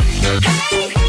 [0.00, 1.01] Hey.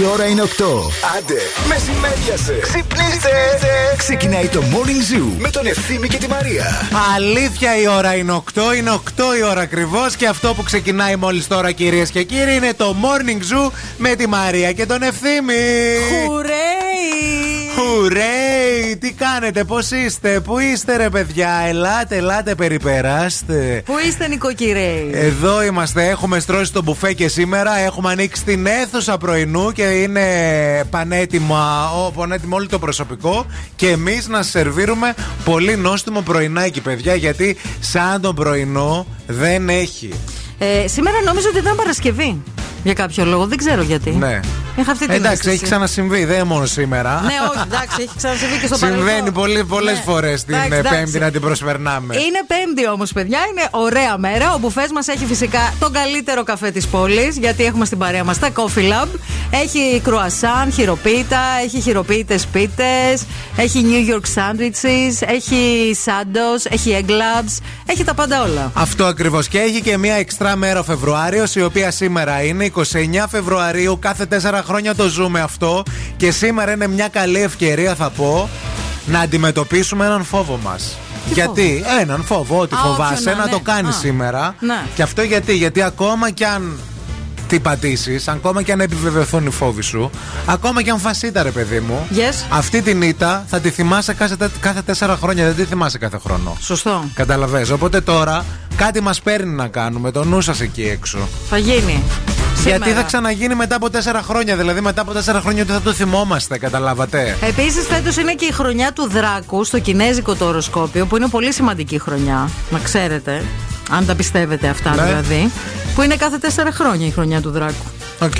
[0.00, 0.46] Η ώρα είναι 8.
[1.16, 2.58] Άντε, μεσημέριασε.
[2.60, 3.30] Ξυπνήστε.
[3.96, 6.88] Ξεκινάει το Morning Zoo με τον Ευθύμη και τη Μαρία.
[7.14, 8.76] Αλήθεια η ώρα είναι 8.
[8.76, 8.98] Είναι 8
[9.38, 10.16] η ώρα ακριβώς.
[10.16, 14.28] Και αυτό που ξεκινάει μόλις τώρα, κυρίες και κύριοι, είναι το Morning Zoo με τη
[14.28, 15.54] Μαρία και τον Ευθύμη.
[16.26, 16.60] Χουρέι!
[17.76, 18.59] Χουρέι!
[19.00, 23.82] Τι κάνετε, πώς είστε, πού είστε, ρε παιδιά, ελάτε, ελάτε, περιπεράστε.
[23.84, 27.78] Πού είστε, νοικοκυρέοι; Εδώ είμαστε, έχουμε στρώσει το μπουφέ και σήμερα.
[27.78, 30.24] Έχουμε ανοίξει την αίθουσα πρωινού και είναι
[30.90, 33.46] πανέτοιμα, ο, πανέτοιμο όλο το προσωπικό.
[33.76, 40.12] Και εμείς να σερβίρουμε πολύ νόστιμο πρωινάκι, παιδιά, γιατί σαν τον πρωινό δεν έχει.
[40.58, 42.42] Ε, σήμερα νομίζω ότι ήταν Παρασκευή.
[42.84, 44.10] Για κάποιο λόγο, δεν ξέρω γιατί.
[44.10, 44.40] Ναι.
[44.76, 45.54] Είχα αυτή την Εντάξει, αίσθηση.
[45.54, 47.20] έχει ξανασυμβεί, δεν είναι μόνο σήμερα.
[47.24, 49.06] Ναι, όχι, εντάξει, έχει ξανασυμβεί και στο παρελθόν.
[49.06, 50.02] Συμβαίνει πολλές πολλές Ναι.
[50.02, 50.98] φορές την Εντάξει, ε, εντάξει.
[50.98, 52.14] Πέμπτη να την προσπερνάμε.
[52.16, 53.38] Είναι Πέμπτη όμως, παιδιά.
[53.50, 54.54] Είναι ωραία μέρα.
[54.54, 58.38] Ο μπουφές μας έχει φυσικά τον καλύτερο καφέ της πόλης, γιατί έχουμε στην παρέα μας
[58.38, 59.08] τα Coffee Lab.
[59.50, 63.22] Έχει κρουασάν, χειροποίητα, έχει χειροποίητε πίτες,
[63.56, 67.56] έχει New York sandwiches, έχει σάντο, έχει egg labs,
[67.86, 68.70] έχει τα πάντα όλα.
[68.74, 69.48] Αυτό ακριβώς.
[69.48, 73.98] Και έχει και μια εξτρά μέρα ο Φεβρουάριος, η οποία σήμερα είναι 29 Φεβρουαρίου.
[74.00, 75.82] Κάθε τέσσερα χρόνια το ζούμε αυτό.
[76.16, 78.48] Και σήμερα είναι μια καλή ευκαιρία, θα πω,
[79.06, 80.96] να αντιμετωπίσουμε έναν φόβο μας.
[81.32, 83.50] Γιατί, έναν φόβο, ότι Α, φοβάσαι όποιον να, να ναι.
[83.52, 83.98] το κάνεις Α.
[83.98, 84.54] σήμερα.
[84.60, 84.82] Ναι.
[84.94, 86.78] Και αυτό γιατί, γιατί ακόμα κι αν
[87.48, 90.10] τι πατήσεις, ακόμα κι αν επιβεβαιωθούν οι φόβοι σου,
[90.46, 92.44] ακόμα κι αν φασίτα, ρε παιδί μου, Yes.
[92.50, 96.56] αυτή την ήττα θα τη θυμάσαι κάθε, κάθε τέσσερα χρόνια, δεν τη θυμάσαι κάθε χρόνο.
[96.60, 97.04] Σωστό.
[97.14, 97.70] Καταλαβες.
[97.70, 98.44] Οπότε τώρα
[98.76, 100.10] κάτι μας παίρνει να κάνουμε.
[100.10, 101.18] Το νου σας εκεί έξω.
[101.48, 102.02] Θα γίνει.
[102.64, 103.00] Γιατί Σήμερα.
[103.00, 104.56] θα ξαναγίνει μετά από τέσσερα χρόνια.
[104.56, 106.58] Δηλαδή μετά από τέσσερα χρόνια ότι θα το θυμόμαστε.
[106.58, 107.36] Καταλάβατε.
[107.40, 111.52] Επίσης, φέτος είναι και η χρονιά του Δράκου στο κινέζικο το οροσκόπιο, που είναι πολύ
[111.52, 112.50] σημαντική χρονιά.
[112.70, 113.44] Να ξέρετε.
[113.90, 115.02] Αν τα πιστεύετε αυτά Ναι.
[115.02, 115.50] δηλαδή.
[115.94, 117.84] Που είναι κάθε τέσσερα χρόνια η χρονιά του Δράκου.
[118.22, 118.34] Οκ.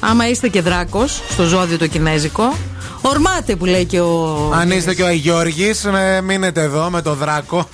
[0.00, 2.54] Άμα είστε και δράκος στο ζώδιο το κινέζικο,
[3.08, 4.50] ορμάτε που λέει και ο.
[4.54, 5.86] Αν είστε και ο Αγιώργης,
[6.24, 7.68] μείνετε εδώ με το δράκο.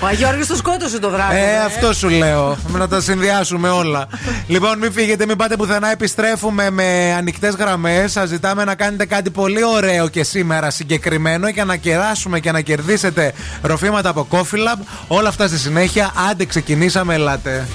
[0.00, 1.34] Ο Αγιώργης το σκότωσε το δράκο.
[1.34, 2.56] Ε, αυτό σου λέω.
[2.72, 4.08] Να τα συνδυάσουμε όλα.
[4.46, 5.90] λοιπόν, μην φύγετε, μην πάτε πουθενά.
[5.90, 8.12] Επιστρέφουμε με ανοιχτές γραμμές.
[8.12, 12.60] Σας ζητάμε να κάνετε κάτι πολύ ωραίο και σήμερα συγκεκριμένο για να κεράσουμε και να
[12.60, 14.78] κερδίσετε ροφήματα από Coffee Lab.
[15.06, 16.12] Όλα αυτά στη συνέχεια.
[16.30, 17.66] Άντε, ξεκινήσαμε, ελάτε.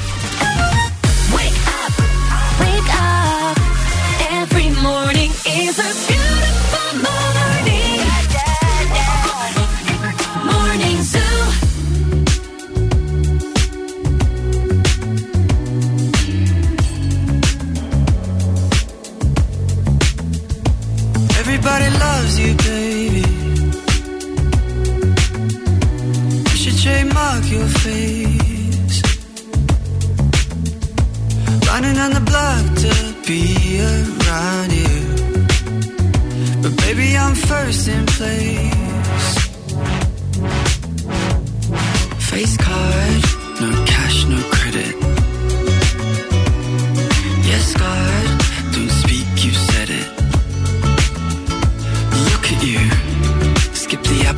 [1.35, 1.93] Wake up,
[2.61, 3.57] wake up.
[4.41, 5.31] Every morning
[5.63, 6.18] is a
[21.61, 23.25] Everybody loves you, baby.
[26.49, 29.01] You should trademark your face.
[31.67, 32.93] Running on the block to
[33.27, 34.99] be around you.
[36.61, 39.27] But baby, I'm first in place.
[42.29, 43.23] Face card,
[43.59, 43.98] no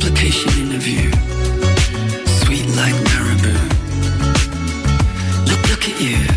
[0.04, 1.10] application interview.
[2.26, 3.54] Sweet like marabou.
[5.46, 6.31] Look, look at you.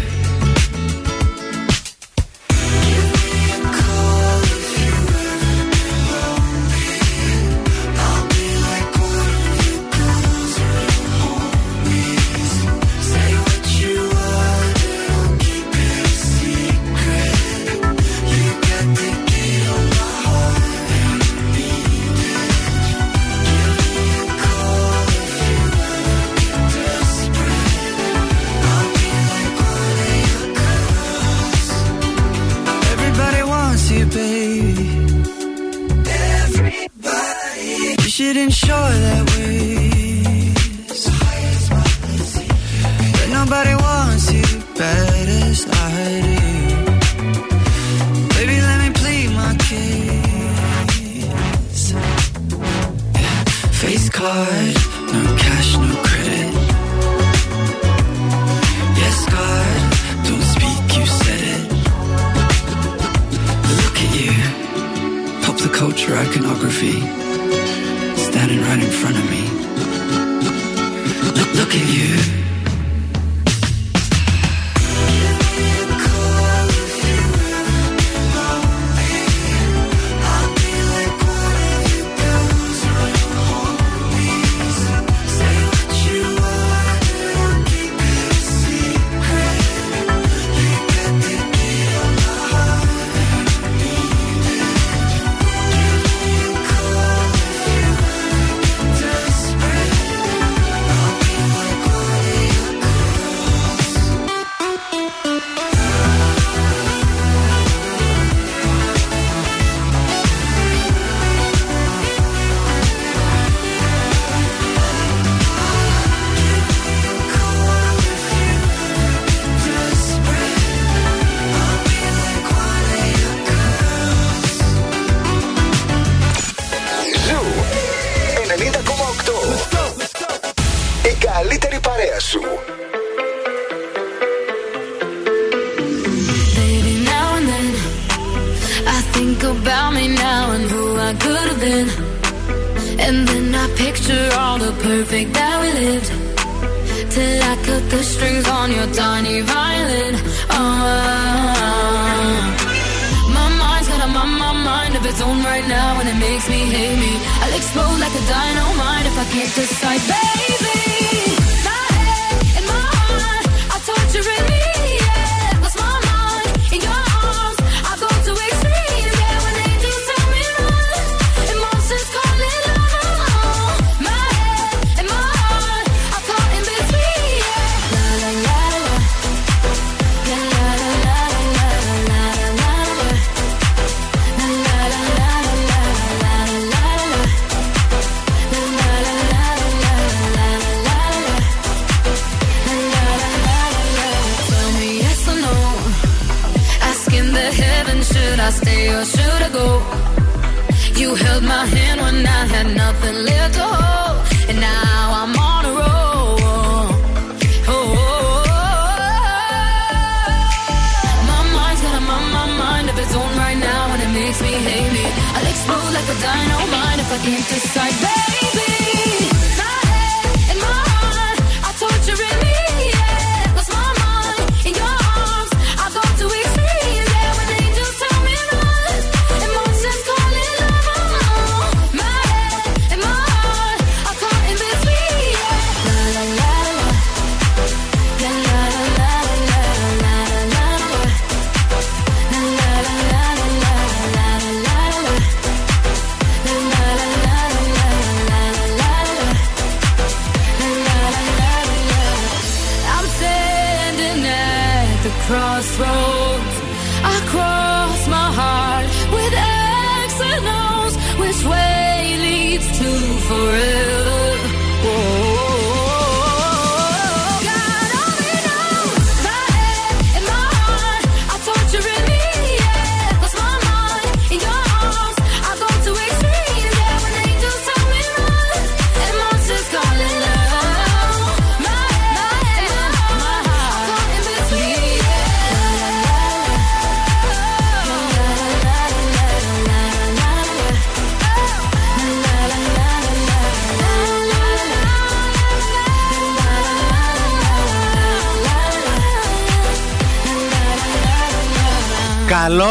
[71.96, 72.45] You.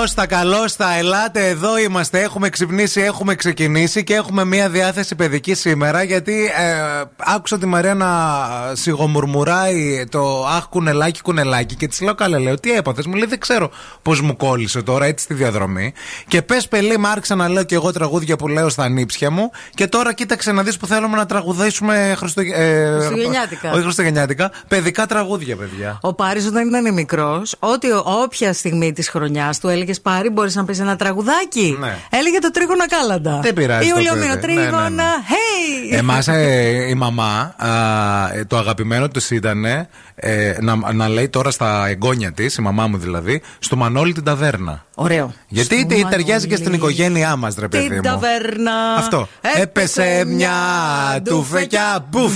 [0.04, 0.94] Καλώς τα, καλώς τα.
[0.96, 2.20] Ελάτε, εδώ είμαστε.
[2.20, 6.02] Έχουμε ξυπνήσει, έχουμε ξεκινήσει και έχουμε μία διάθεση παιδική σήμερα.
[6.02, 8.09] Γιατί ε, άκουσα τη Μαρία να
[8.73, 11.75] σιγομουρμουράει το Αχ, κουνελάκι, κουνελάκι.
[11.75, 13.07] Και της λέω, Καλέ, λέω, τι έπαθες.
[13.07, 13.71] Μου λέει, Δεν ξέρω
[14.02, 15.93] πώς μου κόλλησε τώρα έτσι στη διαδρομή.
[16.28, 19.50] Και πες, πελί, μ' άρχισα να λέω και εγώ τραγούδια που λέω στα νύψια μου.
[19.75, 22.40] Και τώρα κοίταξε να δεις που θέλουμε να τραγουδήσουμε Χριστο...
[22.40, 23.71] ε, Χριστουγεννιάτικα.
[23.73, 24.50] Όχι Χριστουγεννιάτικα.
[24.69, 25.99] Παιδικά τραγούδια, παιδιά.
[26.02, 27.87] Ο Πάρης όταν ήταν μικρός, ότι
[28.23, 31.76] όποια στιγμή της χρονιάς του έλεγες Πάρη, μπορείς να πεις ένα τραγουδάκι.
[31.81, 31.99] Ναι.
[32.11, 33.40] Έλεγε το τρίγωνα κάλαντα.
[33.43, 34.47] Δεν πειράζει Ή το ολιομήνο παιδί.
[34.54, 34.88] Ναι, ναι, τρίγωνα.
[34.88, 35.02] ναι.
[35.28, 35.74] Hey!
[35.91, 36.26] Εμάς
[36.88, 39.64] η μαμά, α, ε, το αγαπημένο του ήταν
[40.26, 44.25] ε, να, να λέει τώρα στα εγγόνια της, η μαμά μου δηλαδή, στο Μανώλη την
[44.25, 44.85] ταβέρνα.
[44.95, 45.33] Ωραίο.
[45.49, 46.93] Γιατί Στο τε- ταιριάζει και στην Μανώλη.
[46.93, 48.00] οικογένειά μας, ρε παιδί Την μου.
[48.02, 48.73] ταβέρνα.
[48.99, 49.28] Αυτό.
[49.61, 50.52] Έπεσε μια
[51.25, 52.07] τουφεκιά.
[52.11, 52.35] Μπουφ.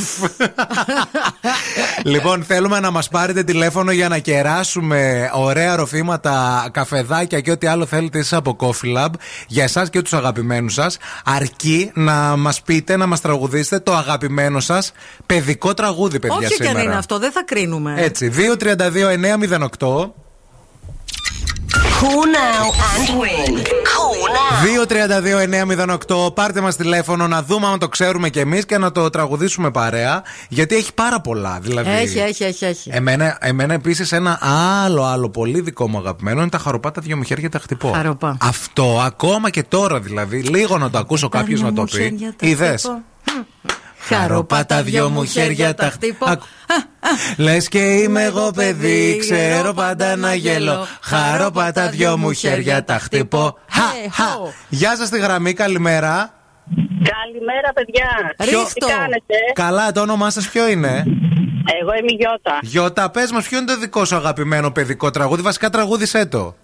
[2.05, 7.87] λοιπόν, θέλουμε να μας πάρετε τηλέφωνο για να κεράσουμε ωραία ροφήματα, καφεδάκια και ό,τι άλλο
[7.87, 9.09] θέλετε εσείς από Coffee Lab
[9.47, 10.99] για εσάς και τους αγαπημένους σας.
[11.25, 14.93] Αρκεί να μας πείτε, να μας τραγουδήσετε το αγαπημένο σας
[15.27, 16.37] παιδικό τραγούδι, παιδιά.
[16.37, 16.85] Όχι και αν σήμερα.
[16.85, 17.77] είναι αυτό, δεν θα κρίνουμε.
[17.97, 20.13] Έτσι, 232-908.
[22.01, 23.53] Call now and win.
[23.93, 25.97] Call now.
[26.27, 26.35] 232-908.
[26.35, 30.23] Πάρτε μας τηλέφωνο να δούμε αν το ξέρουμε κι εμείς και να το τραγουδήσουμε παρέα.
[30.49, 31.59] Γιατί έχει πάρα πολλά.
[31.63, 32.65] Δηλαδή, Έχει, έχει, έχει.
[32.65, 32.91] έχει.
[32.93, 34.39] Εμένα, εμένα επίσης ένα
[34.85, 37.91] άλλο, άλλο πολύ δικό μου αγαπημένο είναι τα χαροπά τα δυο μου χέρια τα χτυπώ.
[37.95, 38.37] Χαροπά.
[38.41, 40.41] Αυτό ακόμα και τώρα δηλαδή.
[40.43, 41.97] Λίγο να το ακούσω κάποιος δυο να το μου πει.
[42.03, 42.81] χέρια τα Είδες.
[42.83, 43.03] χτυπώ.
[43.99, 46.27] Χαροπά τα δυο μου χέρια τα χτυπώ.
[47.37, 50.87] Λες και είμαι εγώ παιδί, ξέρω πάντα να γελώ.
[51.01, 53.59] Χαροπά τα δυο μου χέρια τα χτυπώ.
[53.69, 54.35] Hey, Χα, χα.
[54.35, 54.53] ho.
[54.69, 56.33] Γεια σας στη γραμμή, καλημέρα.
[57.13, 58.35] Καλημέρα, παιδιά.
[58.39, 58.87] Ρίχτω.
[58.87, 60.89] Τι κάνετε, Καλά, το όνομά σας ποιο είναι;
[61.81, 62.59] Εγώ είμαι η Γιώτα.
[62.63, 65.43] Γιώτα, πες μας, ποιο είναι το δικό σου αγαπημένο παιδικό τραγούδι.
[65.43, 66.55] Βασικά τραγούδισέ το.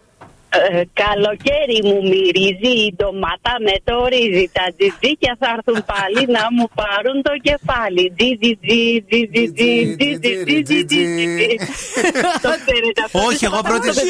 [1.03, 4.45] Καλοκαίρι μου μυρίζει η ντομάτα με το ρύζι.
[4.59, 8.05] Τα τζιτζίκια θα έρθουν πάλι να μου πάρουν το κεφάλι.
[13.29, 14.07] Όχι, εγώ πρώτη φορά.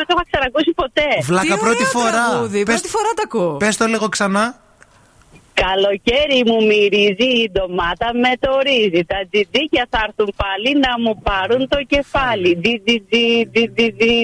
[0.00, 1.08] Δεν το είχα ξανακούσει ποτέ.
[1.22, 2.26] Βλάκα πρώτη φορά.
[2.70, 3.56] Πρώτη φορά τα ακούω.
[3.56, 4.44] Πε το λίγο ξανά.
[5.54, 9.02] Καλοκαίρι μου μυρίζει η ντομάτα με το ρύζι.
[9.12, 12.50] Τα τζιτζίκια θα έρθουν πάλι να μου πάρουν το κεφάλι.
[12.62, 14.14] Τζιτζιτζι, τζιτζιτζι,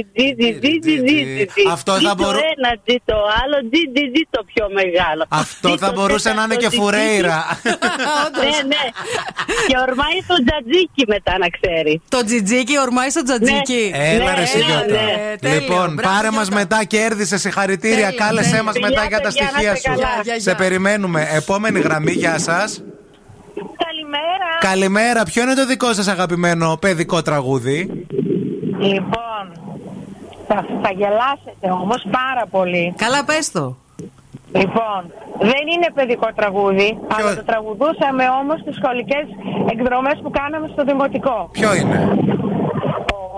[0.61, 1.19] τζιτζιτζι,
[1.77, 2.45] Αυτό θα μπορούσε.
[2.57, 5.23] Ένα τζι το άλλο, τζιτζιτζι το πιο μεγάλο.
[5.45, 7.39] Αυτό θα μπορούσε να είναι και φουρέιρα.
[8.43, 8.85] Ναι, ναι.
[9.69, 11.93] Και ορμάει στο τζατζίκι μετά να ξέρει.
[12.09, 13.83] Το τζιτζίκι ορμάει στο τζατζίκι.
[13.95, 14.47] Έλα ρε
[15.53, 18.11] Λοιπόν, πάρε μα μετά κέρδισε συγχαρητήρια.
[18.21, 19.93] Κάλεσέ μα μετά για τα στοιχεία σου.
[20.37, 21.37] Σε περιμένουμε περιμένουμε.
[21.37, 22.83] Επόμενη γραμμή, γεια σας.
[23.87, 24.49] Καλημέρα.
[24.61, 28.07] Καλημέρα, ποιο είναι το δικό σας αγαπημένο παιδικό τραγούδι;
[28.79, 29.45] Λοιπόν,
[30.49, 32.95] θα, θα γελάσετε όμως πάρα πολύ.
[32.97, 33.77] Καλά, πες το.
[34.53, 35.01] Λοιπόν,
[35.39, 39.25] δεν είναι παιδικό τραγούδι, αλλά το τραγουδούσαμε όμως στις σχολικές
[39.73, 41.49] εκδρομές που κάναμε στο δημοτικό.
[41.53, 41.99] Ποιο είναι;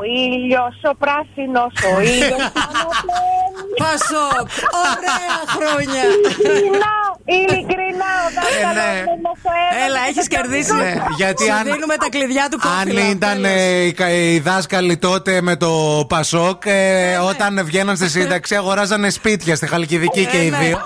[0.00, 2.42] Ο ήλιος, ο πράσινος, ο ήλιος
[3.82, 4.48] Πασόκ,
[4.84, 6.02] ωραία χρόνια.
[6.04, 9.04] Ειλικρινά, ειλικρινά, ο δάσκαλος ναι.
[9.08, 10.74] δεν μας το έβαλε Έλα, έχεις στο κερδίσει.
[10.74, 13.10] Ναι, γιατί Σου αν- δίνουμε τα κλειδιά του Αν κόφιλα.
[13.10, 13.50] ήταν Τέλος.
[13.50, 15.70] ε, οι, κα- οι δάσκαλοι τότε με το
[16.08, 20.58] Πασόκ, ε, όταν βγαίναν στη σύνταξη, αγοράζανε σπίτια στη Χαλκιδική και οι ναι.
[20.58, 20.82] δύο.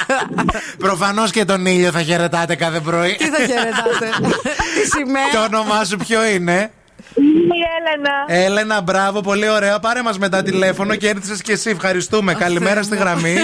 [0.86, 3.14] Προφανώς και τον ήλιο θα χαιρετάτε κάθε πρωί.
[3.16, 4.08] Τι θα χαιρετάτε.
[4.74, 5.28] Τι σημαία.
[5.32, 6.70] Το όνομά σου ποιο είναι;
[7.18, 8.44] Η Έλενα.
[8.46, 9.78] Έλενα, μπράβο, πολύ ωραία.
[9.78, 11.70] Πάρε μας μετά τηλέφωνο και έρθεις και εσύ.
[11.70, 12.34] Ευχαριστούμε.
[12.34, 13.36] Καλημέρα στη γραμμή.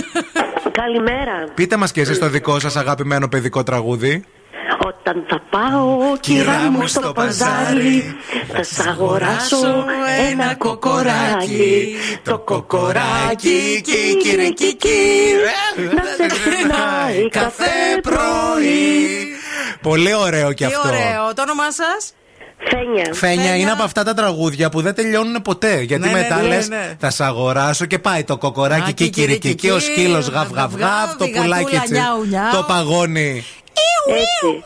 [0.73, 1.45] Καλημέρα.
[1.55, 4.25] Πείτε μας και εσείς το δικό σας αγαπημένο παιδικό τραγούδι.
[4.79, 8.15] Όταν θα πάω, κυρά μου, στο παζάρι,
[8.53, 9.85] θα σ' αγοράσω
[10.31, 11.97] ένα κοκοράκι.
[12.23, 15.33] Το κοκοράκι, κι κύριε κικί,
[15.95, 17.71] να σε ξυπνάει κάθε
[18.03, 19.29] πρωί.
[19.83, 20.89] Πολύ ωραίο κι Τι αυτό.
[20.89, 21.35] ωραίο.
[21.35, 22.15] Το όνομά σας;
[22.71, 23.15] Φένια.
[23.15, 25.81] Φένια είναι από αυτά τα τραγούδια που δεν τελειώνουν ποτέ.
[25.81, 26.97] Γιατί Ναι, ναι, μετά ναι, λες, ναι.
[26.99, 31.25] θα σ' αγοράσω και πάει το κοκοράκι και κυρικική, ο σκύλος γαβ γαβ γαβ, το
[31.25, 32.51] η πουλάκι γατούλα τσι, νιάου, νιάου.
[32.53, 33.45] το παγόνι.
[34.09, 34.63] Έτσι.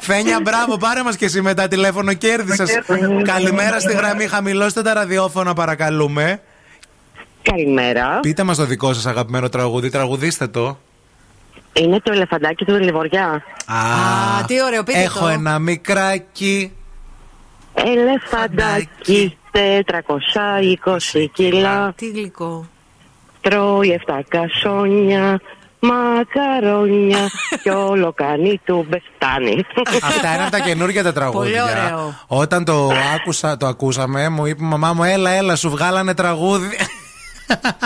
[0.00, 2.78] Φένια, μπράβο, πάρε μας και εσύ μετά τηλέφωνο, κέρδισες.
[3.24, 6.40] Καλημέρα στη γραμμή, χαμηλώστε τα ραδιόφωνα, παρακαλούμε.
[7.42, 8.20] Καλημέρα.
[8.20, 10.78] Πείτε μας το δικό σας αγαπημένο τραγούδι, τραγουδίστε το.
[11.80, 13.42] Είναι το ελεφαντάκι του Λιβοριά.
[13.66, 15.26] Α, τι ωραίο, πείτε Έχω το.
[15.26, 16.72] ένα μικράκι.
[17.74, 21.92] Ελεφαντάκι 420 κιλά.
[21.96, 22.66] Τι γλυκό.
[23.40, 25.40] Τρώει 7 κασόνια,
[25.80, 27.28] μακαρόνια
[27.62, 29.64] και όλο κάνει του μπεστάνι.
[30.02, 31.62] Αυτά είναι από τα καινούργια τα τραγούδια.
[31.62, 32.14] Πολύ ωραίο.
[32.26, 36.68] Όταν το, άκουσα, το ακούσαμε, μου είπε η μαμά μου, έλα, έλα, σου βγάλανε τραγούδι.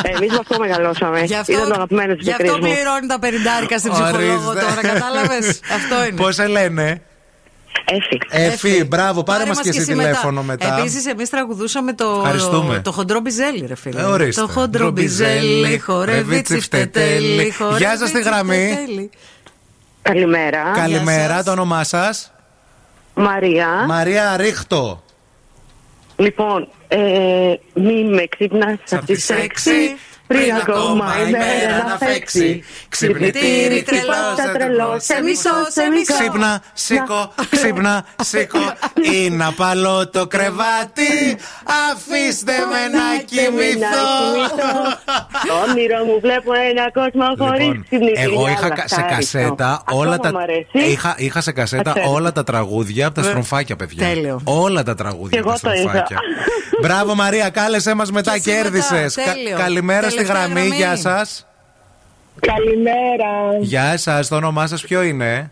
[0.02, 1.22] Εμείς με αυτό μεγαλώσαμε.
[1.22, 4.66] Γι' αυτό, Ήταν το αγαπημένο της γι' αυτό πληρώνει τα πενιντάρικα στην ψυχολόγο Ορίστε.
[4.66, 6.16] τώρα, κατάλαβες; αυτό είναι.
[6.16, 7.02] Πώς σε λένε;
[7.84, 8.18] Έφη.
[8.30, 10.78] Εφή, μπράβο, πάρε μας μας και εσύ τηλέφωνο μετά.
[10.78, 12.80] Επίσης, εμείς τραγουδούσαμε το, Ευχαριστούμε.
[12.80, 14.00] το χοντρό μπιζέλι, ρε φίλε.
[14.00, 14.40] Ε, ορίστε.
[14.40, 17.50] Το χοντρό μπιζέλι, χορεύει τσιφτετέλι.
[17.50, 18.66] χορεύει Γεια σας στη γραμμή.
[18.66, 19.10] τσιφτετέλι.
[20.02, 20.62] Καλημέρα.
[20.74, 21.44] Καλημέρα, σας.
[21.44, 22.32] το όνομά σας;
[23.14, 23.68] Μαρία.
[23.86, 25.02] Μαρία Ρίχτο.
[26.16, 29.96] Λοιπόν, ε, μη με ξυπνάς από τη σεξι
[30.28, 32.62] πριν ακόμα η μέρα να φέξει.
[32.88, 34.02] Ξυπνητήρι τρελό,
[34.36, 36.14] Πάτα τρελό, σε μισό, σε μισό.
[36.18, 38.58] Ξύπνα, σήκω, ξύπνα, σήκω.
[39.12, 41.36] Είναι απαλό το κρεβάτι.
[41.90, 44.08] Αφήστε με να κοιμηθώ.
[45.46, 48.22] Το όνειρο μου βλέπω ένα κόσμο χωρίς Λοιπόν, ξυπνητήρια.
[48.22, 49.38] εγώ είχα κα- σε Λαχτάριστο.
[49.38, 50.32] κασέτα όλα Ακόμα τα.
[50.32, 50.90] μ' αρέσει.
[50.92, 52.12] Είχα, είχα σε κασέτα Α, ξέρω.
[52.12, 54.06] όλα τα τραγούδια από τα στρομφάκια, παιδιά.
[54.06, 54.40] Τέλειο.
[54.44, 55.88] Όλα τα τραγούδια Κι από τα εγώ το είχα.
[55.90, 56.18] στρομφάκια.
[56.82, 59.22] Μπράβο, Μαρία, κάλεσέ μας μετά, Και εσύ μετά, κέρδισε.
[59.32, 59.56] τέλειο.
[59.58, 60.76] Καλημέρα στη Τελευταία γραμμή, γραμμή.
[60.76, 61.46] γεια σας.
[62.40, 63.58] Καλημέρα.
[63.60, 65.50] Γεια σας, το όνομά σας ποιο είναι,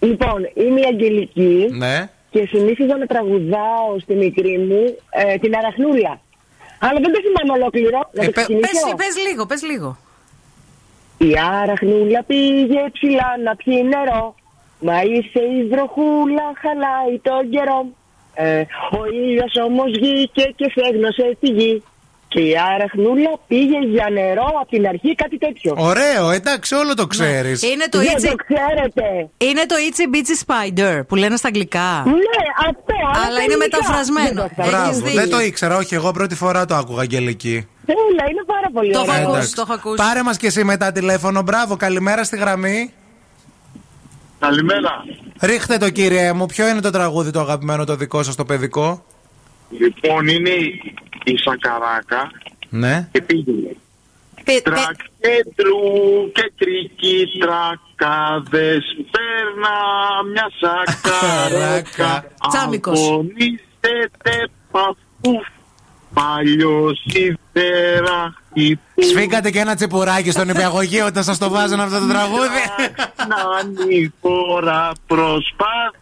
[0.00, 2.08] Λοιπόν, είμαι η Αγγελική Ναι.
[2.30, 6.20] και συνήθιζα να τραγουδάω στη μικρή μου ε, την Αραχνούλα.
[6.78, 7.98] Αλλά δεν το θυμάμαι ολόκληρο.
[8.12, 8.96] Να Ε, το πε- ξεκινήσω.
[8.96, 9.98] Πες, πες λίγο, πες λίγο.
[11.18, 14.34] Η Αραχνούλα πήγε ψηλά να πιει νερό.
[14.80, 17.86] Μα είσαι η βροχούλα, χαλάει τον καιρό.
[18.34, 18.60] Ε,
[18.98, 21.82] ο ήλιος όμως βγήκε και στέγνωσε τη γη.
[22.36, 25.74] Και η Αραχνούλα πήγε για νερό από την αρχή, κάτι τέτοιο.
[25.76, 27.62] Ωραίο, εντάξει, όλο το ξέρεις.
[27.62, 29.04] Είναι το Δεν Itsy, το ξέρετε.
[29.38, 32.02] είναι το Itsy Bitsy Spider που λένε στα αγγλικά.
[32.06, 32.94] Ναι, αυτό.
[33.14, 33.56] Αλλά τα είναι ελληνικά.
[33.78, 34.26] μεταφρασμένο.
[34.28, 34.76] Δεν το ξέρω.
[34.76, 35.20] Έχεις Μπράβο, δίκιο.
[35.20, 37.68] δεν το ήξερα, όχι, εγώ πρώτη φορά το άκουγα, Αγγελική.
[37.86, 39.12] Έλα, είναι πάρα πολύ Το ωραίο.
[39.12, 39.54] έχω ακούσει, Εντάξει.
[39.54, 39.96] το έχω ακούσει.
[39.96, 41.42] Πάρε μας και εσύ μετά τηλέφωνο.
[41.42, 42.92] Μπράβο, καλημέρα στη γραμμή.
[44.38, 45.04] Καλημέρα.
[45.40, 49.04] Ρίχτε το κύριε μου, ποιο είναι το τραγούδι το αγαπημένο το δικό σας το παιδικό;
[49.70, 50.94] Λοιπόν, είναι η-
[51.24, 52.30] η Σακαράκα
[52.68, 53.08] Ναι.
[53.12, 53.76] Και πήγαινε.
[54.44, 55.82] Πε- Τρακέντρου
[56.32, 59.76] και κρίκι τρακάδες Παίρνα
[60.32, 63.00] μια σακαράκα Τσάμικος.
[63.00, 65.46] Αγωνίζεται παφούφ
[66.14, 72.06] Παλιός ιδεράχτη που Σφίγγατε και ένα τσιπουράκι στον υπηαγωγείο όταν σα το βάζουν αυτό το
[72.06, 72.62] τραγούδι.
[73.16, 75.98] Να η φορά προσπάθει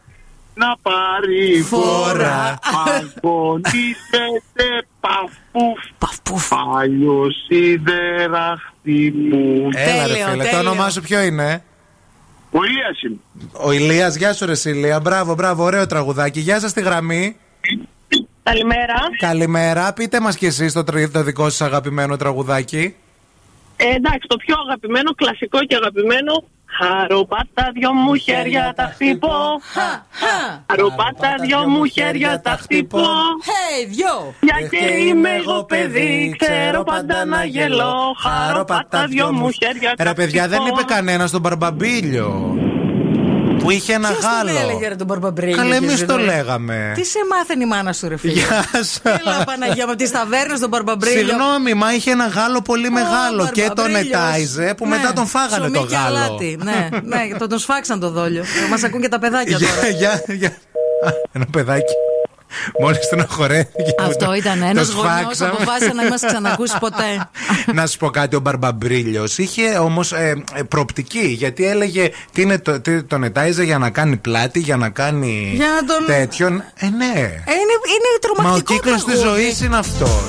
[0.54, 2.58] να πάρει Φορά.
[2.86, 10.70] Αγωνίζεται παφούφ Παλιός σιδεράχτη που Έλα, ρε Τέλειο, φίλε, το τέλειο.
[10.70, 11.62] όνομά σου ποιο είναι;
[12.50, 13.16] Ο Ηλίας είμαι
[13.52, 15.00] Ο Ηλίας, γεια σου, ρε Ηλία.
[15.00, 16.40] Μπράβο, μπράβο, ωραίο τραγουδάκι.
[16.40, 17.36] Γεια σας στη γραμμή.
[18.42, 18.94] Καλημέρα.
[19.18, 19.92] Καλημέρα.
[19.92, 22.94] Πείτε μας κι εσείς το, τρι- το δικό σας αγαπημένο τραγουδάκι.
[23.84, 26.32] Ε, εντάξει, το πιο αγαπημένο, κλασικό και αγαπημένο.
[26.78, 29.36] Χαροπάτα δυο μου χέρια τα χτυπώ.
[30.68, 32.98] Χαροπάτα δυο μου χέρια τα χτυπώ.
[32.98, 34.34] Hey, δυο!
[34.40, 37.94] Για και είμαι εγώ παιδί, ξέρω πάντα να γελώ.
[38.18, 40.80] Χαροπάτα δυο μου χέρια τα Ρε παιδιά, δεν χτυπώ.
[40.80, 42.56] είπε κανένας τον Μπαρμπαμπίλιο.
[43.64, 44.58] Που είχε ένα Ποιος τον γάλο.
[44.58, 45.56] έλεγε ρε τον Μπαρμπαμπρίλιο.
[45.56, 46.92] Καλά, κύριε εμείς το Ζηνόρη; λέγαμε.
[46.94, 49.00] Τι σε μάθαινε η μάνα σου, ρε φίλε; Γεια σας.
[49.02, 51.18] Έλα, Παναγία μου, από τις ταβέρνες τον Μπαρμπαμπρίλιο.
[51.18, 54.20] Συγγνώμη, μα είχε ένα γάλο πολύ μεγάλο και τον Μπαρμπαμπρίλιος.
[54.22, 56.16] ετάιζε που Ναι, μετά τον φάγανε το ψωμί και γάλο.
[56.16, 56.58] αλάτι.
[56.62, 58.44] Ναι, ναι, τον, τον σφάξαν το δόλιο.
[58.70, 59.88] Μας ακούν και τα παιδάκια τώρα.
[59.88, 60.48] Για, για, για.
[60.48, 61.92] Α, Ένα παιδάκι.
[62.80, 63.68] Μόλις τον χορεύει.
[64.00, 67.28] Αυτό ήταν ένας γονιός αποφάσισε να μην μας ξανακούσει ποτέ.
[67.78, 71.26] να σου πω κάτι, ο Μπαρμπαμπρίλιος είχε όμως ε, προοπτική.
[71.26, 75.52] Γιατί έλεγε τι είναι το, τι τον ετάιζε για να κάνει πλάτη, για να κάνει
[75.54, 76.52] Για να τον- τέτοιον.
[76.78, 77.12] Ε, ναι.
[77.14, 78.42] Ε, είναι, είναι τρομακτικό.
[78.42, 79.42] Μα ο κύκλος της τραγούδι.
[79.42, 80.22] ζωής είναι αυτός.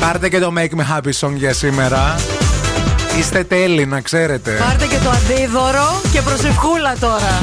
[0.00, 2.16] Πάρτε και το Make Me Happy Song για σήμερα.
[3.18, 4.50] Είστε τέλειοι, να ξέρετε.
[4.50, 7.38] Πάρτε και το αντίδωρο και προσευχούλα τώρα.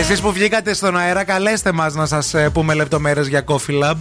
[0.00, 3.96] Εσείς που βγήκατε στον αέρα, καλέστε μας να σας ε, πούμε λεπτομέρειες για Coffee Lab.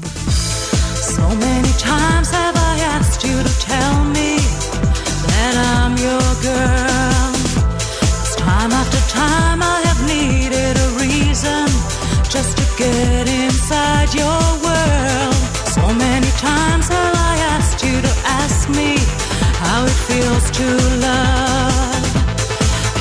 [1.16, 4.30] So many times have I asked you to tell me
[5.30, 7.32] that I'm your girl.
[8.00, 11.66] 'Cause time after time I have needed a reason
[12.36, 15.38] just to get inside your world.
[15.76, 18.90] So many times have I asked you to ask me
[19.78, 20.68] how it feels to
[21.08, 22.06] love.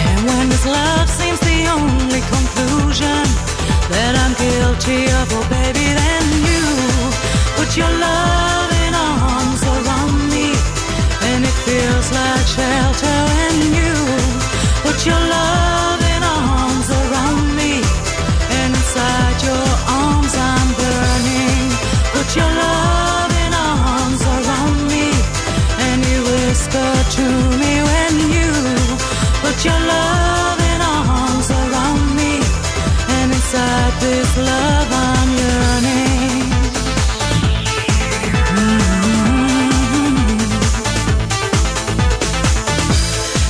[0.07, 3.23] And when this love seems the only conclusion
[3.93, 6.65] that I'm guilty of, oh baby, then you
[7.57, 10.49] put your loving arms around me,
[11.29, 13.19] and it feels like shelter.
[13.45, 13.95] And you
[14.85, 17.73] put your loving arms around me,
[18.59, 19.69] and inside your
[20.01, 21.65] arms I'm burning.
[22.13, 22.76] Put your loving
[26.77, 27.27] to
[27.63, 28.51] me when you
[29.43, 32.33] put your loving arms around me,
[33.17, 36.43] and inside this love I'm yearning.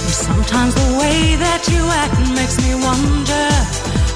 [0.05, 3.49] And Sometimes the way that you act makes me wonder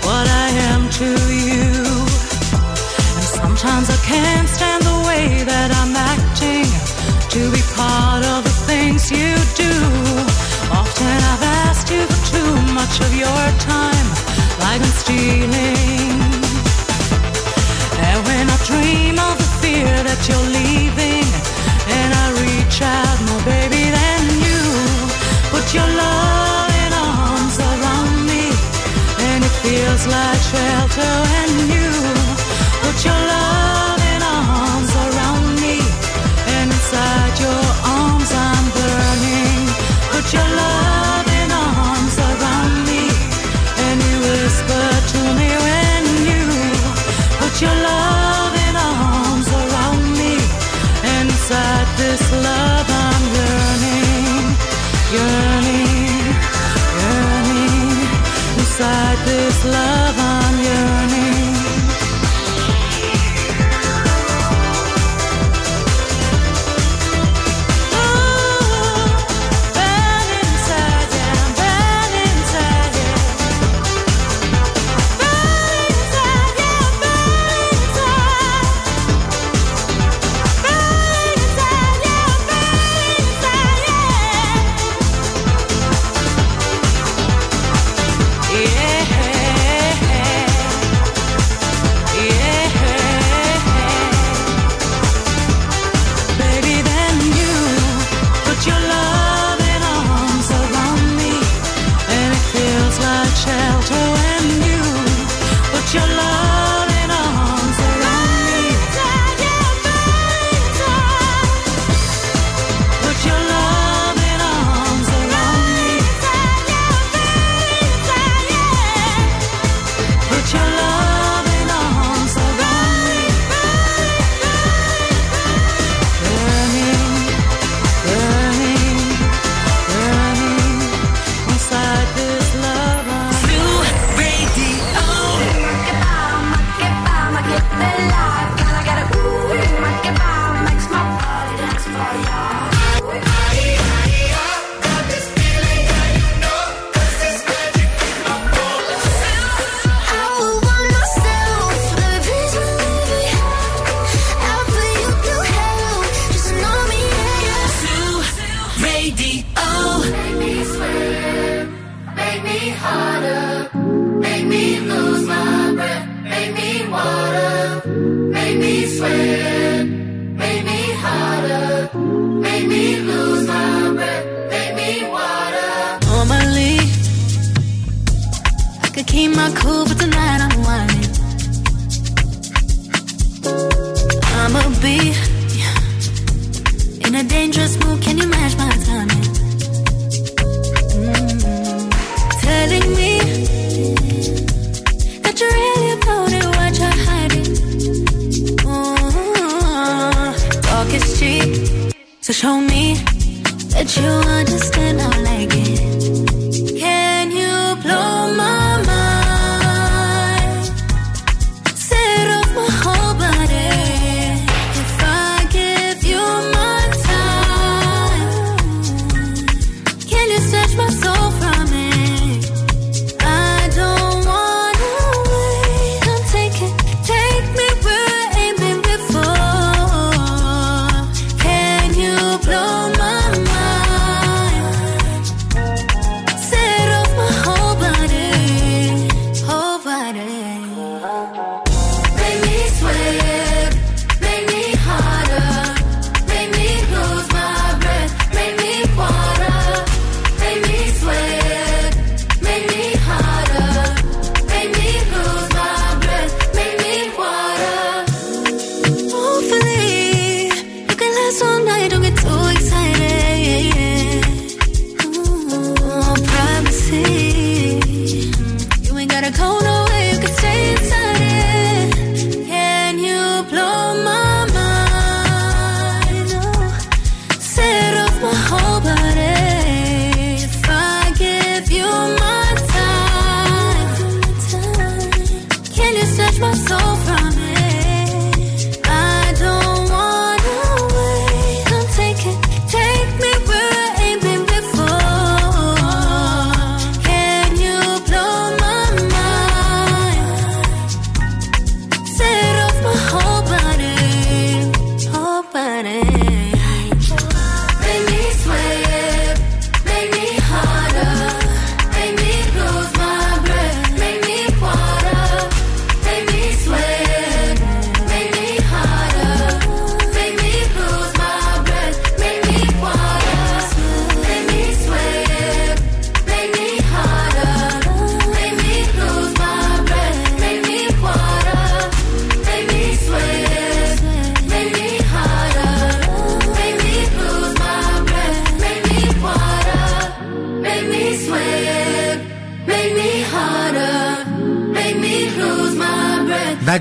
[0.07, 1.11] what I am to
[1.47, 1.67] you.
[3.17, 6.90] And sometimes I can't stand the way that I'm acting
[7.31, 9.73] to be part of the things you do.
[10.75, 14.07] Often I've asked you for too much of your time,
[14.59, 16.19] like I'm stealing.
[18.03, 21.27] And when I dream of the fear that you're leaving,
[21.99, 24.61] and I reach out, my baby, then you
[25.55, 28.51] put your loving arms around me,
[29.31, 31.15] and it feels like shelter.
[31.39, 32.20] And you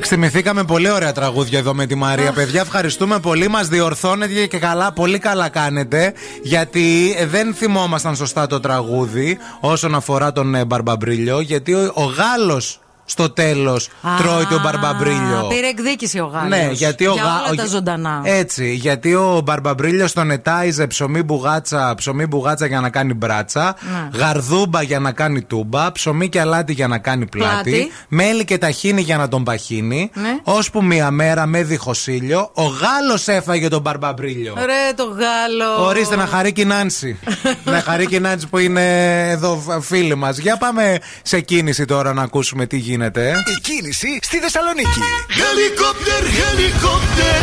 [0.09, 0.15] breath.
[0.15, 2.31] Εντάξει, θυμηθήκαμε πολύ ωραία τραγούδια εδώ με τη Μαρία.
[2.31, 3.47] Παιδιά, ευχαριστούμε πολύ.
[3.47, 6.13] Μας διορθώνετε και καλά, πολύ καλά κάνετε.
[6.43, 11.39] Γιατί ε, δεν θυμόμασταν σωστά το τραγούδι όσον αφορά τον ε, Μπαρμπαμπρίλιο.
[11.39, 15.45] Γιατί ο, ο Γάλλος στο τέλος τρώει τον Μπαρμπαμπρίλιο.
[15.49, 16.49] Πήρε εκδίκηση ο Γάλλος.
[16.49, 18.21] Ναι, γιατί ο Για Γα- όλα ο- τα ζωντανά.
[18.23, 24.17] Έτσι, γιατί ο Μπαρμπαμπρίλιο τον ετάιζε ψωμί μπουγάτσα, ψωμί μπουγάτσα για να κάνει μπράτσα, Ναι.
[24.19, 27.91] γαρδούμπα για να κάνει τούμπα, ψωμί και αλάτι για να κάνει πλάτη, Πλάτη.
[28.07, 30.09] μέλι και ταχίνι για να τον παχύνει.
[30.13, 30.29] Ναι.
[30.43, 34.53] Ώσπου μία μέρα με διχοσίλιο, ο Γάλλος έφαγε τον Μπαρμπαμπρίλιο.
[34.57, 35.85] Ρε το Γάλλο.
[35.87, 37.19] Ορίστε να χαρεί και η Νάνση.
[37.63, 38.83] να χαρεί και η Νάνση που είναι
[39.29, 40.37] εδώ φίλη μας.
[40.37, 42.97] Για πάμε σε κίνηση τώρα να ακούσουμε τι γίνεται.
[43.05, 45.01] Η κίνηση στη Θεσσαλονίκη.
[45.41, 47.41] Helicopter, helicopter.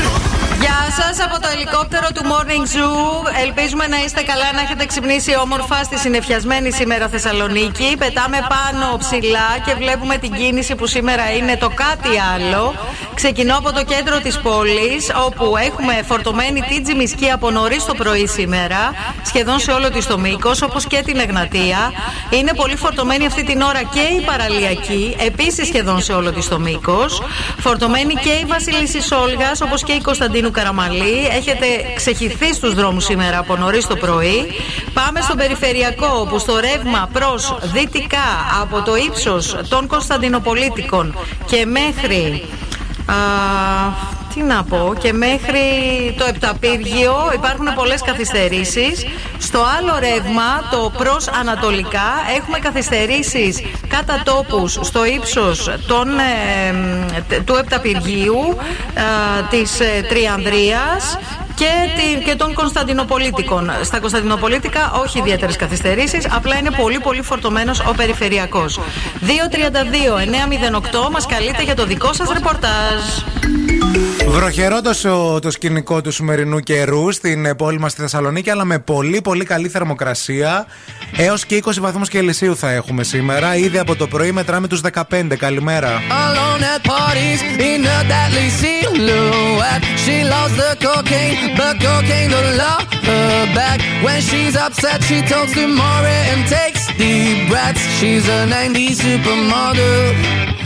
[0.61, 3.43] Γεια σας από το ελικόπτερο του Morning Zoo.
[3.43, 7.97] Ελπίζουμε να είστε καλά, να έχετε ξυπνήσει όμορφα στη συνεφιασμένη σήμερα Θεσσαλονίκη.
[7.99, 12.75] Πετάμε πάνω ψηλά και βλέπουμε την κίνηση που σήμερα είναι το κάτι άλλο.
[13.15, 18.27] Ξεκινώ από το κέντρο της πόλης, όπου έχουμε φορτωμένη την Τζιμισκή από νωρίς το πρωί
[18.27, 21.93] σήμερα, σχεδόν σε όλο της το μήκος, όπως και την Εγνατία.
[22.31, 26.59] Είναι πολύ φορτωμένη αυτή την ώρα και η παραλιακή, επίσης σχεδόν σε όλο της το
[26.59, 27.23] μήκος.
[27.59, 31.27] Φορτωμένη και η Βασιλίση Σόλγας, όπως και η Κωνσταντίνου Καραμαλή.
[31.37, 34.47] Έχετε ξεχυθεί στους δρόμους σήμερα από νωρίς το πρωί.
[34.95, 38.29] Πάμε στον περιφερειακό, όπου στο ρεύμα προς δυτικά
[38.63, 42.45] από το ύψος των Κωνσταντινοπολίτικων και μέχρι.
[43.07, 43.15] Α,
[44.37, 45.61] τι να πω, και μέχρι
[46.19, 49.07] το Επταπύργιο υπάρχουν πολλές καθυστερήσεις.
[49.39, 57.45] Στο άλλο ρεύμα, το προς Ανατολικά, έχουμε καθυστερήσεις κατά τόπους στο ύψος των, ε, τε-
[57.45, 58.57] του Επταπυργίου,
[58.95, 59.01] ε,
[59.51, 61.19] της ε, Τριανδρίας
[61.55, 63.71] και, τη- και των Κωνσταντινοπολίτικων.
[63.83, 68.81] Στα Κωνσταντινοπολίτικα όχι ιδιαίτερες καθυστερήσεις, απλά είναι πολύ πολύ φορτωμένος ο περιφερειακός.
[69.21, 73.01] 232-908 μας καλείτε για το δικό σας ρεπορτάζ.
[74.29, 78.79] Βροχερό το, το σκηνικό του σημερινού καιρού στην ε, πόλη μας στη Θεσσαλονίκη, αλλά με
[78.79, 80.67] πολύ πολύ καλή θερμοκρασία.
[81.17, 83.57] Έως και 20 βαθμούς Κελσίου θα έχουμε σήμερα.
[83.57, 85.37] Ήδη από το πρωί μετράμε τους 15.
[85.39, 86.01] Καλημέρα.
[86.09, 89.85] Alone at parties in a deadly silhouette.
[90.05, 93.79] She loves the cocaine, but cocaine don't love her back.
[94.05, 97.85] When she's upset, she talks to Maury and takes deep breaths.
[97.99, 100.66] She's a 90s supermodel.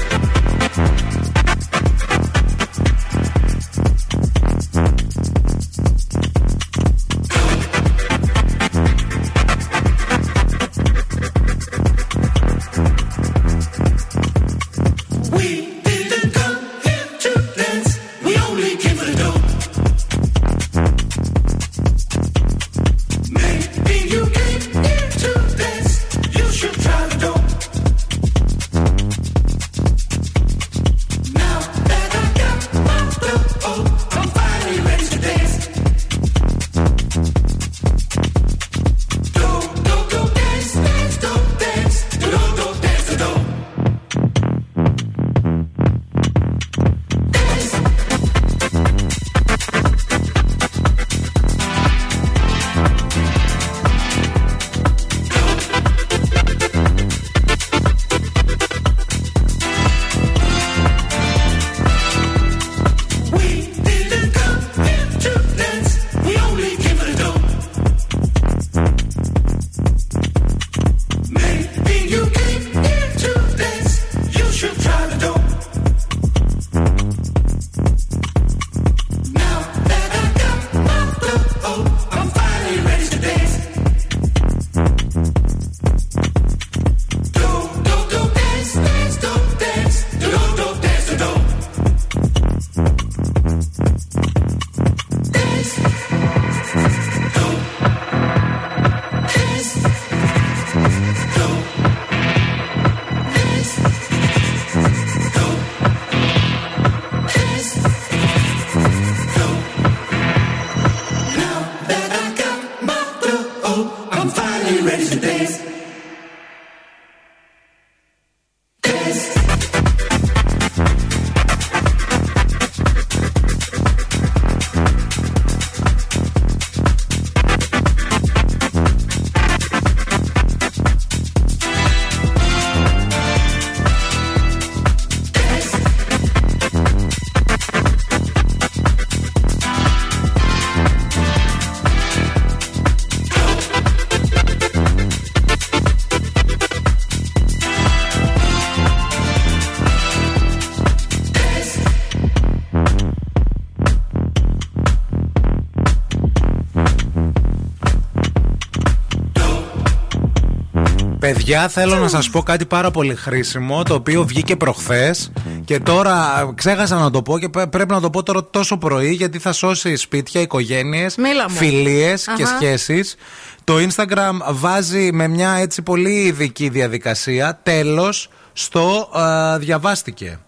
[161.33, 165.31] Παιδιά, θέλω να σας πω κάτι πάρα πολύ χρήσιμο, το οποίο βγήκε προχθές
[165.65, 169.11] και τώρα ξέχασα να το πω και πρέ- πρέπει να το πω τώρα τόσο πρωί
[169.11, 171.55] γιατί θα σώσει σπίτια, οικογένειες, Μίλα μου.
[171.55, 172.55] φιλίες και Αχα.
[172.55, 173.15] σχέσεις.
[173.63, 180.39] Το Instagram βάζει με μια έτσι πολύ ειδική διαδικασία τέλος στο α, διαβάστηκε.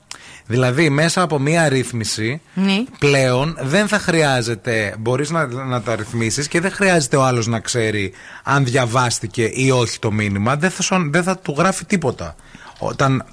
[0.48, 2.84] Δηλαδή, μέσα από μία ρύθμιση, Ναι.
[3.00, 7.60] πλέον δεν θα χρειάζεται, μπορείς να, να τα ρυθμίσεις και δεν χρειάζεται ο άλλος να
[7.60, 10.56] ξέρει αν διαβάστηκε ή όχι το μήνυμα.
[10.56, 12.36] Δεν θα, σου- δεν θα του γράφει τίποτα.
[12.80, 13.26] Όταν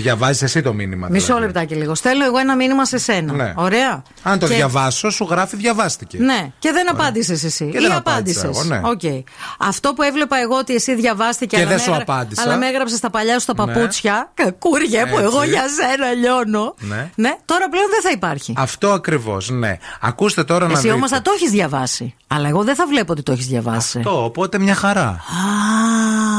[0.00, 1.08] διαβάζεις εσύ το μήνυμα.
[1.10, 1.44] Μισό δηλαδή.
[1.44, 1.94] λεπτάκι λίγο.
[1.94, 3.32] Στέλνω εγώ ένα μήνυμα σε σένα.
[3.32, 3.52] Ναι.
[3.56, 4.02] Ωραία.
[4.22, 6.18] Αν το Και- διαβάσω, σου γράφει διαβάστηκε.
[6.18, 7.68] Ναι, και δεν απάντησες εσύ.
[7.70, 8.42] Και ή δεν απάντησες.
[8.44, 9.22] απάντησα εγώ, ναι.
[9.58, 12.42] Αυτό που έβλεπα εγώ ότι εσύ διαβάστηκε Και αλλά δεν με σου έγρα- απάντησα.
[12.42, 13.72] Αλλά με έγραψες στα παλιά σου τα Ναι.
[13.72, 14.30] παπούτσια.
[14.34, 15.24] Κακούργια που Έτσι.
[15.24, 16.74] εγώ για σένα λιώνω.
[16.78, 17.10] Ναι.
[17.14, 18.54] Ναι, τώρα πλέον δεν θα υπάρχει.
[18.56, 19.76] Αυτό ακριβώς, ναι.
[20.00, 20.94] Ακούστε τώρα να Εσύ δείτε.
[20.94, 22.14] όμω θα το έχεις διαβάσει.
[22.26, 23.98] Αλλά εγώ δεν θα βλέπω ότι το έχεις διαβάσει.
[23.98, 25.20] Αυτό, οπότε μια χαρά.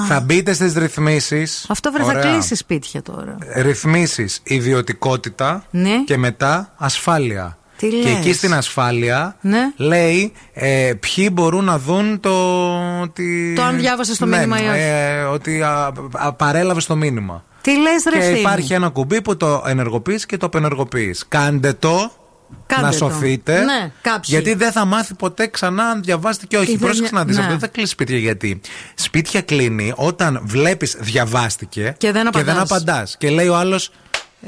[0.07, 1.65] Θα μπείτε στις ρυθμίσεις.
[1.69, 2.31] Αυτό βρε θα Ωραία.
[2.31, 3.37] κλείσει σπίτια τώρα.
[3.55, 6.03] ρυθμίσεις ιδιωτικότητα Ναι.
[6.05, 7.57] και μετά ασφάλεια.
[7.77, 9.59] Τι και λες; εκεί στην ασφάλεια Ναι.
[9.77, 12.31] λέει ε, ποιοι μπορούν να δουν το.
[13.01, 13.53] Ότι...
[13.55, 14.79] Το αν διάβασες το Ναι, μήνυμα ή όχι.
[14.79, 17.43] ε, ότι α, α, παρέλαβες το μήνυμα.
[17.61, 21.25] Τι λες, ρε και ευθύμη; υπάρχει ένα κουμπί που το ενεργοποιείς και το απενεργοποιείς.
[21.27, 22.11] Κάντε το.
[22.65, 22.97] Κάντε να το.
[22.97, 23.59] σωθείτε.
[23.63, 24.21] Ναι, κάποιοι.
[24.23, 26.71] γιατί δεν θα μάθει ποτέ ξανά αν διαβάστηκε και όχι.
[26.71, 27.35] Ή δεν- Πρόσεξε να δεις.
[27.35, 27.41] ναι.
[27.41, 28.61] Αυτό δεν θα κλείσει σπίτια γιατί.
[28.95, 32.57] Σπίτια κλείνει όταν βλέπεις διαβάστηκε Και δεν απαντάς.
[32.71, 33.17] απαντάς.
[33.17, 33.91] Και λέει ο άλλος.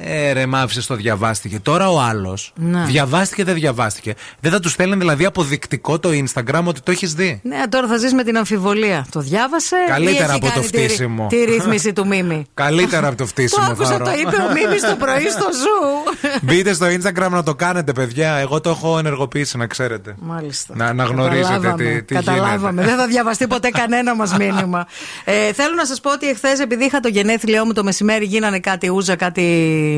[0.03, 1.59] Ε, ρε, μ' άφησες το διαβάστηκε.
[1.59, 2.83] Τώρα ο άλλος Ναι.
[2.85, 4.13] διαβάστηκε, δεν διαβάστηκε.
[4.39, 7.97] Δεν θα τους στέλνει δηλαδή αποδεικτικό το Instagram ότι το έχεις δει; Ναι, τώρα θα
[7.97, 9.05] ζεις με την αμφιβολία.
[9.11, 9.75] Το διάβασε.
[9.87, 11.27] Καλύτερα ή έχει από το κάνει τη ρυ- φτύσιμο.
[11.29, 12.45] Τη, ρύθμιση του Μίμη.
[12.53, 13.65] Καλύτερα από το Το φτύσιμο.
[13.71, 14.05] άκουσα, Θάρο.
[14.05, 16.37] το είπε ο Μίμης το πρωί στο ζου.
[16.41, 18.33] Μπείτε στο Instagram να το κάνετε, παιδιά.
[18.33, 20.15] Εγώ το έχω ενεργοποιήσει, να ξέρετε.
[20.19, 20.73] Μάλιστα.
[20.75, 22.69] Να, να γνωρίζετε Καταλάβαμε, τι, τι Καταλάβαμε.
[22.69, 22.87] γίνεται.
[22.87, 24.87] Δεν θα διαβαστεί ποτέ κανένα μας μήνυμα.
[25.23, 28.59] Ε, θέλω να σας πω ότι εχθές, επειδή είχα το γενέθλιό μου το μεσημέρι, γίνανε
[28.59, 29.41] κάτι ούζα, κάτι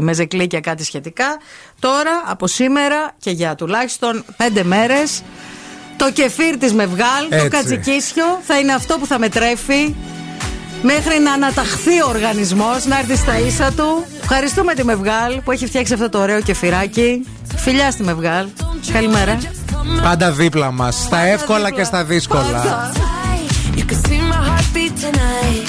[0.01, 1.37] μεζεκλίκια, κάτι σχετικά.
[1.79, 5.21] Τώρα, από σήμερα και για τουλάχιστον πέντε μέρες,
[5.97, 7.47] το κεφίρ της Μευγάλ, το Έτσι.
[7.47, 9.95] κατσικίσιο, θα είναι αυτό που θα με τρέφει
[10.81, 14.05] μέχρι να αναταχθεί ο οργανισμός, να έρθει στα ίσα του.
[14.21, 17.25] Ευχαριστούμε τη Μευγάλ που έχει φτιάξει αυτό το ωραίο κεφυράκι.
[17.55, 18.47] Φιλιά στη Μευγάλ.
[18.93, 19.37] Καλημέρα.
[20.01, 20.95] Πάντα δίπλα μας.
[20.95, 22.91] Στα εύκολα και στα δύσκολα.
[23.75, 25.68] You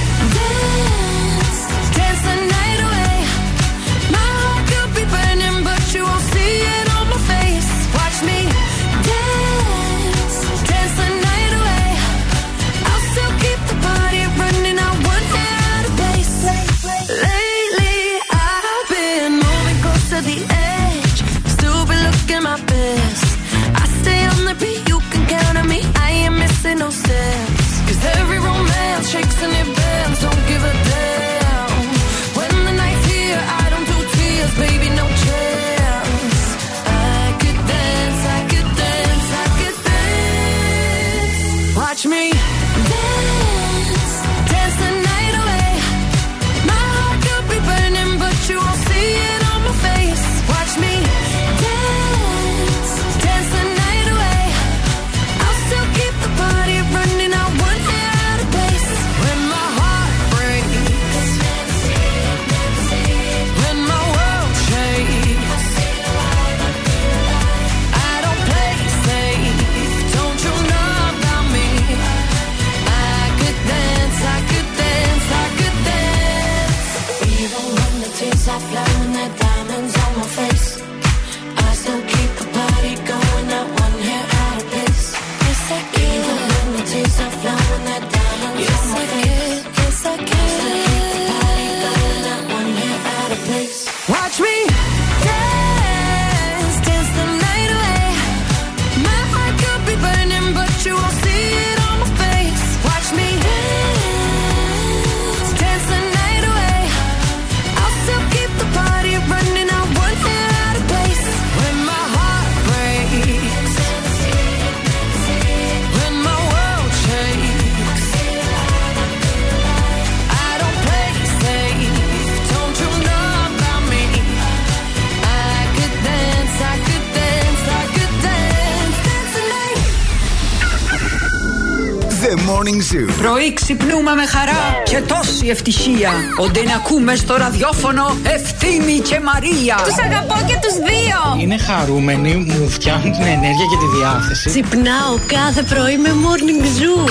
[132.51, 133.07] Morning Zoo.
[133.21, 136.11] Πρωί ξυπνούμε με χαρά και τόση ευτυχία.
[136.39, 139.75] Όντε να ακούμε στο ραδιόφωνο Ευθύμη και Μαρία.
[139.85, 141.41] Τους αγαπώ και τους δύο.
[141.41, 144.49] Είναι χαρούμενοι, μου φτιάχνουν την ενέργεια και τη διάθεση.
[144.49, 147.09] Ξυπνάω κάθε πρωί με Morning Zoo.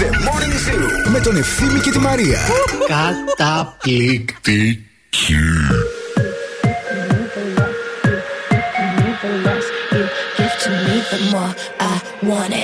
[0.00, 2.38] The Morning Zoo με τον Ευθύμη και τη Μαρία.
[3.36, 4.78] Καταπληκτική.
[10.36, 11.94] give to me, the more I
[12.28, 12.63] want it;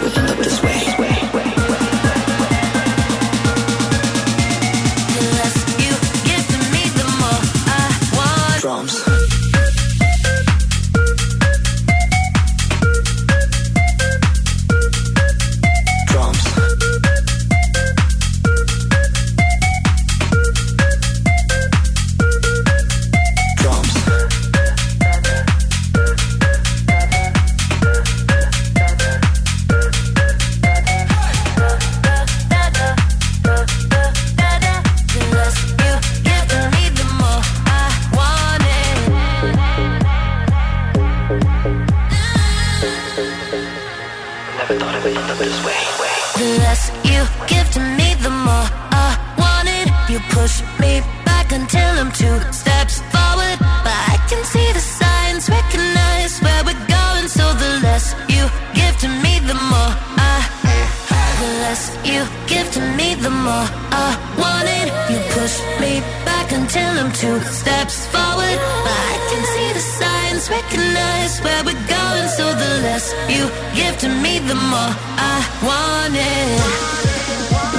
[74.51, 76.59] the more I want it.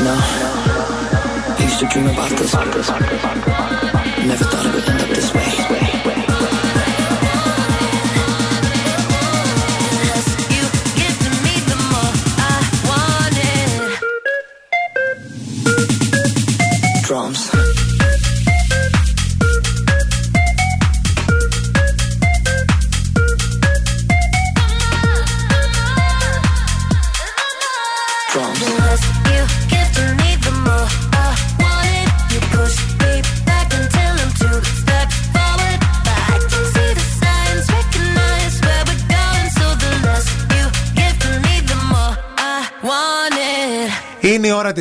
[0.06, 0.16] No.
[1.58, 2.54] I used to dream about this.
[4.26, 5.01] Never thought it would end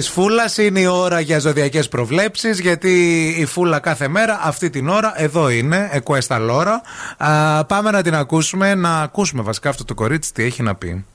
[0.02, 2.60] της φούλας, είναι η ώρα για ζωδιακές προβλέψεις.
[2.60, 6.82] Γιατί η φούλα κάθε μέρα, αυτή την ώρα, εδώ είναι, εκουέστα λόρα.
[7.18, 11.06] Α, πάμε να την ακούσουμε, να ακούσουμε βασικά αυτό το κορίτσι τι έχει να πει.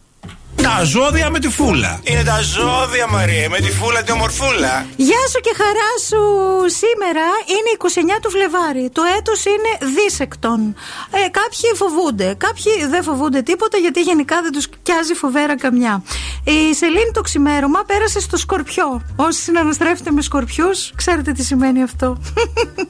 [0.67, 2.01] Τα ζώδια με τη φούλα.
[2.03, 4.87] Είναι τα ζώδια, Μαρία, με τη φούλα τη ομορφούλα.
[4.97, 6.23] Γεια σου και χαρά σου!
[6.81, 7.71] Σήμερα είναι
[8.17, 8.91] 29 του Φλεβάρι.
[8.93, 10.75] Το έτος είναι δίσεκτον.
[11.11, 16.03] Ε, κάποιοι φοβούνται, κάποιοι δεν φοβούνται τίποτα γιατί γενικά δεν τους πιάζει φοβέρα καμιά.
[16.45, 19.03] Η Σελήνη το ξημέρωμα πέρασε στο Σκορπιό.
[19.17, 22.21] Όσοι συναναστρέφετε με Σκορπιούς, ξέρετε τι σημαίνει αυτό.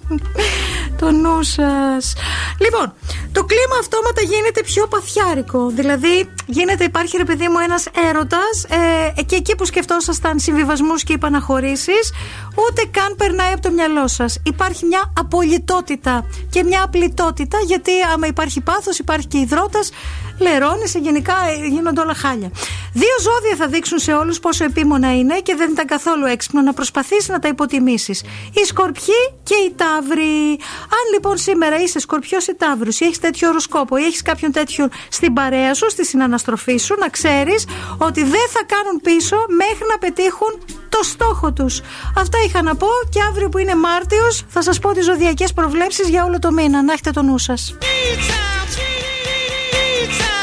[1.01, 2.13] το νου σας.
[2.61, 2.95] Λοιπόν,
[3.33, 5.69] το κλίμα αυτόματα γίνεται πιο παθιάρικο.
[5.69, 8.65] Δηλαδή, γίνεται, υπάρχει ρε παιδί μου ένας έρωτας
[9.17, 12.13] ε, και εκεί που σκεφτόσασταν συμβιβασμούς και υπαναχωρήσεις,
[12.69, 14.39] ούτε καν περνάει από το μυαλό σας.
[14.45, 19.91] Υπάρχει μια απολυτότητα και μια απλητότητα, γιατί άμα υπάρχει πάθος, υπάρχει και υδρότας,
[20.39, 22.51] λερώνει, γενικά ε, γίνονται όλα χάλια.
[22.93, 26.73] Δύο ζώδια θα δείξουν σε όλους πόσο επίμονα είναι και δεν ήταν καθόλου έξυπνο να
[26.73, 28.23] προσπαθήσεις να τα υποτιμήσεις.
[28.53, 30.59] Οι Σκορπιοί και οι Ταύροι.
[30.99, 34.89] Αν λοιπόν σήμερα είσαι Σκορπιός ή Ταύρος ή έχεις τέτοιο οροσκόπο ή έχεις κάποιον τέτοιο
[35.09, 37.67] στην παρέα σου, στη συναναστροφή σου, να ξέρεις
[37.99, 41.81] ότι δεν θα κάνουν πίσω μέχρι να πετύχουν το στόχο τους.
[42.17, 46.09] Αυτά είχα να πω και αύριο που είναι Μάρτιος θα σας πω τις ζωδιακές προβλέψεις
[46.09, 46.83] για όλο το μήνα.
[46.83, 47.75] Να έχετε το νου σας.
[49.97, 50.36] Pizza!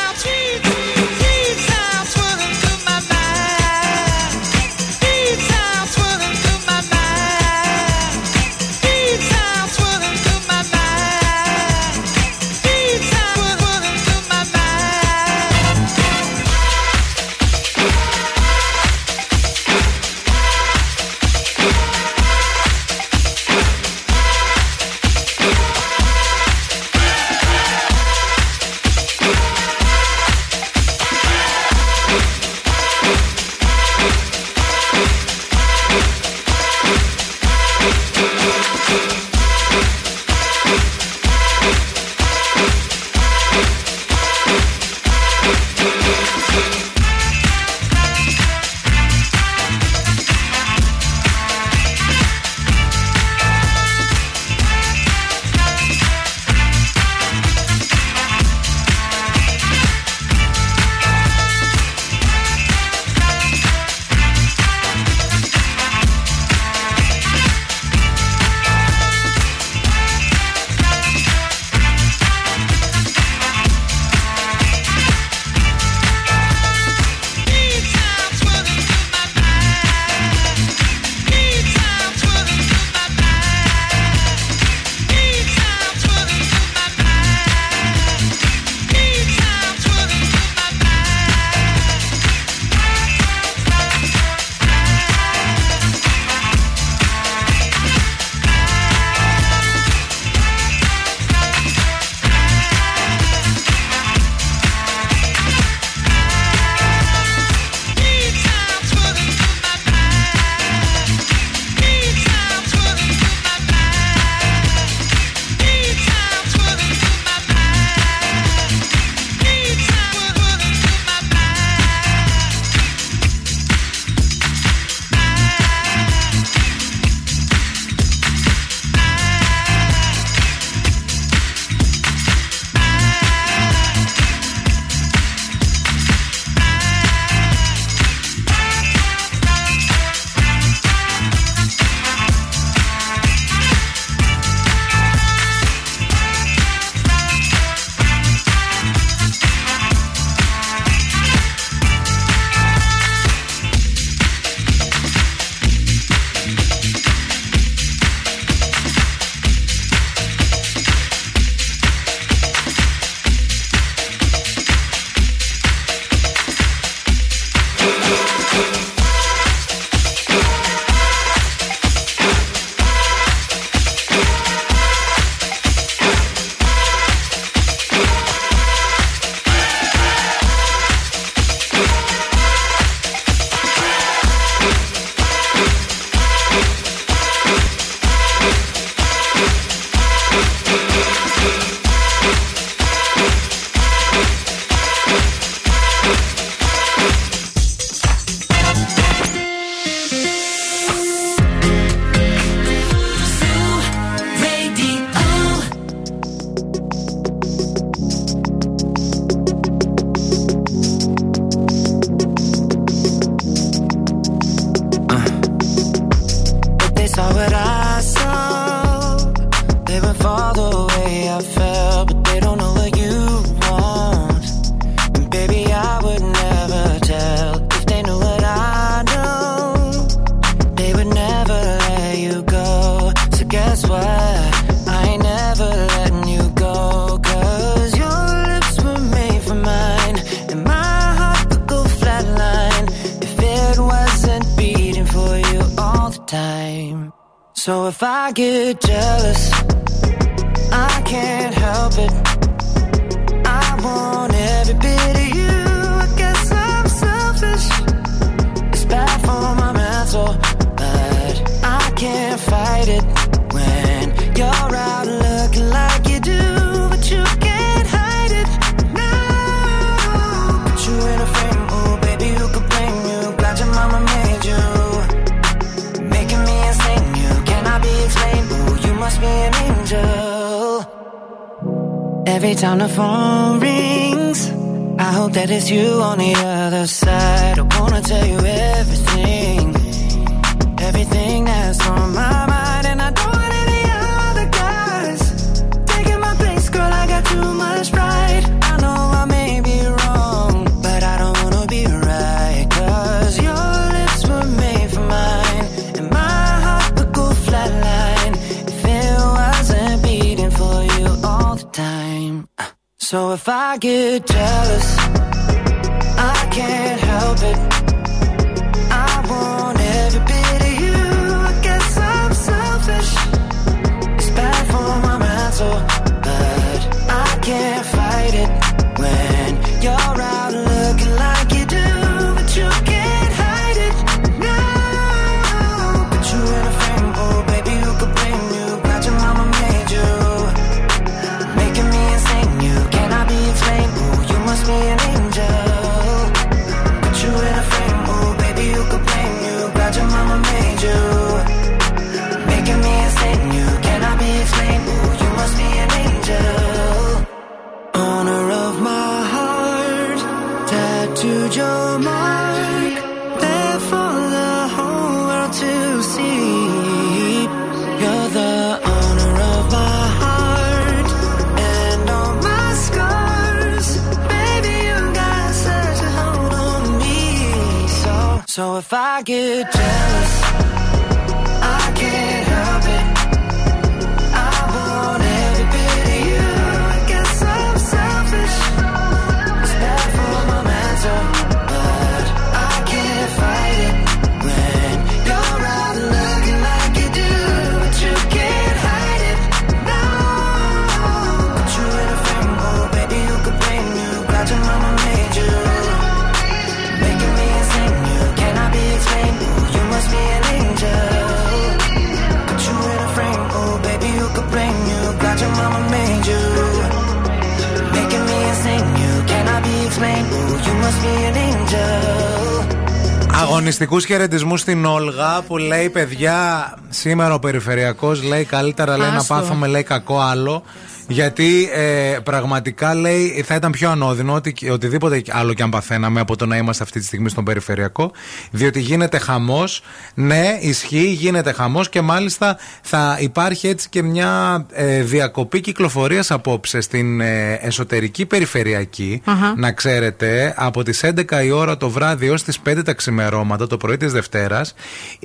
[423.74, 429.34] Αγωνιστικούς χαιρετισμούς στην Όλγα που λέει: Παιδιά, σήμερα ο Περιφερειακός λέει καλύτερα λέει, να Άστο.
[429.34, 430.64] πάθουμε λέει κακό άλλο.
[431.08, 436.36] Γιατί ε, πραγματικά λέει θα ήταν πιο ανώδυνο ότι, οτιδήποτε άλλο και αν παθαίναμε από
[436.36, 438.12] το να είμαστε αυτή τη στιγμή στον Περιφερειακό.
[438.52, 439.84] Διότι γίνεται χαμός.
[440.14, 446.82] Ναι, ισχύει, γίνεται χαμός και μάλιστα θα υπάρχει έτσι και μια ε, διακοπή κυκλοφορίας απόψε
[446.82, 449.22] στην ε, εσωτερική περιφερειακή.
[449.26, 449.54] Αχα.
[449.58, 453.78] Να ξέρετε, από τις 11 η ώρα το βράδυ έως τις 5 τα ξημερώματα, το
[453.78, 454.74] πρωί της Δευτέρας,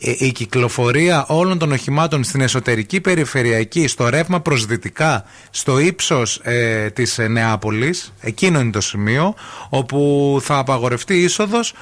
[0.01, 5.25] ε, η κυκλοφορία όλων των οχημάτων στην εσωτερική περιφερειακή, στο ρεύμα προς δυτικά,
[5.69, 9.35] στο ύψος ε, της ε, Νεάπολης, εκείνο είναι το σημείο,
[9.69, 11.75] όπου θα απαγορευτεί η είσοδος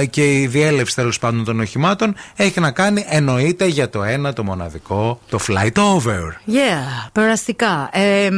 [0.00, 4.32] ε, και η διέλευση τέλος πάντων των οχημάτων έχει να κάνει εννοείται για το ένα
[4.32, 6.52] το μοναδικό, το flight over.
[6.52, 7.88] Yeah, περαστικά.
[7.92, 8.28] Ε,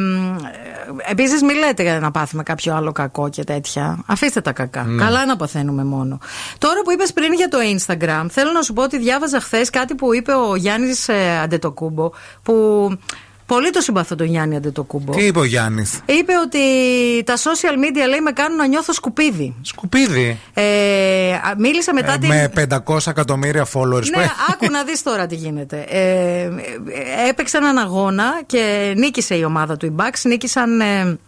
[1.11, 4.03] Επίσης, μην λέτε να πάθουμε κάποιο άλλο κακό και τέτοια.
[4.07, 4.82] Αφήστε τα κακά.
[4.82, 5.03] Ναι.
[5.03, 6.18] Καλά να παθαίνουμε μόνο.
[6.59, 9.94] Τώρα που είπες πριν για το Instagram, θέλω να σου πω ότι διάβαζα χθες κάτι
[9.94, 11.09] που είπε ο Γιάννης
[11.42, 12.11] Αντετοκούμπο.
[12.42, 12.55] Που
[13.49, 15.12] πολύ το συμπαθώ τον Γιάννη Αντετοκούμπο.
[15.12, 16.59] Τι είπε ο Γιάννης; Είπε ότι
[17.24, 19.55] τα social media λέει με κάνουν να νιώθω σκουπίδι.
[19.62, 20.38] Σκουπίδι.
[20.55, 22.28] Ε, α, μίλησε μετά Ε, την.
[22.28, 22.53] με
[22.86, 24.30] 500 εκατομμύρια followers που Ναι, έχει.
[24.53, 25.84] άκου να δεις τώρα τι γίνεται.
[25.88, 26.01] Ε,
[26.42, 26.49] ε,
[27.28, 29.86] έπαιξε έναν αγώνα και νίκησε η ομάδα του.
[29.86, 31.18] Οι Bucks νίκησαν ε,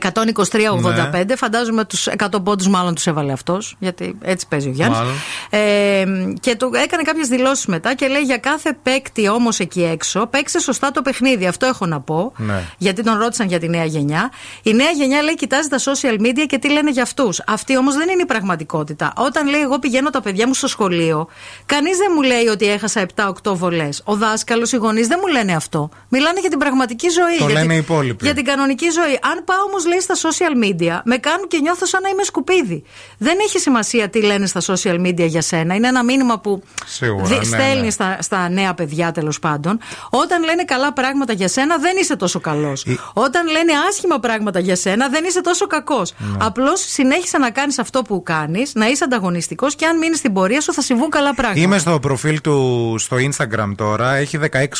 [0.00, 1.26] 123-85.
[1.26, 1.36] Ναι.
[1.36, 4.98] Φαντάζομαι τους 100 πόντους μάλλον τους έβαλε αυτός, γιατί έτσι παίζει ο Γιάννης.
[4.98, 5.14] Μάλλον.
[5.50, 6.04] Ε,
[6.40, 10.58] και το έκανε κάποιες δηλώσεις μετά και λέει για κάθε παίκτη όμως εκεί έξω, παίξε
[10.60, 11.46] σωστά το παιχνίδι.
[11.46, 12.32] Αυτό έχω να πω.
[12.36, 12.62] Ναι.
[12.78, 14.30] Γιατί τον ρώτησαν για τη νέα γενιά.
[14.62, 17.40] Η νέα γενιά λέει: Κοιτάζει τα social media και τι λένε για αυτούς.
[17.46, 19.12] Αυτή όμως δεν είναι η πραγματικότητα.
[19.16, 21.28] Όταν λέει: Εγώ πηγαίνω τα παιδιά μου στο σχολείο,
[21.66, 24.00] κανείς δεν μου λέει ότι έχασα 7-8 βολές.
[24.04, 25.88] Ο δάσκαλος, οι γονείς δεν μου λένε αυτό.
[26.08, 27.38] Μιλάνε για την πραγματική ζωή.
[27.38, 28.24] Το για λένε την- οι υπόλοιποι.
[28.24, 29.18] Για την κανονική ζωή.
[29.32, 32.82] Αν πάω όμως λέει στα social media με κάνουν και νιώθω σαν να είμαι σκουπίδι.
[33.18, 35.74] Δεν έχει σημασία τι λένε στα social media για σένα.
[35.74, 37.90] Είναι ένα μήνυμα που Σίγουρα, δι- ναι, στέλνει ναι.
[37.90, 39.78] Στα, στα νέα παιδιά τέλος πάντων.
[40.10, 42.86] Όταν λένε καλά πράγματα για σένα, δεν είσαι τόσο καλός.
[43.12, 46.12] Όταν λένε άσχημα πράγματα για σένα, δεν είσαι τόσο κακός.
[46.18, 46.36] Ναι.
[46.40, 50.60] Απλώς συνέχισε να κάνεις αυτό που κάνεις, να είσαι ανταγωνιστικός και αν μείνεις στην πορεία
[50.60, 51.60] σου θα συμβούν καλά πράγματα.
[51.60, 54.14] Είμαι στο προφίλ του στο Instagram τώρα.
[54.14, 54.38] Έχει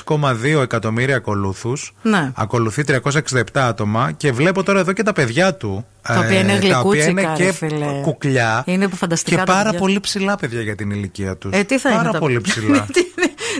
[0.08, 1.94] 16,2 εκατομμύρια ακολούθους.
[2.02, 2.32] Ναι.
[2.36, 5.86] Ακολουθεί 367 άτομα και βλέπω τώρα εδώ και τα παιδιά του.
[6.02, 8.00] Τα οποία είναι ε, τα οποία είναι γλυκούτσικα, ρε και φίλε.
[8.02, 8.62] κουκλιά.
[8.66, 9.78] Είναι φανταστικά Και τα πάρα παιδιά.
[9.78, 11.50] πολύ ψηλά παιδιά για την ηλικία τους.
[11.54, 12.86] Ε, τι θα πάρα είναι τα- πολύ ψηλά.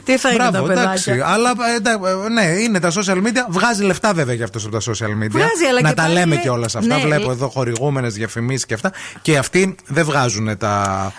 [0.05, 0.83] Τι θα είναι τα Μπράβο, παιδάκια.
[1.13, 1.21] εντάξει.
[1.25, 3.45] Αλλά ε, εντά- ε, ναι, είναι τα social media.
[3.49, 5.31] Βγάζει λεφτά βέβαια για αυτό από τα social media.
[5.31, 6.97] Βγάζει, αλλά να και τα πάλι λέμε είναι- κιόλας αυτά.
[6.97, 8.93] Ναι, Βλέπω ε- εδώ χορηγούμενες διαφημίσεις και αυτά.
[9.23, 11.13] Και αυτοί δεν βγάζουν τα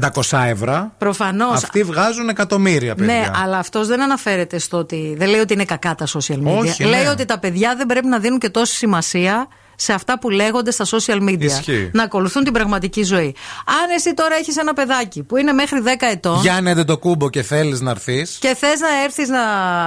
[0.00, 0.92] 500 ευρώ.
[0.98, 1.62] Προφανώς.
[1.62, 3.14] Αυτοί βγάζουν εκατομμύρια παιδιά.
[3.14, 5.14] Ναι, αλλά αυτός δεν αναφέρεται στο ότι.
[5.18, 6.58] Δεν λέει ότι είναι κακά τα social media.
[6.58, 7.08] Όχι, λέει ναι.
[7.08, 9.48] ότι τα παιδιά δεν πρέπει να δίνουν και τόση σημασία
[9.82, 11.42] σε αυτά που λέγονται στα social media.
[11.42, 11.90] Ισχύει.
[11.92, 13.34] Να ακολουθούν την πραγματική ζωή.
[13.66, 16.40] Αν εσύ τώρα έχεις ένα παιδάκι που είναι μέχρι 10 ετών.
[16.40, 18.36] Γιάννετε το κούμπο και θέλεις να έρθεις.
[18.40, 19.40] Και θες να έρθεις να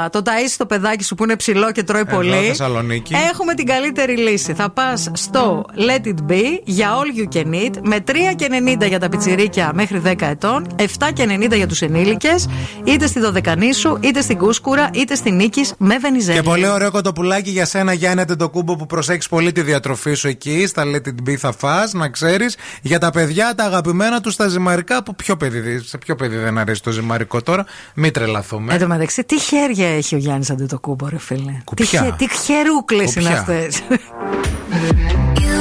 [0.10, 2.48] το ταΐσεις το παιδάκι σου που είναι ψηλό και τρώει Εδώ, πολύ.
[2.48, 3.14] Θεσσαλονίκη.
[3.32, 4.54] Έχουμε την καλύτερη λύση.
[4.54, 8.04] Θα πας στο Let It Be για all you can eat με
[8.80, 12.48] 3,90 για τα πιτσιρίκια μέχρι 10 ετών, 7,90 για τους ενήλικες,
[12.84, 16.42] είτε στη Δωδεκανήσου, είτε στην Κούσκουρα, είτε στη Νίκης με βενιζέλια.
[16.42, 19.84] Και πολύ ωραίο κοτοπουλάκι για σένα, Γιάννετε το κούμπο που προσέχεις πολύ τη διατροφή
[20.14, 20.68] σου εκεί.
[20.68, 22.58] Στα Let It Be θα φας, να ξέρεις.
[22.82, 25.04] Για τα παιδιά, τα αγαπημένα τους τα ζυμαρικά.
[25.04, 27.66] Που ποιο παιδί, σε ποιο παιδί δεν αρέσει το ζυμαρικό τώρα.
[27.94, 28.74] Μην τρελαθούμε.
[28.74, 31.86] Εν τω μεταξύ, τι χέρια έχει ο Γιάννης Αντετοκούμπο, ρε φίλε; Τι, Κουπιά.
[31.88, 33.70] χε, τι χερούκλες είναι Κουπιά.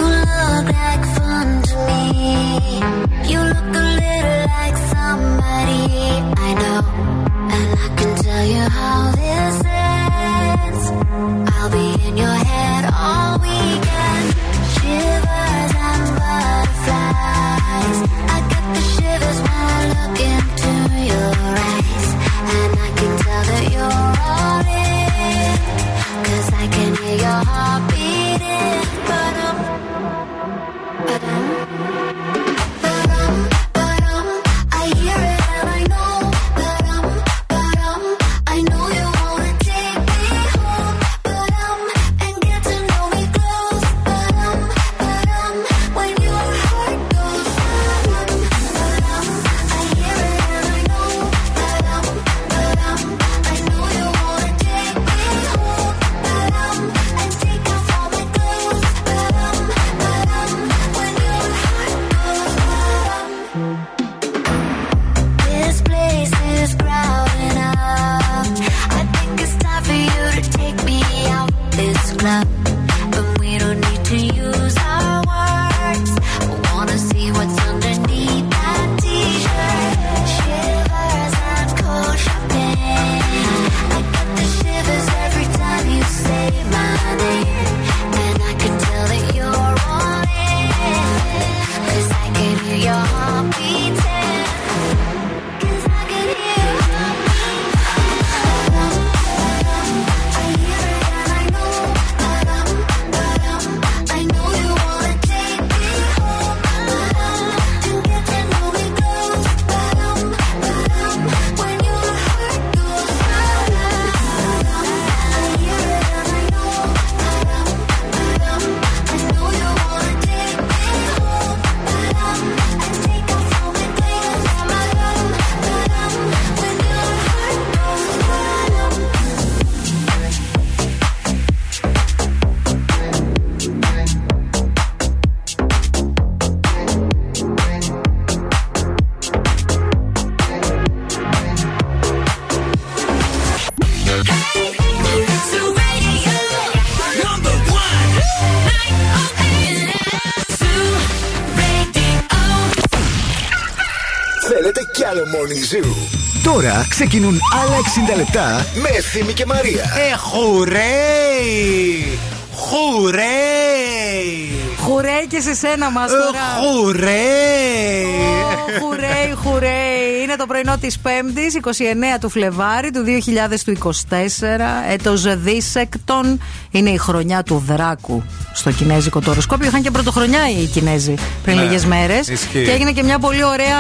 [155.71, 155.95] Zoo.
[156.43, 157.77] Τώρα ξεκινούν άλλα
[158.13, 159.83] 60 λεπτά με Ευθύμη και Μαρία.
[160.11, 162.19] Ε, χουρέι!
[162.55, 164.51] Χουρέι!
[164.81, 166.23] Χουρέι και σε σένα μας τώρα.
[166.61, 168.05] Χουρέι!
[168.45, 170.23] Ω, Χουρέι, χουρέι.
[170.23, 174.85] Είναι Είναι το πρωινό της Πέμπτης, 29 του Φλεβάρι του 2024.
[174.91, 176.41] Έτος δίσεκτον.
[176.71, 178.23] Είναι η χρονιά του Δράκου
[178.57, 179.69] στο κινέζικο το οροσκόπιο.
[179.69, 182.29] Είχαν και πρωτοχρονιά οι Κινέζοι πριν Ναι, λίγες μέρες.
[182.29, 182.65] ισχύει.
[182.65, 183.77] Και έγινε και μια πολύ ωραία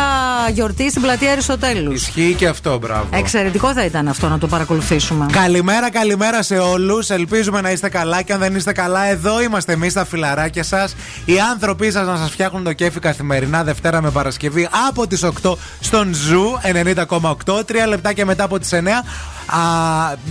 [0.52, 1.94] γιορτή στην πλατεία Αριστοτέλους.
[2.02, 3.06] Ισχύει και αυτό, μπράβο.
[3.10, 5.26] Εξαιρετικό θα ήταν αυτό να το παρακολουθήσουμε.
[5.32, 7.10] Καλημέρα, καλημέρα σε όλους.
[7.10, 10.94] Ελπίζουμε να είστε καλά και αν δεν είστε καλά, εδώ είμαστε εμείς τα φιλαράκια σας.
[11.24, 15.56] Οι άνθρωποι σας να σας φτιάχνουν το κέφι καθημερινά Δευτέρα με Παρασκευή από τις 8
[15.80, 17.64] στον Zoo 90,8.
[17.66, 19.04] Τρία λεπτάκια μετά από τις 9.
[19.46, 19.58] Α,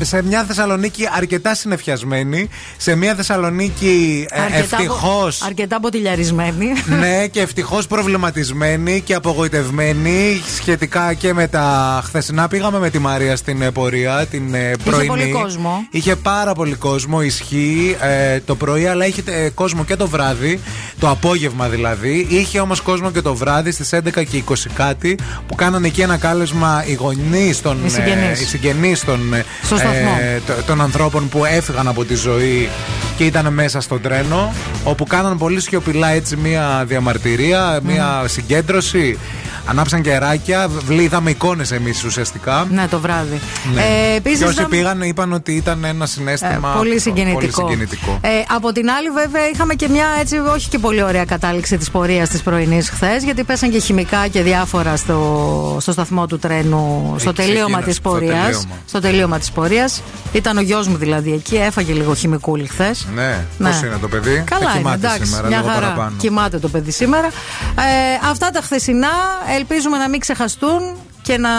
[0.01, 2.49] σε μια Θεσσαλονίκη αρκετά συννεφιασμένη.
[2.77, 5.27] Σε μια Θεσσαλονίκη ε, ευτυχώ.
[5.45, 6.67] αρκετά ποτηλιαρισμένη.
[6.99, 12.47] ναι, και ευτυχώς προβληματισμένη και απογοητευμένη σχετικά και με τα χθεσινά.
[12.47, 15.07] Πήγαμε με τη Μαρία στην ε, πορεία, την ε, πρωινή.
[15.07, 15.87] πολύ κόσμο.
[15.91, 20.59] Είχε πάρα πολύ κόσμο, ισχύει ε, το πρωί, αλλά είχε ε, κόσμο και το βράδυ,
[20.99, 22.27] το απόγευμα δηλαδή.
[22.29, 26.17] Είχε όμως κόσμο και το βράδυ στις 11 και 20 κάτι που κάνανε εκεί ένα
[26.17, 28.41] κάλεσμα οι γονείς των, Οι συγγενείς.
[28.41, 30.17] οι συγγενείς των, ε, Στο σταθμό.
[30.45, 32.69] τ- των ανθρώπων που έφυγαν από τη ζωή
[33.17, 39.17] και ήταν μέσα στο τρένο, όπου κάναν πολύ σιωπηλά έτσι μία διαμαρτυρία, μία συγκέντρωση.
[39.65, 42.67] Ανάψαν κεράκια, βλή- είδαμε εικόνες εμείς ουσιαστικά.
[42.71, 43.39] Ναι, το βράδυ.
[43.73, 43.81] Ναι.
[43.81, 47.39] Ε, επίσης και όσοι είδαμε- πήγαν είπαν ότι ήταν ένα συνέστημα Ε, πολύ συγκινητικό.
[47.39, 48.19] πολύ συγκινητικό.
[48.21, 51.89] Ε, από την άλλη, βέβαια, είχαμε και μια έτσι, όχι και πολύ ωραία κατάληξη της
[51.91, 57.15] πορείας της πρωινής χθες, γιατί πέσαν και χημικά και διάφορα στο, στο σταθμό του τρένου,
[57.19, 58.33] στο Εκεί τελείωμα ξεκίνησε, της στο πορείας.
[58.43, 58.65] τελείωμα.
[58.87, 60.01] Στο τελείωμα της πορείας.
[60.31, 63.07] Ήταν ο γιος μου δηλαδή εκεί, έφαγε λίγο χημικούλι χθες.
[63.15, 63.69] Ναι, Ναι.
[63.69, 65.25] πώς είναι το παιδί; Καλά Θα είναι, κοιμάται εντάξει.
[65.25, 65.81] σήμερα, μια λίγο χαρά.
[65.85, 66.15] παραπάνω.
[66.17, 67.27] Κοιμάται το παιδί σήμερα.
[67.27, 69.07] Ε, αυτά τα χθεσινά
[69.55, 70.81] ελπίζουμε να μην ξεχαστούν
[71.21, 71.49] και να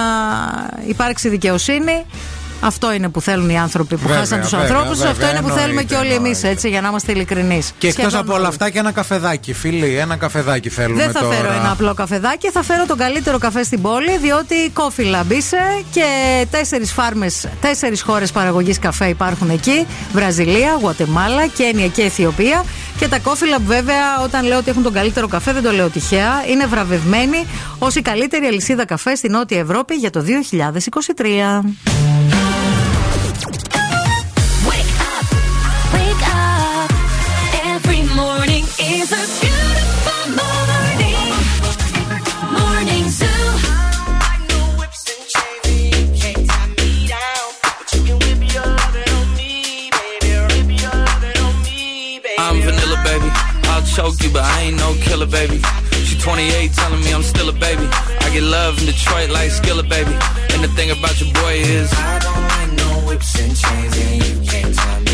[0.87, 2.07] υπάρξει δικαιοσύνη.
[2.67, 4.97] Αυτό είναι που θέλουν οι άνθρωποι που Βέβαια, χάσαν τους βέβαια, ανθρώπους.
[4.99, 6.49] βέβαια, Αυτό είναι που θέλουμε εννοείται, και όλοι εμείς, εννοείται.
[6.49, 7.73] έτσι, για να είμαστε ειλικρινείς.
[7.79, 9.97] Και εκτός από όλα αυτά και ένα καφεδάκι, φίλοι.
[9.97, 11.35] Ένα καφεδάκι θέλουμε Δεν θα τώρα.
[11.35, 15.57] φέρω ένα απλό καφεδάκι, θα φέρω τον καλύτερο καφέ στην πόλη, διότι Coffee Lab είσαι
[15.91, 16.05] και
[16.51, 19.87] τέσσερις φάρμες, τέσσερις χώρες παραγωγής καφέ υπάρχουν εκεί.
[20.13, 22.65] Βραζιλία, Γουατεμάλα, Κένια και Αιθιοπία.
[22.99, 25.89] Και τα Coffee Lab, βέβαια, όταν λέω ότι έχουν τον καλύτερο καφέ, δεν το λέω
[25.89, 26.33] τυχαία.
[26.51, 27.47] Είναι βραβευμένοι
[27.79, 32.14] ως η καλύτερη αλυσίδα καφέ στη Νότια Ευρώπη για το 2023.
[59.89, 60.15] Baby.
[60.53, 64.15] And the thing about your boy is I don't like no whips and chains, and
[64.27, 65.14] you can't tie me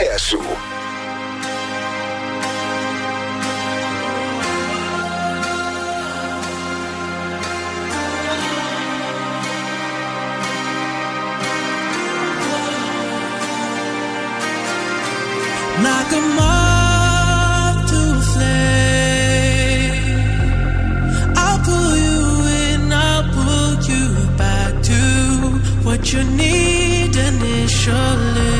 [0.00, 0.38] παρέα σου.
[15.82, 20.08] Knock them off to flame.
[21.44, 22.20] I'll pull you
[22.62, 24.04] in, I'll pull you
[24.42, 25.00] back to
[25.86, 28.59] what you need initially.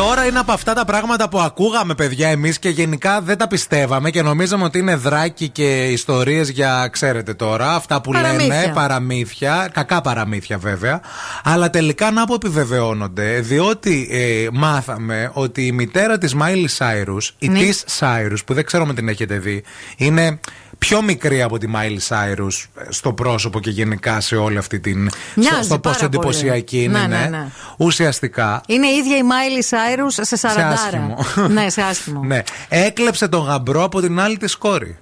[0.00, 4.10] Τώρα είναι από αυτά τα πράγματα που ακούγαμε, παιδιά, εμείς και γενικά δεν τα πιστεύαμε
[4.10, 8.46] και νομίζαμε ότι είναι δράκοι και ιστορίες για, ξέρετε τώρα, αυτά που Παραμύθια.
[8.46, 11.00] λένε, παραμύθια, κακά παραμύθια βέβαια.
[11.44, 17.48] Αλλά τελικά να που επιβεβαιώνονται, διότι ε, μάθαμε ότι η μητέρα της Miley Cyrus, η
[17.48, 17.58] Ναι.
[17.58, 19.62] Tish Cyrus, που δεν ξέρω αν την έχετε δει,
[19.96, 20.40] είναι
[20.86, 25.10] πιο μικρή από τη Miley Cyrus στο πρόσωπο και γενικά σε όλη αυτή την.
[25.34, 26.16] Μοιάζει στο, στο πάρα πόσο πολύ.
[26.16, 27.28] εντυπωσιακή είναι, Ναι, ναι, ναι.
[27.28, 27.46] ναι.
[27.76, 30.46] Ουσιαστικά Είναι η ίδια η Miley Cyrus σε 40.
[30.72, 31.16] άσχημο.
[31.48, 32.20] ναι, σε άσχημο.
[32.30, 32.42] Ναι.
[32.68, 34.98] Έκλεψε τον γαμπρό από την άλλη της κόρη.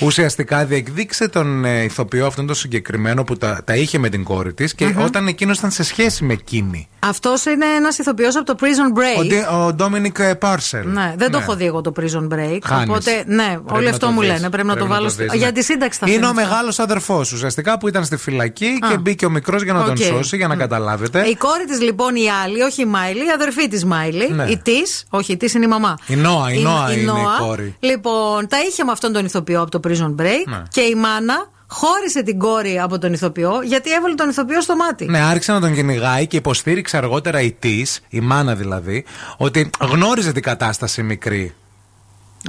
[0.00, 4.52] Ουσιαστικά διεκδίκησε τον ε, ηθοποιό αυτόν τον συγκεκριμένο που τα, τα είχε με την κόρη
[4.54, 5.02] της και Μμμ.
[5.02, 6.88] όταν εκείνος ήταν σε σχέση με εκείνη.
[6.98, 9.18] Αυτός είναι ένας ηθοποιός από το Prison Break.
[9.18, 10.88] Ο, Ντι- ο Ντόμινικ Πέρσελ.
[10.88, 12.58] Ναι, δεν το έχω δει εγώ το Prison Break.
[12.64, 12.88] Χάνεις.
[12.88, 14.28] Οπότε, ναι, Πρέπει όλοι να αυτό το μου δεις.
[14.30, 14.50] λένε.
[14.50, 15.04] Πρέπει να το βάλω.
[15.04, 15.38] το στο- δεις, ναι.
[15.38, 16.48] Για τη σύνταξη θα Είναι φέρνω ο αυτά.
[16.48, 18.98] μεγάλος αδερφός ουσιαστικά που ήταν στη φυλακή και Α.
[18.98, 19.96] μπήκε ο μικρός για να τον Οκ.
[20.02, 21.20] σώσει, για να καταλάβετε.
[21.28, 24.30] Η κόρη της λοιπόν η άλλη, όχι η Miley, η αδερφή της Miley.
[24.32, 24.44] Ναι.
[24.48, 25.98] Η Tish, όχι η Tish είναι η μαμά.
[26.06, 27.74] Η Νόα, η Νόα είναι η κόρη.
[27.80, 30.62] Λοιπόν, τα είχε με αυτόν τον ηθοποιό από το Prison Break Ναι.
[30.68, 35.04] και η μάνα χώρισε την κόρη από τον ηθοποιό γιατί έβαλε τον ηθοποιό στο μάτι.
[35.04, 39.04] Ναι, άρχισε να τον κυνηγάει και υποστήριξε αργότερα η Tish, η μάνα δηλαδή,
[39.36, 41.54] ότι γνώριζε την κατάσταση μικρή.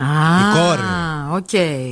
[0.01, 0.05] Α,
[0.39, 0.82] η κόρη.
[1.32, 1.49] οκ.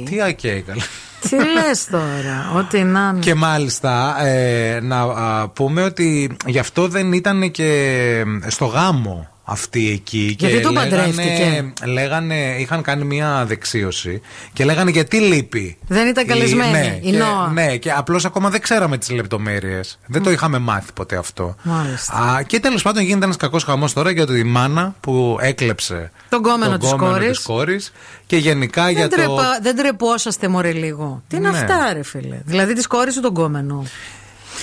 [0.10, 0.82] Τι οκ, καλά.
[1.30, 3.20] Τι λες τώρα, ό,τι να είναι.
[3.20, 9.90] Και μάλιστα ε, να α, πούμε ότι γι' αυτό δεν ήταν και στο γάμο αυτοί
[9.90, 10.36] εκεί.
[10.40, 14.22] Γιατί και τον λέγανε, παντρεύτηκε; λέγανε, είχαν κάνει μια δεξίωση
[14.54, 17.48] και λέγανε γιατί λείπει; Δεν ήταν Η- καλεσμένη ναι, η και, Νόα.
[17.54, 20.00] ναι, και απλώς ακόμα δεν ξέραμε τις λεπτομέρειες.
[20.06, 21.56] Δεν το είχαμε μάθει ποτέ αυτό.
[21.64, 22.14] Μάλιστα.
[22.14, 26.42] Α, και τέλος πάντων γίνεται ένας κακός χαμός τώρα για τη μάνα που έκλεψε Τον
[26.42, 27.28] γκόμενο της κόρης.
[27.28, 27.92] της κόρης
[28.26, 29.16] και γενικά για Δεν, το.
[29.16, 31.24] ντρεπα, δεν ντρεπόσαστε μωρέ λίγο.
[31.28, 31.58] Τι είναι Ναι.
[31.58, 33.86] αυτά ρε φίλε; Δηλαδή της κόρης του τον γκόμενο;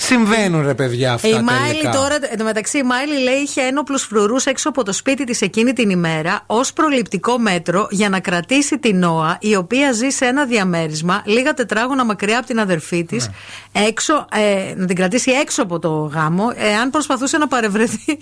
[0.09, 1.29] Συμβαίνουν ρε παιδιά αυτά.
[1.29, 1.91] Ε, η Μάιλι τελικά.
[1.91, 5.41] τώρα, εν τω μεταξύ, η Miley λέει είχε ένοπλους φρουρούς έξω από το σπίτι της
[5.41, 10.25] εκείνη την ημέρα ως προληπτικό μέτρο για να κρατήσει την Νόα, η οποία ζει σε
[10.27, 13.29] ένα διαμέρισμα λίγα τετράγωνα μακριά από την αδερφή της,
[13.73, 13.83] Ναι.
[13.87, 18.19] έξω, ε, να την κρατήσει έξω από το γάμο, εάν προσπαθούσε να παρευρεθεί.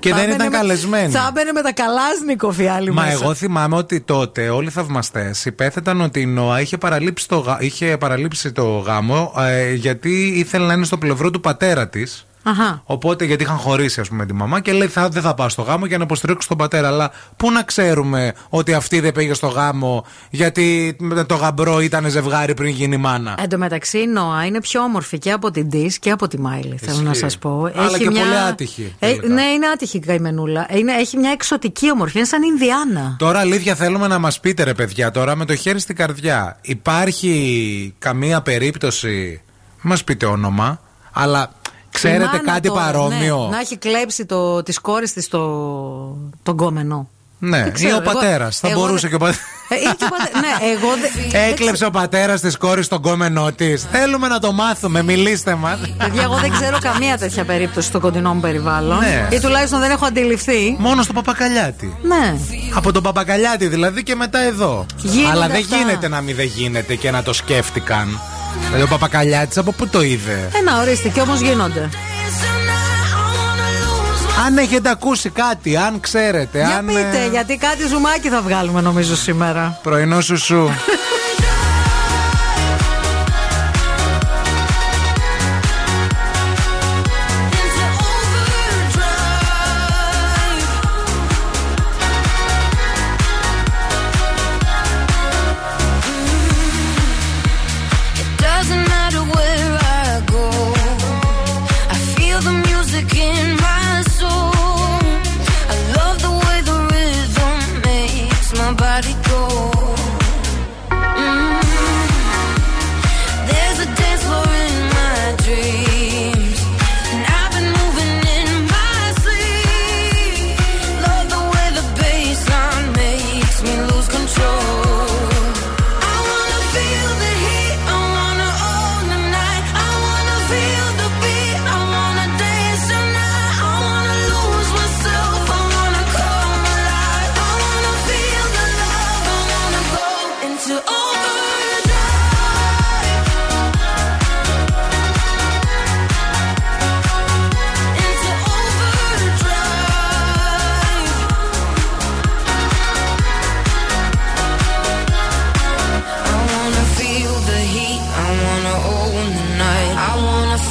[0.00, 1.10] Και Θα δεν έμπαινε ήταν με- καλεσμένη.
[1.12, 3.18] Θα έμπαινε με τα καλάσνικοφ οι άλλοι Μα μέσα.
[3.22, 7.60] εγώ θυμάμαι ότι τότε όλοι οι θαυμαστές υπέθεταν ότι η Νόα είχε παραλείψει το, γα-
[7.60, 12.26] είχε παραλείψει το γάμο ε, γιατί ήθελε να είναι στο πλευρό του πατέρα της.
[12.42, 12.82] Αχα.
[12.84, 15.62] Οπότε γιατί είχαν χωρίσει, ας πούμε, τη μαμά και λέει θα, δεν θα πάω στο
[15.62, 16.88] γάμο για να υποστηρίξω τον πατέρα.
[16.88, 22.10] Αλλά πού να ξέρουμε ότι αυτή δεν πήγε στο γάμο γιατί με το γαμπρό ήταν
[22.10, 23.34] ζευγάρι πριν γίνει μάνα.
[23.42, 26.40] Εν τω μεταξύ, η Νόα είναι πιο όμορφη και από την Tish και από τη
[26.40, 27.22] Miley, θέλω να Ισχύει.
[27.22, 27.70] σας πω.
[27.76, 29.28] Αλλά και πολύ άτυχη, Ε, τελικά.
[29.28, 30.66] ναι, είναι άτυχη η καημενούλα.
[30.70, 33.16] Είναι, έχει μια εξωτική ομορφιά, είναι σαν Ινδιάνα.
[33.18, 37.94] Τώρα αλήθεια θέλουμε να μας πείτε ρε παιδιά τώρα με το χέρι στην καρδιά Υπάρχει
[37.98, 39.42] καμία περίπτωση
[39.82, 40.80] Μας πείτε όνομα
[41.12, 41.52] Αλλά
[41.90, 45.40] ξέρετε Η μάνα κάτι τώρα, παρόμοιο; ναι, να έχει κλέψει το, της κόρης της το,
[46.42, 47.08] τον κόμενο.
[47.42, 49.74] Ναι, Δεν ξέρω, ή ο εγώ- πατέρας Θα εγώ μπορούσε δεν- και ο πατέρας Ε,
[49.74, 50.88] ή και ο πατέ- ναι, εγώ
[51.32, 51.42] δεν.
[51.50, 56.22] Έκλεψε ο πατέρας της κόρης τον κόμενό της Θέλουμε να το μάθουμε, μιλήστε μας Παιδιά,
[56.22, 58.98] εγώ δεν ξέρω καμία τέτοια περίπτωση στο κοντινό μου περιβάλλον.
[58.98, 59.28] Ναι.
[59.30, 60.76] Ή τουλάχιστον δεν έχω αντιληφθεί.
[60.78, 62.36] Μόνο στο Παπακαλιάτη Ναι.
[62.74, 65.76] Από τον Παπακαλιάτη δηλαδή και μετά εδώ Γίνονται Αλλά δεν αυτά.
[65.76, 68.20] γίνεται να μην δεν γίνεται και να το σκέφτηκαν
[68.66, 71.88] Δηλαδή ο Παπακαλιάτης από πού το είδε; Ένα ορίστε, και όμως γίνονται.
[74.46, 76.86] Αν έχετε ακούσει κάτι, αν ξέρετε, Για αν.
[76.86, 79.78] πείτε, ε, γιατί κάτι ζουμάκι θα βγάλουμε νομίζω σήμερα.
[79.82, 80.70] Πρωινό σου σου.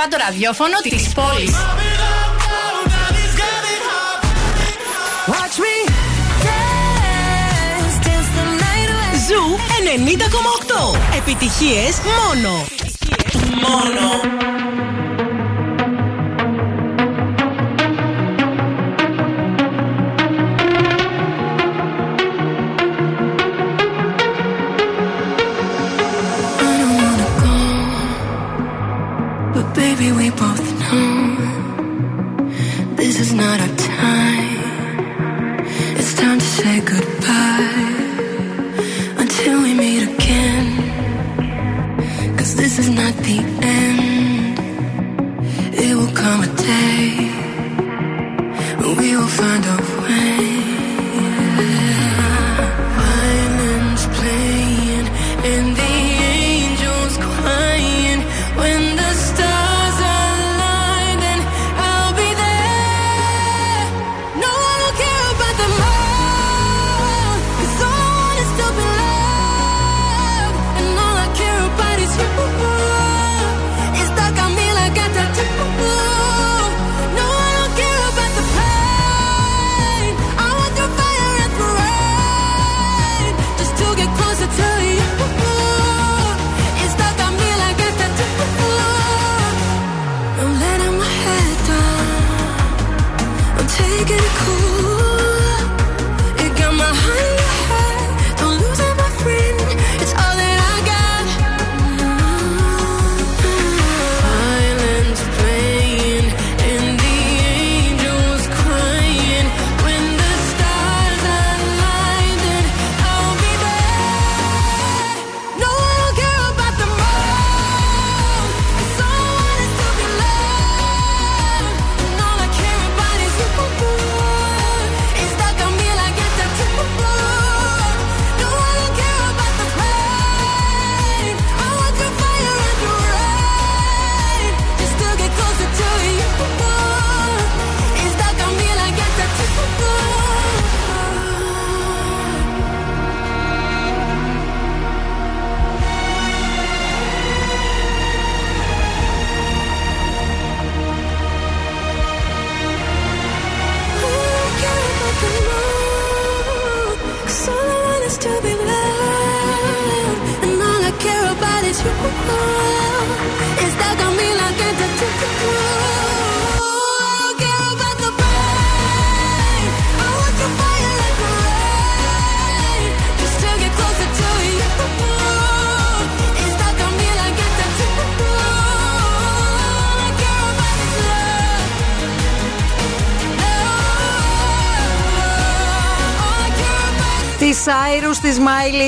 [0.00, 1.56] Το πιο κεφάτο ραδιόφωνο της πόλης.
[5.26, 5.76] Watch me
[6.46, 9.14] dance, dance the night away.
[9.28, 11.16] Zoo 90,8.
[11.16, 12.64] Επιτυχίες μόνο.
[13.62, 14.49] Μόνο.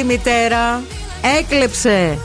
[0.03, 0.83] Η μητέρα
[1.39, 2.19] έκλεψε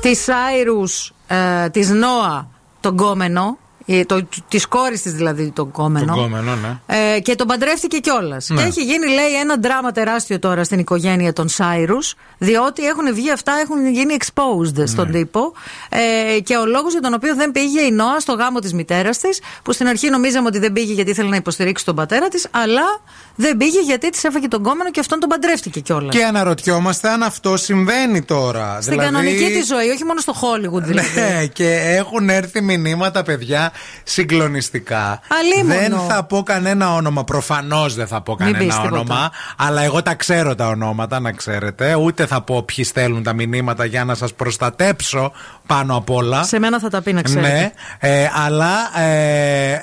[0.00, 0.82] τη Σάιρου
[1.26, 2.48] ε, τη Νόα
[2.80, 3.58] τον κόμενο.
[3.86, 6.06] ε, Το, τη κόρη της δηλαδή τον κόμενο.
[6.14, 6.78] Τον κόμενο, ναι.
[7.14, 8.48] Ε, και τον παντρεύτηκε κιόλας.
[8.48, 8.60] Ναι.
[8.62, 13.30] Και έχει γίνει, λέει, ένα δράμα τεράστιο τώρα στην οικογένεια των Σάιρους, διότι έχουν βγει
[13.32, 15.12] αυτά, έχουν γίνει exposed στον Ναι.
[15.18, 15.52] τύπο.
[15.92, 19.18] Ε, και ο λόγος για τον οποίο δεν πήγε η Νόα στο γάμο της μητέρας
[19.18, 22.46] της, που στην αρχή νομίζαμε ότι δεν πήγε γιατί ήθελε να υποστηρίξει τον πατέρα της,
[22.50, 23.00] αλλά
[23.34, 26.14] δεν πήγε γιατί της έφαγε τον κόμενο και αυτόν τον παντρεύτηκε κιόλας.
[26.16, 28.78] Και αναρωτιόμαστε αν αυτό συμβαίνει τώρα.
[28.80, 31.20] Στην κανονική της ζωή, όχι μόνο στο Hollywood δηλαδή.
[31.20, 33.72] Ναι, και έχουν έρθει μηνύματα, παιδιά,
[34.02, 35.20] συγκλονιστικά.
[35.28, 35.80] Αλίμονο.
[35.80, 37.24] Δεν θα πω κανένα όνομα.
[37.24, 39.00] Προφανώς δεν θα πω Μην πεις κανένα τίποτα.
[39.00, 39.30] όνομα.
[39.56, 41.94] Αλλά εγώ τα ξέρω τα ονόματα, να ξέρετε.
[41.94, 45.32] Ούτε θα πω ποιοι στέλνουν τα μηνύματα για να σας προστατέψω
[45.80, 46.42] πάνω απ' όλα.
[46.42, 47.48] Σε μένα θα τα πει να ξέρετε.
[47.52, 49.00] Ναι, ε, αλλά.
[49.00, 49.80] Ε,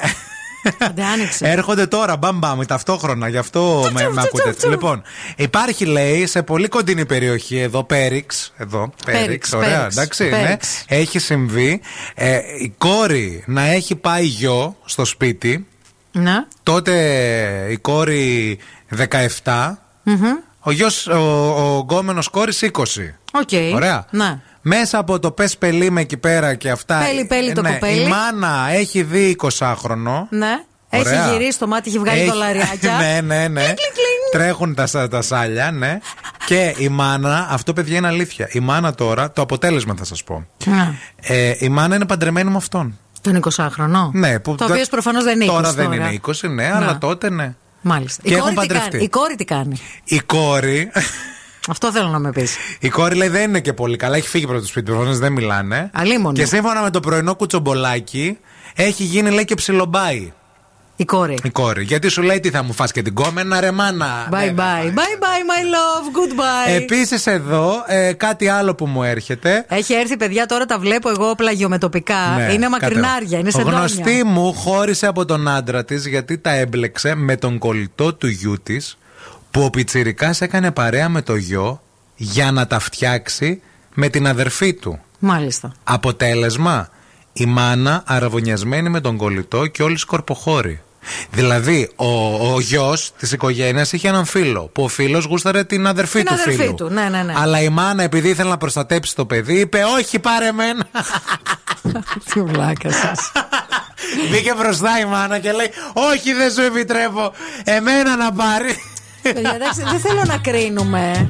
[0.79, 1.47] Άντε, άνοιξε.
[1.47, 4.67] Έρχονται τώρα, μπαμ μπαμ, ταυτόχρονα, γι' αυτό με, με ακούτε έτσι.
[4.67, 5.01] Λοιπόν,
[5.35, 8.53] υπάρχει λέει σε πολύ κοντινή περιοχή, εδώ, Πέριξ.
[8.57, 10.23] Εδώ, Πέριξ, Πέριξ, ωραία, Πέριξ, εντάξει.
[10.23, 10.83] Ναι, Πέριξ.
[10.87, 11.81] έχει συμβεί
[12.15, 15.67] ε, η κόρη να έχει πάει γιο στο σπίτι.
[16.11, 16.45] Ναι.
[16.63, 16.95] Τότε
[17.69, 18.59] η κόρη
[19.43, 20.23] 17, Μμμ.
[20.59, 21.17] ο γιος, ο,
[21.75, 22.81] ο γκόμενος κόρης 20.
[23.31, 23.49] Οκ.
[23.73, 24.05] Ωραία.
[24.09, 24.39] Ναι.
[24.69, 26.99] Μέσα από το πες πελί εκεί πέρα και αυτά.
[27.05, 28.01] Πέλι, πέλι το ναι, κοπέλι.
[28.01, 30.27] Η μάνα έχει δει 20χρονο.
[30.29, 30.63] Ναι.
[30.89, 31.23] Ωραία.
[31.23, 32.97] Έχει γυρίσει το μάτι, έχει βγάλει Έχει- δολαριάκια.
[33.01, 33.73] ναι, ναι, ναι.
[34.31, 35.99] Τρέχουν τα, σα- τα σάλια, ναι.
[36.45, 38.49] και η μάνα, αυτό παιδιά είναι αλήθεια.
[38.51, 40.47] Η μάνα τώρα, το αποτέλεσμα θα σας πω.
[40.65, 40.93] Ναι.
[41.21, 42.99] Ε, η μάνα είναι παντρεμένη με αυτόν.
[43.21, 44.09] Τον 20χρονο.
[44.11, 45.95] Ναι, που Το οποίο προφανώς δεν είναι 20 Τώρα δεν τώρα.
[45.95, 47.55] είναι 20, ναι, αλλά τότε ναι.
[47.81, 48.21] Μάλιστα.
[48.23, 48.89] Και η, έχουν κόρη τι παντρευτεί.
[48.91, 50.91] κάνει; η κόρη τι κάνει; Η κόρη.
[51.67, 52.55] Αυτό θέλω να με πεις.
[52.79, 54.15] Η κόρη λέει δεν είναι και πολύ καλά.
[54.15, 55.89] Έχει φύγει από το σπίτι, προφανώς δεν μιλάνε.
[55.93, 56.33] Αλίμονο.
[56.33, 58.37] Και σύμφωνα με το πρωινό κουτσομπολάκι,
[58.75, 60.31] έχει γίνει λέει και ψιλομπάι.
[60.99, 61.37] Η κόρη.
[61.43, 61.83] Η κόρη.
[61.83, 64.85] Γιατί σου λέει τι θα μου φας και την κόμενα, ρε μάνα; Bye bye.
[64.85, 66.07] Bye bye, my love.
[66.17, 66.75] Goodbye.
[66.75, 69.65] Επίσης εδώ ε, κάτι άλλο που μου έρχεται.
[69.69, 72.35] Έχει έρθει παιδιά, τώρα τα βλέπω εγώ πλαγιομετωπικά.
[72.37, 77.15] Ναι, είναι μακρινάρια, είναι σε Γνωστή μου χώρισε από τον άντρα της γιατί τα έμπλεξε
[77.15, 78.97] με τον κολλητό του γιού της
[79.51, 81.81] που ο Πιτσιρικάς έκανε παρέα με το γιο
[82.15, 83.61] για να τα φτιάξει
[83.93, 84.99] με την αδερφή του.
[85.19, 85.71] Μάλιστα.
[85.83, 86.89] Αποτέλεσμα,
[87.33, 90.81] η μάνα αραβωνιασμένη με τον κολλητό και όλοι σκορποχώροι.
[91.31, 92.07] Δηλαδή, ο,
[92.53, 96.33] ο γιος της οικογένειας είχε έναν φίλο που ο φίλος γούσταρε την αδερφή Την του
[96.33, 96.73] αδερφή φίλου.
[96.75, 97.33] του, ναι, ναι, ναι.
[97.37, 100.87] Αλλά η μάνα, επειδή ήθελε να προστατέψει το παιδί, είπε: Όχι, πάρε εμένα.
[102.33, 103.31] Τι βλάκα σας.
[104.31, 107.33] Μπήκε μπροστά η μάνα και λέει: Όχι, δεν σου επιτρέπω.
[107.63, 108.75] Εμένα να πάρει.
[109.33, 111.29] Παιδιά, εντάξει, δεν θέλω να κρίνουμε.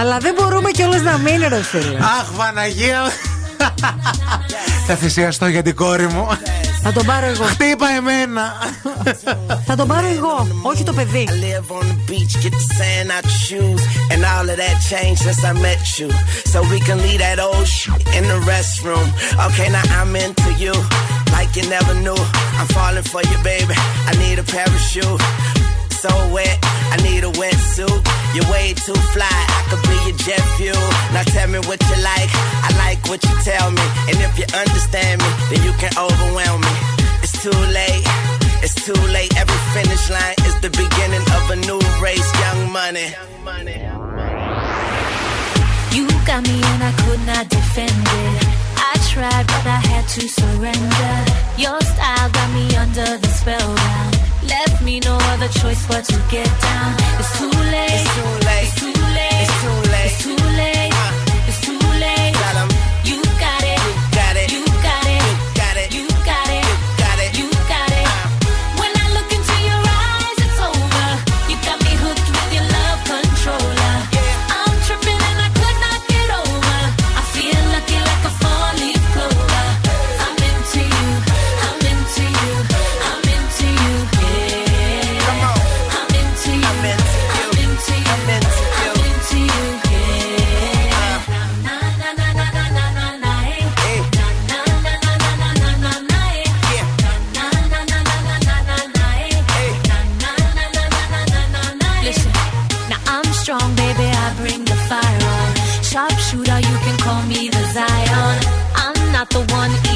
[0.00, 1.98] Αλλά δεν μπορούμε κιόλα να μείνει, ρε φίλε.
[1.98, 3.02] Αχ, Παναγία.
[4.86, 6.26] Θα θυσιαστώ για την κόρη μου.
[6.82, 7.44] Θα τον πάρω εγώ.
[7.44, 8.52] Χτύπα εμένα.
[9.66, 11.28] Θα τον πάρω εγώ, όχι το παιδί.
[11.30, 13.82] I live on the beach, get the sand out your shoes.
[14.12, 16.08] And all of that changed since I met you.
[16.52, 19.08] So we can leave that old shit in the restroom.
[19.46, 20.74] Okay, now I'm into you.
[21.36, 22.20] Like you never knew.
[22.58, 23.74] I'm falling for you, baby.
[24.10, 25.20] I need a parachute.
[26.04, 26.58] So wet,
[26.92, 27.88] I need a wetsuit.
[28.36, 30.76] You're way too fly, I could be your jet fuel.
[31.16, 32.28] Now tell me what you like,
[32.60, 33.80] I like what you tell me.
[34.12, 36.74] And if you understand me, then you can overwhelm me.
[37.24, 38.04] It's too late,
[38.60, 39.32] it's too late.
[39.40, 43.08] Every finish line is the beginning of a new race, young money.
[45.88, 48.44] You got me and I could not defend it.
[48.76, 51.16] I tried, but I had to surrender.
[51.56, 54.13] Your style got me under the spellbound.
[54.48, 56.94] Left me no other choice but to get down.
[57.18, 57.90] It's too late.
[57.90, 58.62] It's too late.
[58.62, 59.40] It's too late.
[59.42, 60.04] It's too late.
[60.06, 60.73] It's too late.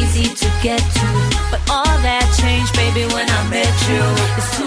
[0.09, 1.07] Easy to get to,
[1.51, 4.58] but all that changed, baby, when I met you.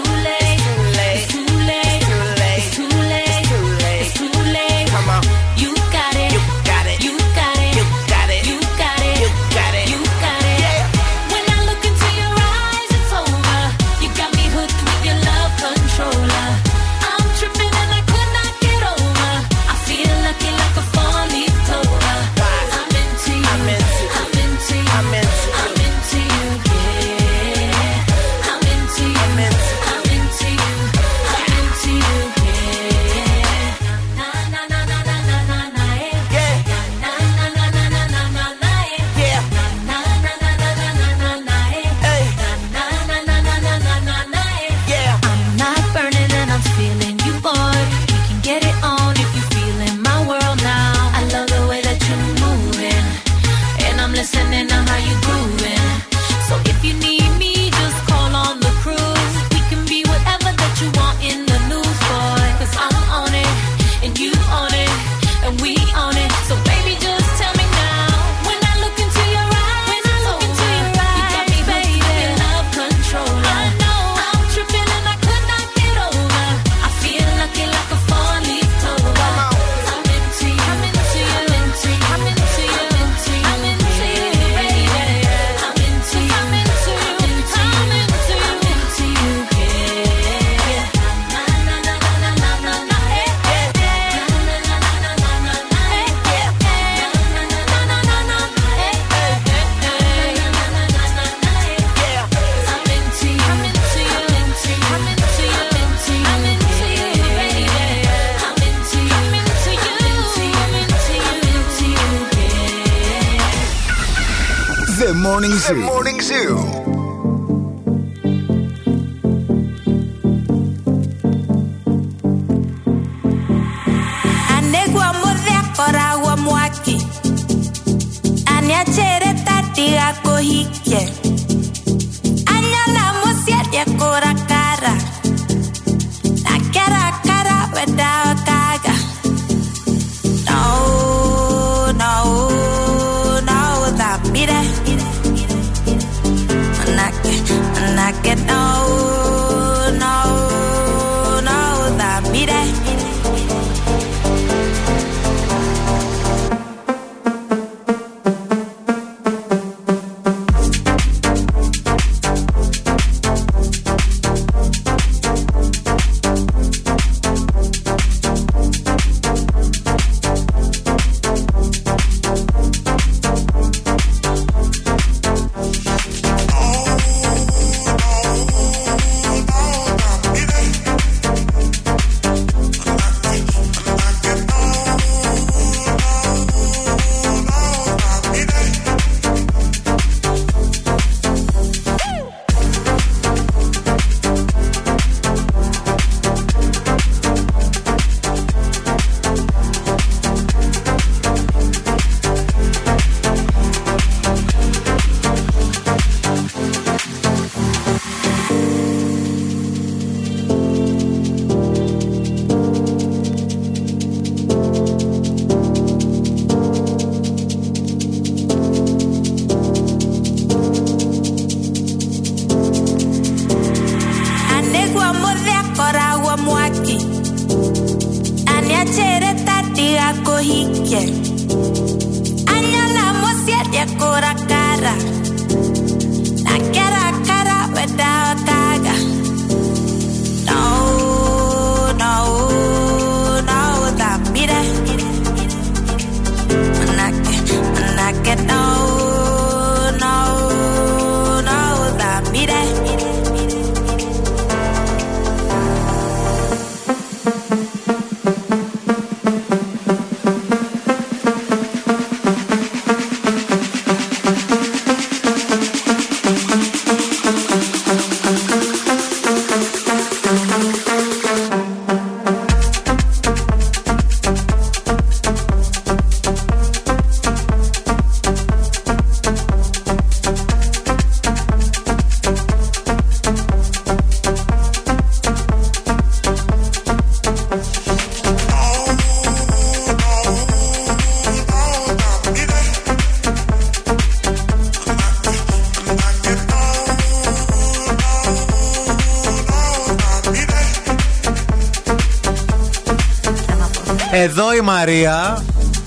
[304.62, 305.42] Η Μαρία.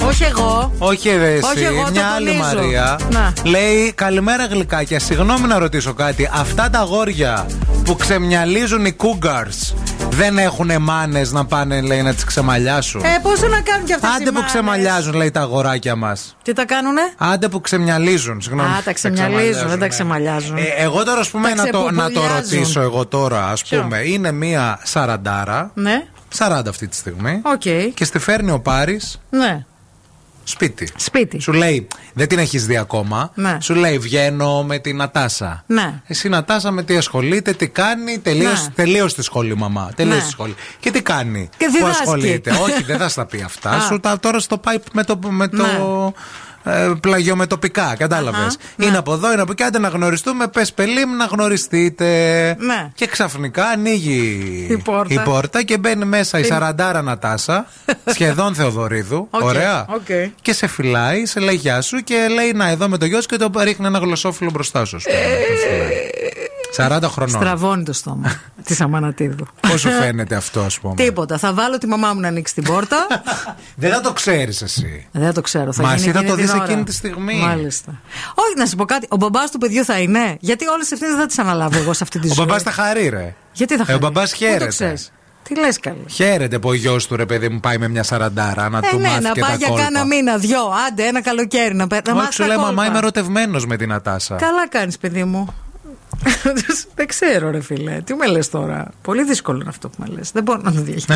[0.08, 0.72] Όχι εγώ.
[0.78, 2.44] Όχι εσύ, Όχι εγώ, το μια άλλη τονίζω.
[2.56, 3.00] Μαρία.
[3.12, 3.34] Να.
[3.44, 5.00] Λέει Καλημέρα γλυκάκια.
[5.00, 6.30] Συγγνώμη να ρωτήσω κάτι.
[6.34, 7.46] Αυτά τα αγόρια
[7.86, 9.76] που ξεμιαλίζουν οι cougars
[10.10, 14.10] δεν έχουν μάνες να πάνε λέει, να τις ξεμαλιάσουν; Ε, πόσο να κάνουν κι αυτές
[14.20, 16.36] Άντε που ξεμαλιάζουν, λέει τα αγοράκια μας.
[16.44, 18.42] Τι τα κάνουνε; Άντε που ξεμιαλίζουν.
[18.42, 18.70] Συγγνώμη.
[18.70, 20.58] Α, τα ξεμιαλίζουν, δεν τα ξεμαλιάζουν.
[20.58, 22.36] Ε, εγώ τώρα, ας πούμε, Τα να το, να το ξεποπουλιάζουν.
[22.36, 23.98] ρωτήσω εγώ τώρα, ας Ποιο; πούμε.
[24.06, 25.72] Είναι μία σαραντάρα.
[25.74, 26.04] Ναι,
[26.38, 27.42] 40 αυτή τη στιγμή.
[27.44, 27.94] οκ.
[27.94, 29.66] Και στη φέρνει ο Πάρης Ναι.
[30.44, 30.90] σπίτι.
[30.96, 31.40] Σπίτι.
[31.40, 33.32] Σου λέει, δεν την έχεις δει ακόμα.
[33.36, 33.58] Ναι.
[33.62, 35.64] Σου λέει, βγαίνω με την Νατάσα.
[35.68, 36.02] Ναι.
[36.08, 38.70] Εσύ Νατάσα με τι ασχολείται, τι κάνει, τελείως Ναι.
[38.76, 39.90] τελείως τη σχολή, μαμά.
[39.96, 40.22] Τελείως Ναι.
[40.24, 40.56] τη σχολή.
[40.80, 41.50] Και τι κάνει.
[41.58, 42.02] Και που διδάσκει.
[42.02, 42.52] ασχολείται.
[42.52, 43.70] Όχι, δεν θα στα πει αυτά.
[43.70, 43.80] Α.
[43.80, 45.20] Σου τα τώρα στο πάει με το.
[45.30, 46.14] Με το
[46.66, 48.40] ε, πλαγιομετωπικά, κατάλαβες.
[48.46, 48.98] Αχα, Είναι ναι.
[48.98, 49.64] από εδώ, είναι από εκεί.
[49.64, 52.06] Άντε να γνωριστούμε, πες πελίμ να γνωριστείτε.
[52.60, 52.92] Ναι.
[52.96, 55.22] Και ξαφνικά ανοίγει Η πόρτα.
[55.22, 57.66] πόρτα και μπαίνει μέσα η Την- σαραντάρα Νατάσα,
[58.14, 59.28] σχεδόν Θεοδωρίδου.
[59.32, 59.86] Οκ, Ωραία.
[59.90, 60.32] οκ.
[60.42, 63.28] Και σε φυλάει, σε λέει γεια σου και λέει να εδώ με το γιο σου
[63.28, 64.96] και το ρίχνει ένα γλωσσόφυλλο μπροστά σου.
[64.96, 65.94] ας πούμε, το φυλάει.
[66.78, 67.42] 40 χρονών.
[67.42, 68.32] Στραβώνει το στόμα
[68.66, 69.46] της Αμανατίδου.
[69.70, 71.38] Πώ σου φαίνεται αυτό, ας πούμε; Τίποτα.
[71.38, 73.08] Θα βάλω τη μαμά μου να ανοίξει την πόρτα.
[73.76, 75.08] Δεν θα το ξέρεις εσύ.
[75.12, 75.74] Δεν το ξέρω.
[75.74, 76.64] Θα Μα γίνει εσύ θα εκείνη το την δεις ώρα.
[76.64, 77.36] εκείνη τη στιγμή.
[77.36, 77.92] Μάλιστα.
[78.36, 79.08] Όχι, να σου πω κάτι.
[79.10, 80.38] Ο μπαμπάς του παιδιού θα είναι.
[80.40, 82.46] Γιατί όλες ευθύνε δεν θα τις αναλάβω εγώ σε αυτή τη Ο ζωή.
[82.46, 83.36] μπαμπάς θα χαρεί, ρε.
[83.54, 84.60] Γιατί θα Ε, χαρεί; ο μπαμπάς Πού χαίρεται.
[84.60, 85.12] το ξέρεις;
[85.44, 88.70] Τι λες καλή; Χαίρεται που ο γιος του ρε παιδί μου πάει με μια σαραντάρα
[88.70, 89.84] να Ε, του ναι, μάθει να και πάει τα για κόλπα.
[89.84, 90.60] κάνα μήνα, δυο.
[90.88, 92.20] Άντε, ένα καλοκαίρι να παίρνει.
[92.20, 94.36] Όχι, σου λέει μαμά είμαι ερωτευμένος με την Ατάσα.
[94.36, 95.54] Καλά κάνεις, παιδί μου.
[96.96, 98.02] Δεν ξέρω, ρε φίλε.
[98.02, 100.32] Τι με λες τώρα; Πολύ δύσκολο είναι αυτό που με λες.
[100.32, 101.14] Δεν μπορώ να το διαχειριστώ.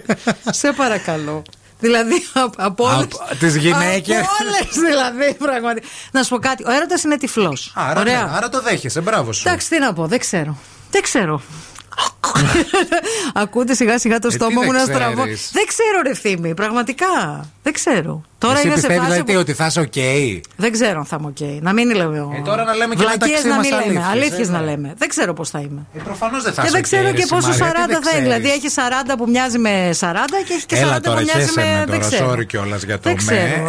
[0.60, 1.42] Σε παρακαλώ.
[1.80, 2.94] Δηλαδή από- από όλε.
[3.02, 4.16] Από τις γυναίκες.
[4.18, 5.86] Από όλες δηλαδή, πραγματικά.
[6.12, 6.64] Να σου πω κάτι.
[6.66, 7.72] Ο έρωτας είναι τυφλός.
[7.74, 9.48] Άρα, ναι, άρα το δέχεσαι, μπράβο σου.
[9.48, 10.56] Εντάξει, τι να πω, δεν ξέρω.
[10.90, 11.42] Δεν ξέρω.
[13.34, 15.22] Ακούτε σιγά σιγά το Ε, τι στόμα δεν μου να ξέρεις; στραβώ.
[15.52, 17.06] Δεν ξέρω, ρε θύμη, πραγματικά.
[17.62, 18.22] Δεν ξέρω.
[18.38, 19.10] Τώρα Εσύ είναι σε πιστεύεις φάση.
[19.12, 19.92] δηλαδή που- ότι θα είσαι οκ.
[20.56, 21.62] Δεν ξέρω αν θα είμαι οκ.
[21.62, 22.18] Να μην λέμε.
[22.18, 23.84] Ε, τώρα να λέμε και Βλακίες μεταξύ να μας μην λέμε.
[24.06, 24.64] αλήθειες, Αλήθειες ε, να ναι.
[24.64, 24.94] λέμε.
[24.98, 25.86] Δεν ξέρω πώς θα είμαι.
[25.94, 27.86] Ε, Προφανώς δεν θα Και είσαι δεν οκ, ξέρω ρε, και πόσο Μαρία, τι 40
[27.86, 27.98] δεν θα είναι.
[28.00, 28.22] ξέρεις.
[28.22, 30.14] Δηλαδή έχει 40 που μοιάζει με 40
[30.46, 31.64] και έχει και 40 Έλα που τώρα, μοιάζει χέσε με.
[31.66, 32.30] με Δεν τώρα, ξέρω.
[32.32, 33.18] sorry κιόλας για το Δεν με.
[33.18, 33.66] ξέρω.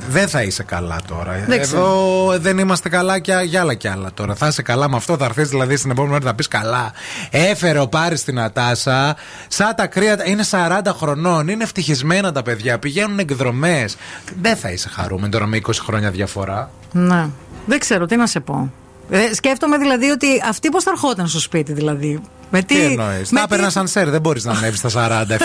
[0.00, 1.44] Ε, δεν θα είσαι καλά τώρα.
[1.46, 4.34] Δεν Εδώ δεν είμαστε καλά και για άλλα κι άλλα τώρα.
[4.34, 6.92] Θα είσαι καλά με αυτό, θα έρθεις δηλαδή στην επόμενη μέρα να πεις καλά.
[7.30, 9.16] Έφερε ο Πάρης στην Ατάσα,
[9.48, 10.26] σαν τα κρύα.
[10.26, 13.96] Είναι 40 χρονών, είναι ευτυχισμένα τα παιδιά, πηγαίνουν εκδρομές.
[14.40, 16.70] Δεν θα είσαι χαρούμενη τώρα με 20 χρόνια διαφορά.
[16.92, 17.28] Ναι.
[17.66, 18.72] Δεν ξέρω τι να σε πω.
[19.10, 22.20] Ε, σκέφτομαι δηλαδή ότι αυτή πώς θα ερχόταν στο σπίτι, δηλαδή;
[22.50, 22.74] Με τι.
[22.74, 24.88] Τι εννοείς; με Να τι- παίρνα σαν σερ, δεν μπορείς να ανέβεις στα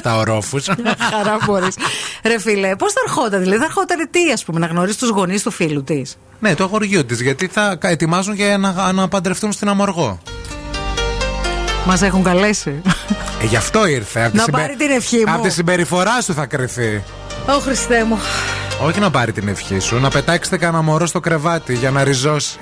[0.03, 0.65] 47 ορόφους.
[1.13, 1.75] Χαρά μπορείς.
[2.23, 5.43] Ρε φίλε, πώς θα ερχόταν, δηλαδή θα ερχόταν τι, ας πούμε, να γνωρίσει τους γονείς
[5.43, 9.69] του φίλου της; ναι, το αγοριό της, γιατί θα ετοιμάζουν για να, να παντρευτούν στην
[9.69, 10.19] Αμοργό.
[11.85, 12.81] Μας έχουν καλέσει.
[13.41, 14.23] Ε, γι' αυτό ήρθε.
[14.23, 15.33] Απ' τη Να συμπε- πάρει την ευχή μου.
[15.33, 17.03] Απ' τη συμπεριφορά σου θα κρυθεί.
[17.55, 18.19] Ω Χριστέ μου.
[18.81, 22.57] Όχι να πάρει την ευχή σου, να πετάξετε κανένα μωρό στο κρεβάτι για να ριζώσει.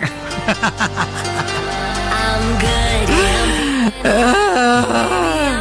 [2.29, 3.45] I'm good, yeah.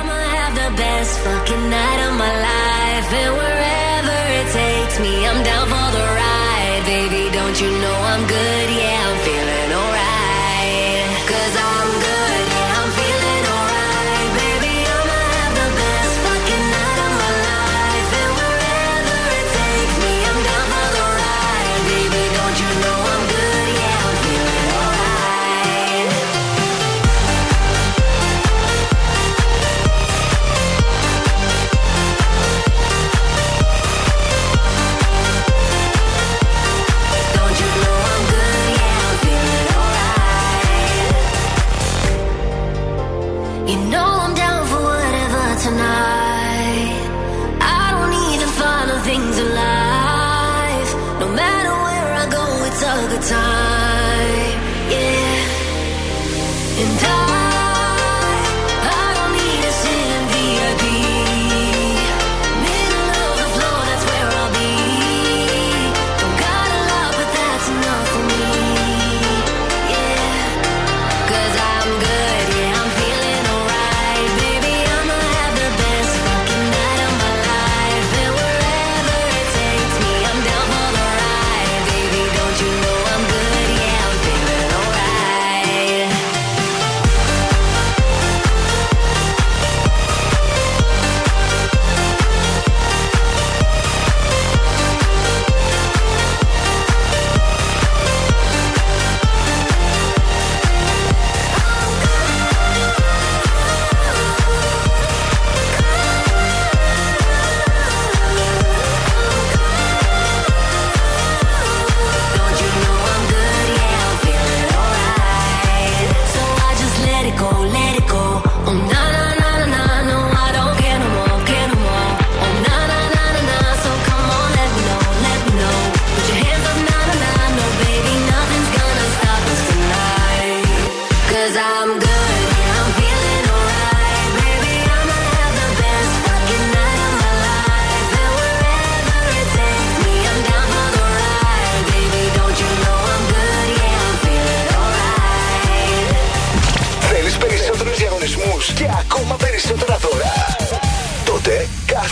[0.03, 0.55] I'ma have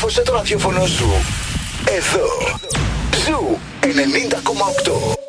[0.05, 1.06] Τότε κάρφωσε το ραδιόφωνο σου.
[1.89, 2.26] Εδώ.
[3.24, 5.22] Ζου 90,8.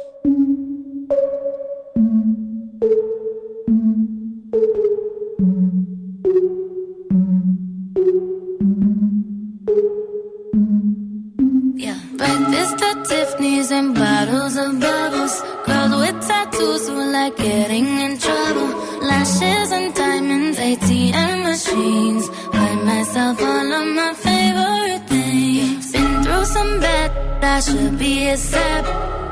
[11.85, 11.99] Yeah.
[12.19, 15.35] Breakfast at Tiffany's and bottles of bubbles.
[15.67, 18.69] Girls with tattoos who like getting in trouble.
[19.09, 22.25] Lashes and diamonds, ATM machines.
[22.85, 25.91] Myself all of my favorite things.
[25.91, 28.85] Been through some bad, I should be a sap.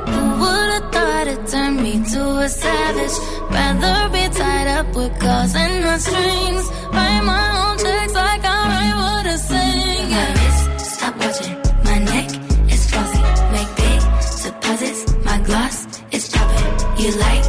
[0.09, 3.15] Who would've thought it turned me to a savage?
[3.51, 6.65] Rather be tied up with calls and the strings.
[6.95, 10.09] Write my own checks like I write what I sing.
[10.15, 10.63] My wrist,
[10.95, 11.57] stop watching.
[11.85, 12.29] My neck
[12.73, 13.21] is flossy.
[13.53, 14.01] Make big
[14.43, 15.01] deposits.
[15.29, 15.77] My gloss
[16.11, 16.73] is popping.
[16.99, 17.45] You like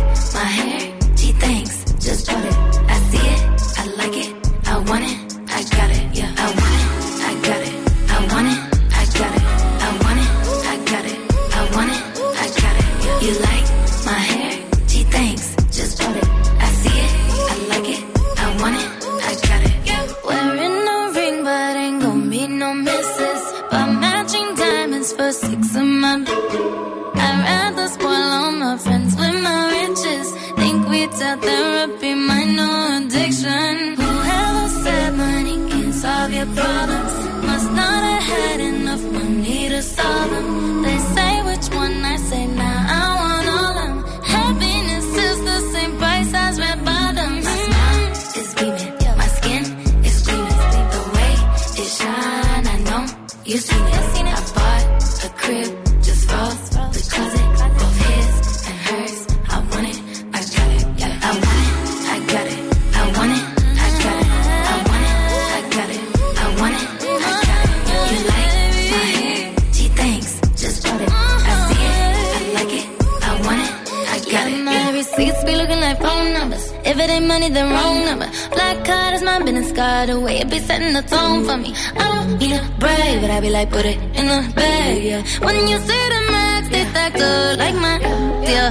[79.75, 80.09] card.
[80.09, 81.75] The way it be setting the tone for me.
[81.99, 85.23] I don't need a brave, but I be like, put it in the bag, yeah.
[85.45, 87.99] When you see the max, they up like my,
[88.47, 88.71] yeah.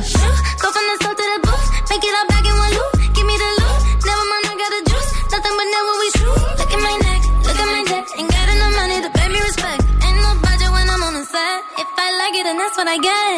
[0.61, 2.91] Go from the south to the booth, make it all back in one loop.
[3.15, 5.09] Give me the loot, never mind, I got the juice.
[5.33, 6.39] Nothing but never we shoot.
[6.59, 8.05] Look at my neck, look at my neck.
[8.17, 9.81] Ain't got enough money to pay me respect.
[10.05, 11.57] Ain't no budget when I'm on the set.
[11.83, 13.32] If I like it, then that's what I get,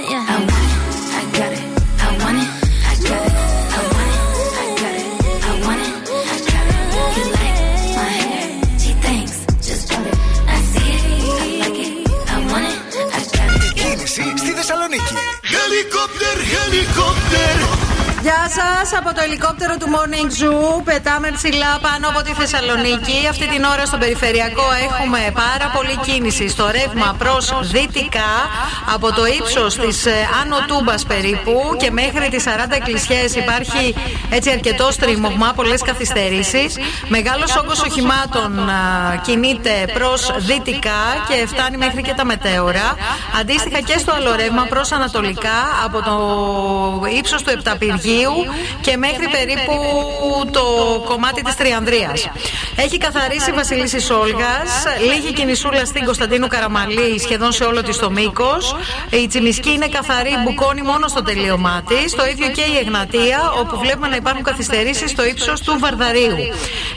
[16.46, 17.65] helicóptero.
[18.26, 20.84] Γεια σας από το ελικόπτερο του Morning Zoo.
[20.84, 23.28] Πετάμε ψηλά πάνω από τη Θεσσαλονίκη.
[23.30, 28.34] Αυτή την ώρα στο περιφερειακό έχουμε πάρα πολλή κίνηση στο ρεύμα προς δυτικά
[28.94, 30.06] από το ύψος της
[30.42, 33.96] Άνω Τούμπας περίπου και μέχρι τις 40 εκκλησιές υπάρχει
[34.30, 36.78] έτσι αρκετό στριμωγμά, πολλές καθυστερήσεις.
[37.08, 38.74] Μεγάλος όγκος οχημάτων α,
[39.26, 42.96] κινείται προς δυτικά και φτάνει μέχρι και τα μετέωρα.
[43.40, 46.16] Αντίστοιχα και στο άλλο ρεύμα προς ανατολικά από το
[47.18, 48.15] ύψος του Επταπηργίου
[48.82, 49.76] και μέχρι περίπου
[50.52, 50.64] το
[51.06, 52.30] κομμάτι της Τριανδρίας.
[52.76, 54.70] Έχει καθαρίσει η Βασιλίση Όλγας,
[55.14, 58.76] λίγη κινησούλα στην Κωνσταντίνου Καραμαλή σχεδόν σε όλο της το μήκος.
[59.10, 62.16] Η Τσιμισκή είναι καθαρή, μπουκώνει μόνο στο τελείωμά της.
[62.16, 66.36] Το ίδιο και η Εγνατία, όπου βλέπουμε να υπάρχουν καθυστερήσεις στο ύψος του Βαρδαρίου.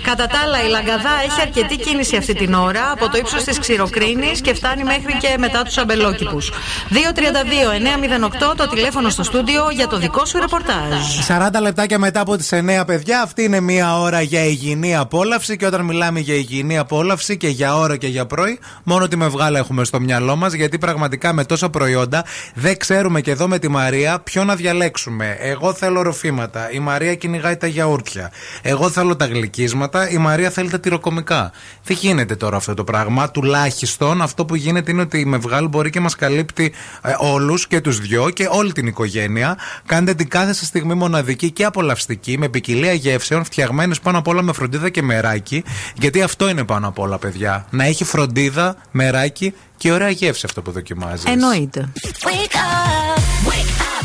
[0.02, 3.58] Κατά τα άλλα, η Λαγκαδά έχει αρκετή κίνηση αυτή την ώρα από το ύψος της
[3.58, 6.52] Ξηροκρίνης και φτάνει μέχρι και μετά τους αμπελόκηπους.
[6.90, 11.07] 232-908 το τηλέφωνο στο στούντιο για το δικό σου ρεπορτάζ.
[11.08, 15.56] 40 λεπτάκια μετά από τις 9, παιδιά, αυτή είναι μία ώρα για υγιεινή απόλαυση.
[15.56, 19.28] Και όταν μιλάμε για υγιεινή απόλαυση και για ώρα και για πρωί, μόνο τη με
[19.28, 20.52] βγάλα έχουμε στο μυαλό μας.
[20.52, 22.24] Γιατί πραγματικά με τόσα προϊόντα
[22.54, 25.36] δεν ξέρουμε και εδώ με τη Μαρία ποιο να διαλέξουμε.
[25.40, 26.70] Εγώ θέλω ροφήματα.
[26.70, 28.32] Η Μαρία κυνηγάει τα γιαούρτια.
[28.62, 30.10] Εγώ θέλω τα γλυκίσματα.
[30.10, 31.52] Η Μαρία θέλει τα τυροκομικά.
[31.84, 35.90] Τι γίνεται τώρα αυτό το πράγμα; Τουλάχιστον αυτό που γίνεται είναι ότι η Μευγάλ μπορεί
[35.90, 36.72] και μας καλύπτει
[37.02, 39.58] ε, όλους και τους δυο και όλη την οικογένεια.
[39.86, 44.42] Κάντε την κάθε σας στιγμή μοναδική και απολαυστική με ποικιλία γεύσεων φτιαγμένες πάνω απ' όλα
[44.42, 45.64] με φροντίδα και μεράκι.
[45.94, 47.66] Γιατί αυτό είναι πάνω απ' όλα, παιδιά.
[47.70, 51.24] Να έχει φροντίδα, μεράκι και ωραία γεύση αυτό που δοκιμάζεις.
[51.24, 51.88] Εννοείται.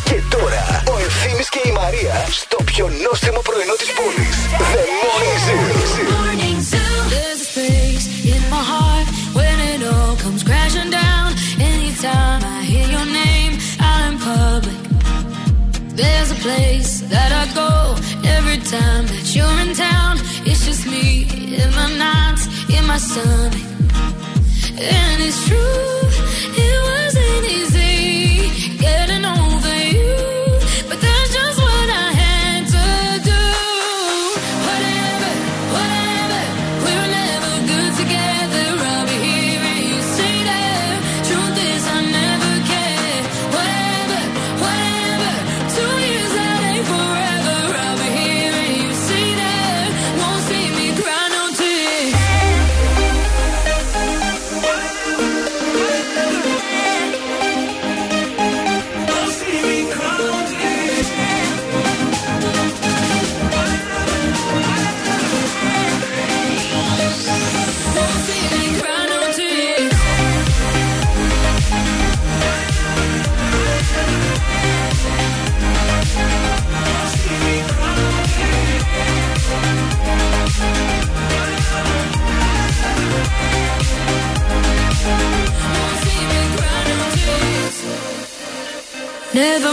[0.04, 4.36] Και τώρα ο Ευθύμης και η Μαρία στο πιο νόστιμο πρωινό της πόλης.
[4.74, 6.43] The Morning Zoo.
[16.44, 17.96] Place that I go
[18.28, 20.18] every time that you're in town.
[20.46, 21.24] It's just me
[21.56, 23.56] in my nights, in my stomach,
[24.78, 26.03] and it's true.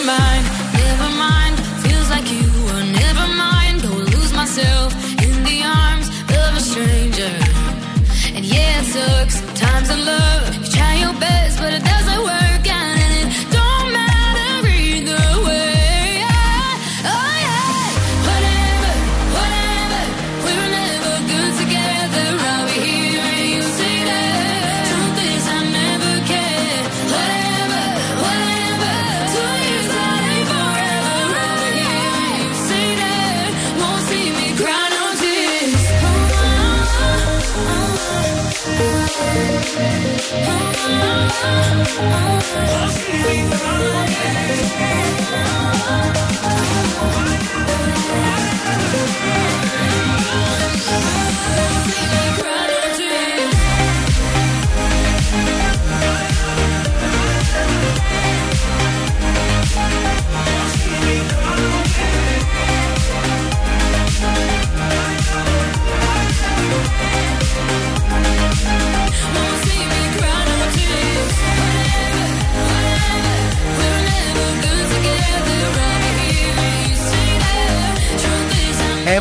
[0.06, 0.39] mind.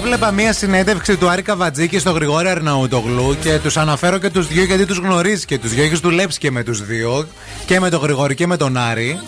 [0.02, 4.64] Έβλεπα μία συνέντευξη του Άρη Καβατζίκη στο Γρηγόρη Αρναούτογλου και τους αναφέρω και τους δύο
[4.64, 5.84] γιατί τους γνωρίζει και τους δύο.
[5.84, 7.28] Έχεις δουλέψει και με τους δύο,
[7.66, 9.20] και με τον Γρηγόρη και με τον Άρη.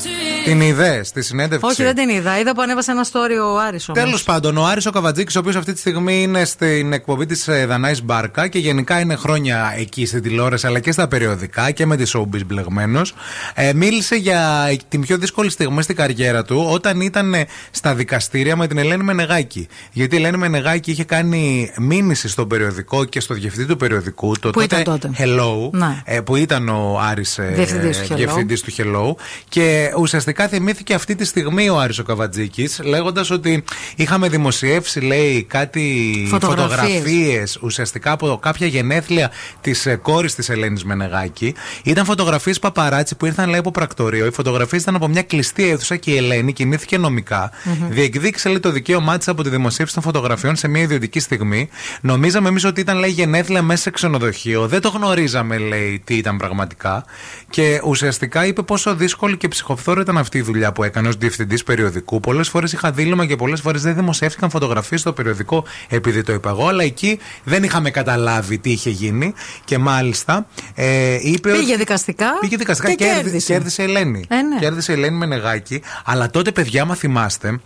[0.43, 2.39] Την είδες στη συνέντευξη; Όχι, δεν την είδα.
[2.39, 4.03] Είδα που ανέβασε ένα story ο Άρης όμως.
[4.03, 7.49] Τέλος πάντων, ο Άρης ο Καβατζίκη, ο οποίος αυτή τη στιγμή είναι στην εκπομπή της
[7.67, 11.95] Δανάης Μπάρκα και γενικά είναι χρόνια εκεί στην τηλεόραση αλλά και στα περιοδικά και με
[11.97, 13.13] τη showbiz μπλεγμένος,
[13.53, 17.35] ε, μίλησε για την πιο δύσκολη στιγμή στην καριέρα του όταν ήταν
[17.71, 19.67] στα δικαστήρια με την Ελένη Μενεγάκη.
[19.91, 24.39] Γιατί η Ελένη Μενεγάκη είχε κάνει μήνυση στο περιοδικό και στο διευθυντή του περιοδικού.
[24.39, 25.09] Το Που ήταν τότε.
[25.17, 26.01] Hello, Ναι.
[26.05, 28.15] ε, που ήταν ο Άρης ε, Διευθυντής του Hello.
[28.17, 29.21] διευθυντής του Hello.
[29.49, 33.63] Και ουσιαστικά θυμήθηκε αυτή τη στιγμή ο Άρης ο Καβατζίκης λέγοντας ότι
[33.95, 36.69] είχαμε δημοσιεύσει, λέει, κάτι Φωτογραφίες.
[36.69, 39.31] φωτογραφίες ουσιαστικά από κάποια γενέθλια
[39.61, 41.53] της ε, κόρης της Ελένης Μενεγάκη.
[41.83, 44.25] Ήταν φωτογραφίες παπαράτσι που ήρθαν, λέει, από πρακτορείο.
[44.25, 47.51] Οι φωτογραφίες ήταν από μια κλειστή αίθουσα και η Ελένη κινήθηκε νομικά.
[47.63, 47.89] Μμμ.
[47.89, 51.69] Διεκδίκησε, λέει, το δικαίωμά της από τη δημοσίευση των φωτογραφιών σε μια ιδιωτική στιγμή.
[52.01, 54.67] Νομίζαμε εμείς ότι ήταν, λέει, γενέθλια μέσα σε ξενοδοχείο.
[54.67, 57.05] Δεν το γνωρίζαμε, λέει, τι ήταν πραγματικά.
[57.49, 61.63] Και ουσιαστικά είπε πόσο δύσκολη και ψυχοφθόρο ήταν αυτή η δουλειά που έκανε ως διευθυντής
[61.63, 62.19] περιοδικού.
[62.19, 66.49] Πολλές φορές είχα δίλημα και πολλές φορές δεν δημοσιεύτηκαν φωτογραφίες στο περιοδικό επειδή το είπα
[66.49, 66.67] εγώ.
[66.67, 69.33] Αλλά εκεί δεν είχαμε καταλάβει τι είχε γίνει.
[69.65, 71.51] Και μάλιστα ε, είπε.
[71.51, 72.25] Πήγε ότι- δικαστικά.
[72.39, 73.21] Πήγε δικαστικά και και κέρδισε.
[73.23, 73.53] κέρδισε.
[73.53, 74.25] κέρδισε η Ελένη.
[74.29, 74.59] Ε, ναι.
[74.59, 75.81] Κέρδισε η Ελένη Μενεγάκη.
[76.05, 77.59] Αλλά τότε, παιδιά, άμα θυμάστε,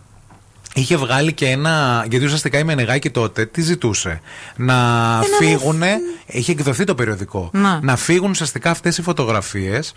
[0.77, 2.05] Είχε βγάλει και ένα.
[2.09, 4.21] Γιατί ουσιαστικά η Μενεγάκη τότε τι ζητούσε;
[4.55, 4.75] Να
[5.39, 5.81] φύγουν.
[6.25, 7.49] Είχε εκδοθεί το περιοδικό.
[7.53, 7.79] Να.
[7.83, 9.93] Να φύγουν ουσιαστικά αυτές οι φωτογραφίες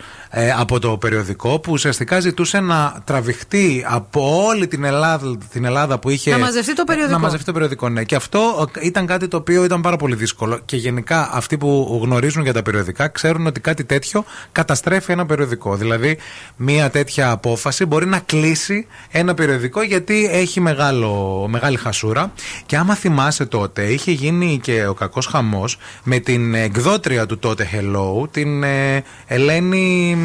[0.58, 6.10] από το περιοδικό που ουσιαστικά ζητούσε να τραβηχτεί από όλη την Ελλάδα, την Ελλάδα που
[6.10, 6.30] είχε.
[6.30, 7.16] Να μαζευτεί το περιοδικό.
[7.16, 8.04] Να μαζευτεί το περιοδικό, ναι.
[8.04, 10.60] Και αυτό ε, ήταν κάτι το οποίο ήταν πάρα πολύ δύσκολο.
[10.64, 15.76] Και γενικά αυτοί που γνωρίζουν για τα περιοδικά ξέρουν ότι κάτι τέτοιο καταστρέφει ένα περιοδικό.
[15.76, 16.18] Δηλαδή,
[16.56, 22.32] μία τέτοια απόφαση μπορεί να κλείσει ένα περιοδικό γιατί έχει μεγάλο, μεγάλη χασούρα.
[22.66, 27.68] Και άμα θυμάσαι τότε, είχε γίνει και ο κακός χαμός με την εκδότρια του τότε
[27.72, 30.16] Hello, την ε, Ελένη.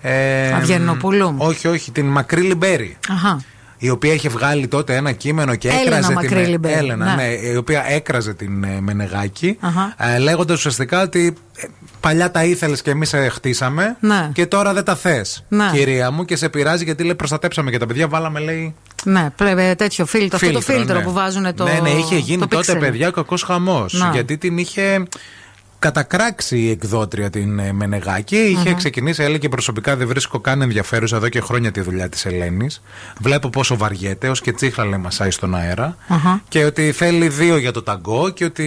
[0.00, 1.34] Ε, Αυγερνοπούλου.
[1.38, 3.40] Όχι, όχι, την Μακρύ Λιμπέρι Αχα.
[3.78, 6.14] η οποία είχε βγάλει τότε ένα κείμενο και Έλενα έκραζε την.
[6.14, 7.22] Μακρύλιμπερ, Έλενα, ναι.
[7.22, 9.94] ναι, η οποία έκραζε την ε, Μενεγάκη, Αχα.
[9.98, 11.66] ε, λέγοντας ουσιαστικά ότι ε,
[12.00, 14.30] παλιά τα ήθελες και εμείς σε χτίσαμε Ναι.
[14.32, 15.44] και τώρα δεν τα θες.
[15.48, 15.70] Ναι.
[15.72, 18.74] Κυρία μου, και σε πειράζει γιατί λέει προστατέψαμε και τα παιδιά, βάλαμε λέει.
[19.04, 20.36] Ναι, πρέπει τέτοιο φίλτρο.
[20.36, 21.04] Αυτό το Φίλτρο, φίλτρο ναι.
[21.04, 21.64] που βάζουν το.
[21.64, 22.78] Ναι, ναι, είχε γίνει το τότε, pixel.
[22.80, 23.92] παιδιά, ο κακό χαμός.
[23.92, 24.10] Να.
[24.12, 25.02] Γιατί την είχε
[25.84, 28.36] κατακράξει η εκδότρια την ε, Μενεγάκη.
[28.36, 28.76] Είχε Μμμ.
[28.76, 32.82] ξεκινήσει, έλεγε προσωπικά δεν βρίσκω καν ενδιαφέρουσα εδώ και χρόνια τη δουλειά της Ελένης.
[33.20, 35.96] Βλέπω πόσο βαριέται, ως και τσίχλα λέει μασάει στον αέρα.
[36.08, 36.42] Αχα.
[36.48, 38.64] Και ότι θέλει δύο για το ταγκό και ότι.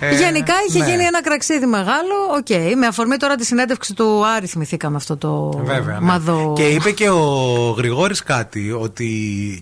[0.00, 0.90] ε, Γενικά είχε ναι.
[0.90, 2.14] γίνει ένα κραξίδι μεγάλο.
[2.36, 2.76] Οκ.
[2.76, 6.06] Με αφορμή τώρα τη συνέντευξη του Άρη, θυμηθήκαμε αυτό το Βέβαια, ναι.
[6.06, 6.52] μαδο.
[6.56, 7.24] Και είπε και ο
[7.76, 9.08] Γρηγόρης κάτι, ότι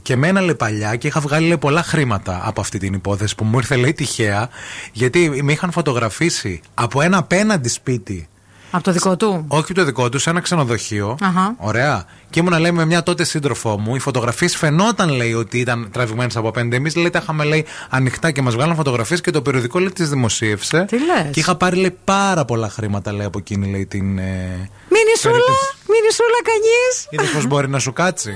[0.02, 3.44] και εμένα λέει παλιά και είχα βγάλει λέει, πολλά χρήματα από αυτή την υπόθεση που
[3.44, 4.48] μου ήρθε λέει τυχαία,
[4.92, 8.28] γιατί με είχαν φωτογραφίσει από ένα απέναντι σπίτι.
[8.70, 11.16] Από το δικό του; Όχι το δικό του, σε ένα ξενοδοχείο.
[11.22, 11.54] Αχα.
[11.58, 12.04] Ωραία.
[12.30, 13.94] Και ήμουνα λέει με μια τότε σύντροφό μου.
[13.94, 16.76] Οι φωτογραφίες φαινόταν λέει ότι ήταν τραβηγμένες από απέναντι.
[16.76, 20.08] Εμείς λέει τα είχαμε λέει ανοιχτά και μας βγάλαν φωτογραφίες και το περιοδικό λέει τις
[20.08, 20.84] δημοσίευσε.
[20.88, 24.18] Τι λες; Και είχα πάρει λέει πάρα πολλά χρήματα λέει από εκείνη λέει την.
[24.18, 24.68] Ε...
[24.88, 25.74] Μινισούλα, περίπτωση.
[25.88, 27.06] μινισούλα κανείς.
[27.10, 28.32] Είδες πώς μπορεί να σου κάτσει;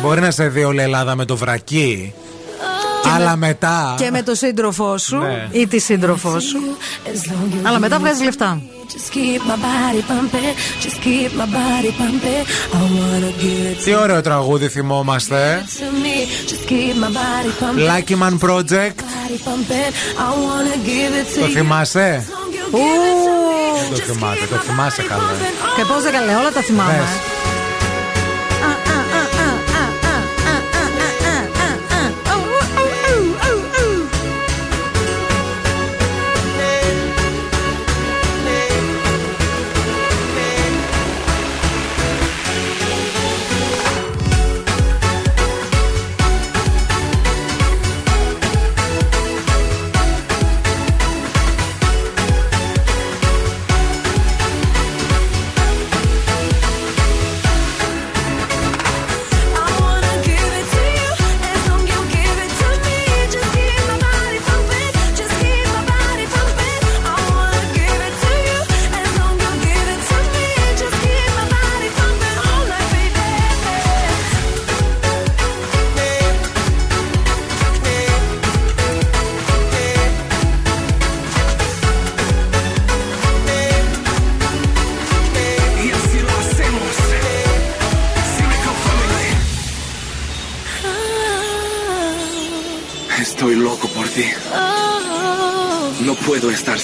[0.00, 2.14] Μπορεί να σε δει όλη η Ελλάδα με το βρακί.
[3.04, 3.46] Αλλά με...
[3.46, 3.94] μετά.
[3.98, 5.48] Και με το σύντροφό σου ναι.
[5.52, 6.58] ή τη σύντροφό σου.
[7.62, 8.62] Αλλά μετά βγάζεις λεφτά.
[13.84, 15.64] Τι ωραίο τραγούδι θυμόμαστε.
[17.76, 18.94] Lucky Man Project.
[21.40, 22.26] Το θυμάσαι;
[23.90, 25.30] Το θυμάστε το θυμάστε καλά.
[25.76, 27.04] Και πώς δεν καλά, όλα τα θυμάμαι.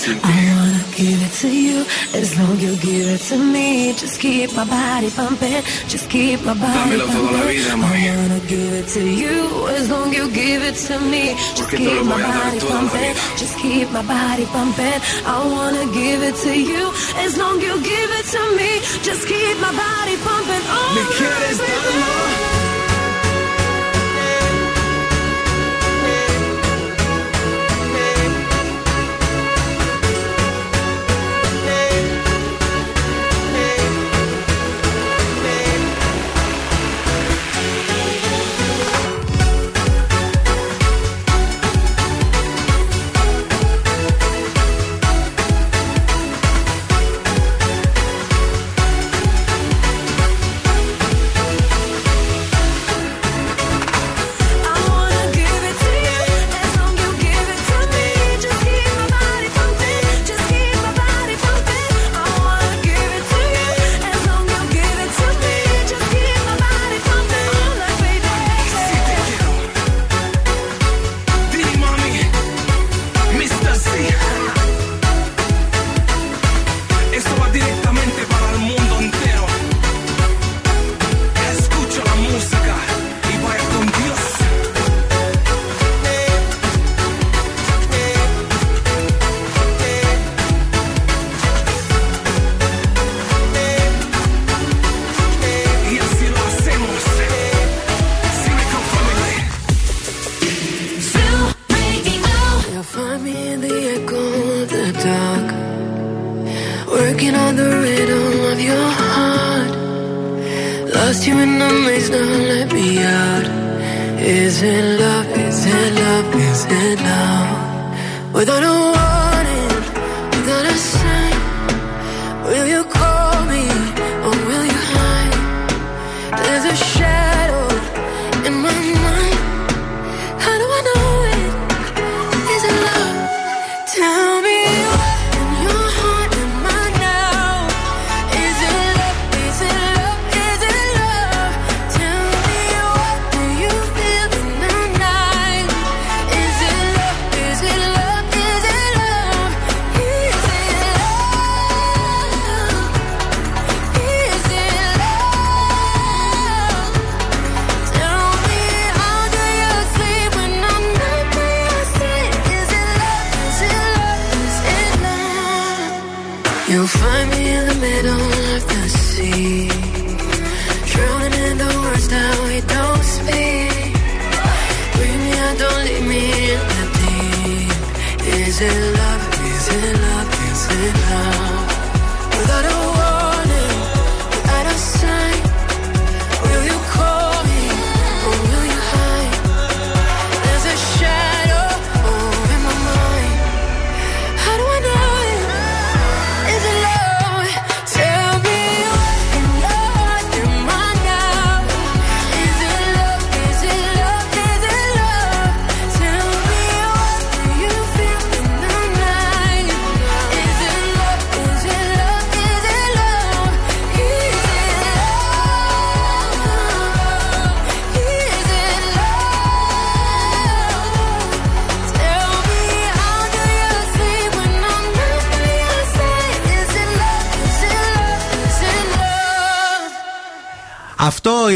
[0.09, 1.85] I wanna give it to you
[2.15, 3.93] as long you give it to me.
[3.93, 7.67] Just keep my body pumping, just keep my body pumping.
[7.67, 11.35] I wanna give it to you as long you give it to me.
[11.59, 15.01] Just keep my body pumping, just keep my body pumping.
[15.27, 16.93] I wanna give it to you
[17.25, 18.71] as long you give it to me.
[19.03, 20.63] Just keep my body pumping.
[20.71, 22.56] Oh, me baby.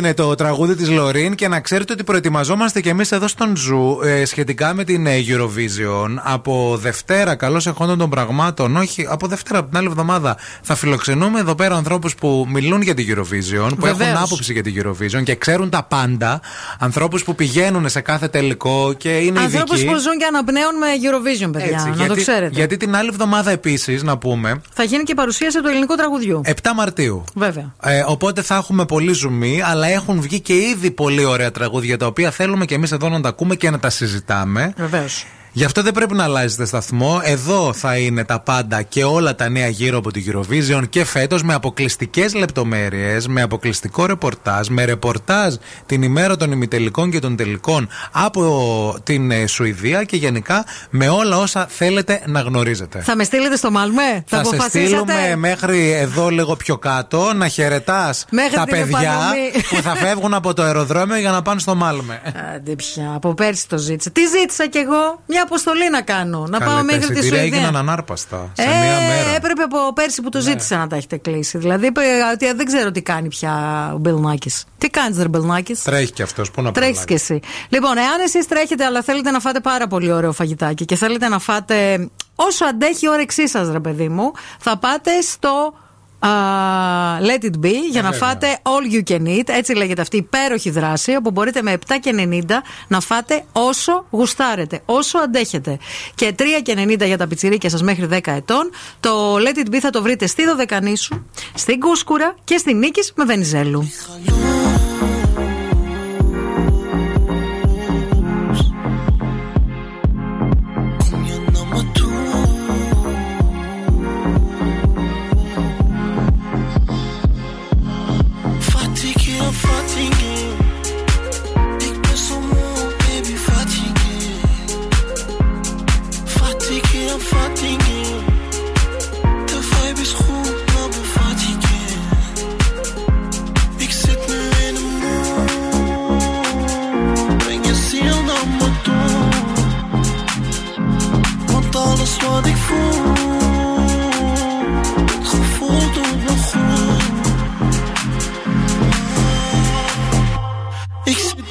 [0.01, 3.99] Είναι το τραγούδι της Loreen και να ξέρετε ότι προετοιμαζόμαστε και εμείς εδώ στο Zoo
[4.05, 6.09] ε, σχετικά με την ε, Eurovision.
[6.23, 11.41] Από Δευτέρα, καλώς εχόντων των πραγμάτων, όχι, από Δευτέρα, από την άλλη εβδομάδα, θα φιλοξενούμε
[11.41, 14.23] εδώ πέρα ανθρώπους που μιλούν για την Eurovision, που έχουν Βεβαίως.
[14.23, 16.41] άποψη για την Eurovision και ξέρουν τα πάντα.
[16.79, 19.93] Ανθρώπους που πηγαίνουν σε κάθε τελικό και είναι Ανθρώπους ειδικοί.
[19.93, 21.69] που ζουν και αναπνέουν με Eurovision, παιδιά.
[21.75, 22.51] Έτσι, να γιατί, το ξέρετε.
[22.55, 26.41] γιατί την άλλη εβδομάδα επίσης, να πούμε, Θα γίνει και παρουσίαση του ελληνικού τραγουδιού.
[26.47, 27.25] 7 Μαρτίου.
[27.35, 27.75] Βέβαια.
[27.83, 32.07] Ε, οπότε θα έχουμε πολύ ζουμί, αλλά έχουν βγει και ήδη πολύ ωραία τραγούδια τα
[32.07, 34.73] οποία θέλουμε και εμείς εδώ να τα ακούμε και να τα συζητάμε.
[34.77, 35.27] Βεβαίως.
[35.53, 37.21] Γι' αυτό δεν πρέπει να αλλάζετε σταθμό.
[37.25, 41.43] Εδώ θα είναι τα πάντα και όλα τα νέα γύρω από την Eurovision και φέτος
[41.43, 45.55] με αποκλειστικές λεπτομέρειες, με αποκλειστικό ρεπορτάζ, με ρεπορτάζ
[45.87, 51.39] την ημέρα των ημιτελικών και των τελικών από την ε, Σουηδία και γενικά με όλα
[51.39, 53.01] όσα θέλετε να γνωρίζετε.
[53.01, 57.33] Θα με στείλετε στο Μάλμε, θα, Θα σε αποφασίσατε; στείλουμε μέχρι εδώ λίγο πιο κάτω
[57.35, 59.51] να χαιρετάς Μέχρι τα την παιδιά επανομή.
[59.71, 62.21] που θα φεύγουν από το αεροδρόμιο για να πάνε στο Μάλμε.
[62.55, 64.11] Άντε πια, από πέρσι το ζήτησα.
[64.11, 66.47] Τι ζήτησα κι εγώ, μια αποστολή να κάνω.
[66.51, 67.57] Να Καλέ, πάω τα μέχρι τη εισιτήρια Σουηδία.
[67.59, 68.77] έγιναν ανάρπαστα σε Ε, μία
[69.09, 69.31] μέρα.
[69.31, 69.37] Ναι.
[69.37, 71.59] έπρεπε από πέρσι που το ζήτησα να τα έχετε κλείσει.
[71.59, 72.01] Δηλαδή, είπε
[72.33, 73.55] ότι δεν ξέρω τι κάνει πια
[73.95, 74.65] ο Μπελνάκης.
[74.79, 77.07] Τι κάνεις, Ρε Μπελνάκης; Τρέχει κι αυτός, πού να Τρέχεις προλάβει.
[77.07, 77.41] κι εσύ.
[77.69, 81.39] Λοιπόν, εάν εσείς τρέχετε, αλλά θέλετε να φάτε πάρα πολύ ωραίο φαγητάκι και θέλετε να
[81.39, 85.75] φάτε όσο αντέχει η όρεξή σας, ρε παιδί μου, θα πάτε στο.
[86.27, 86.31] Α,
[87.21, 88.29] let it be για να βέβαια.
[88.29, 89.49] φάτε all you can eat.
[89.49, 92.43] Έτσι λέγεται αυτή η υπέροχη δράση, όπου μπορείτε με 7 και 90
[92.89, 95.79] να φάτε όσο γουστάρετε, όσο αντέχετε.
[96.15, 98.71] Και 3 και 90 για τα πιτσιρίκια σας μέχρι 10 ετών.
[99.01, 101.25] Το let it be θα το βρείτε στη Δωδεκανήσου,
[101.55, 103.89] στην Κούσκουρα και στη Νίκης με Βενιζέλου.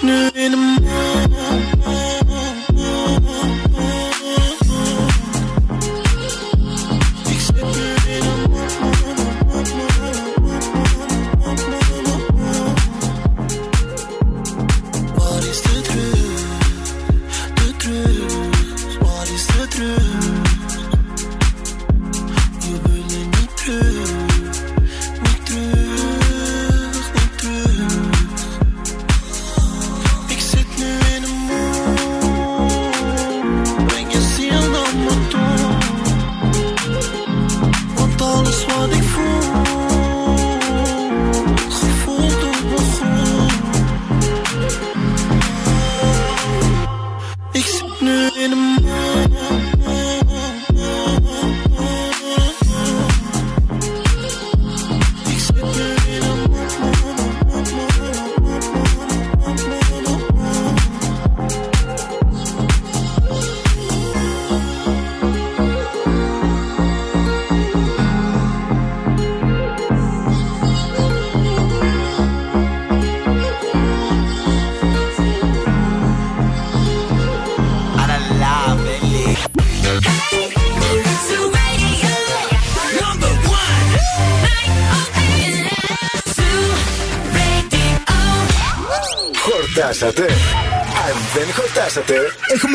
[0.10, 0.69] in the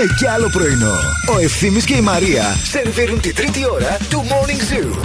[0.04, 0.94] έχουμε κι άλλο πρωινό.
[1.34, 4.98] Ο Ευθύνη και η Μαρία σερβίρουν τη τρίτη ώρα του Morning Zoo.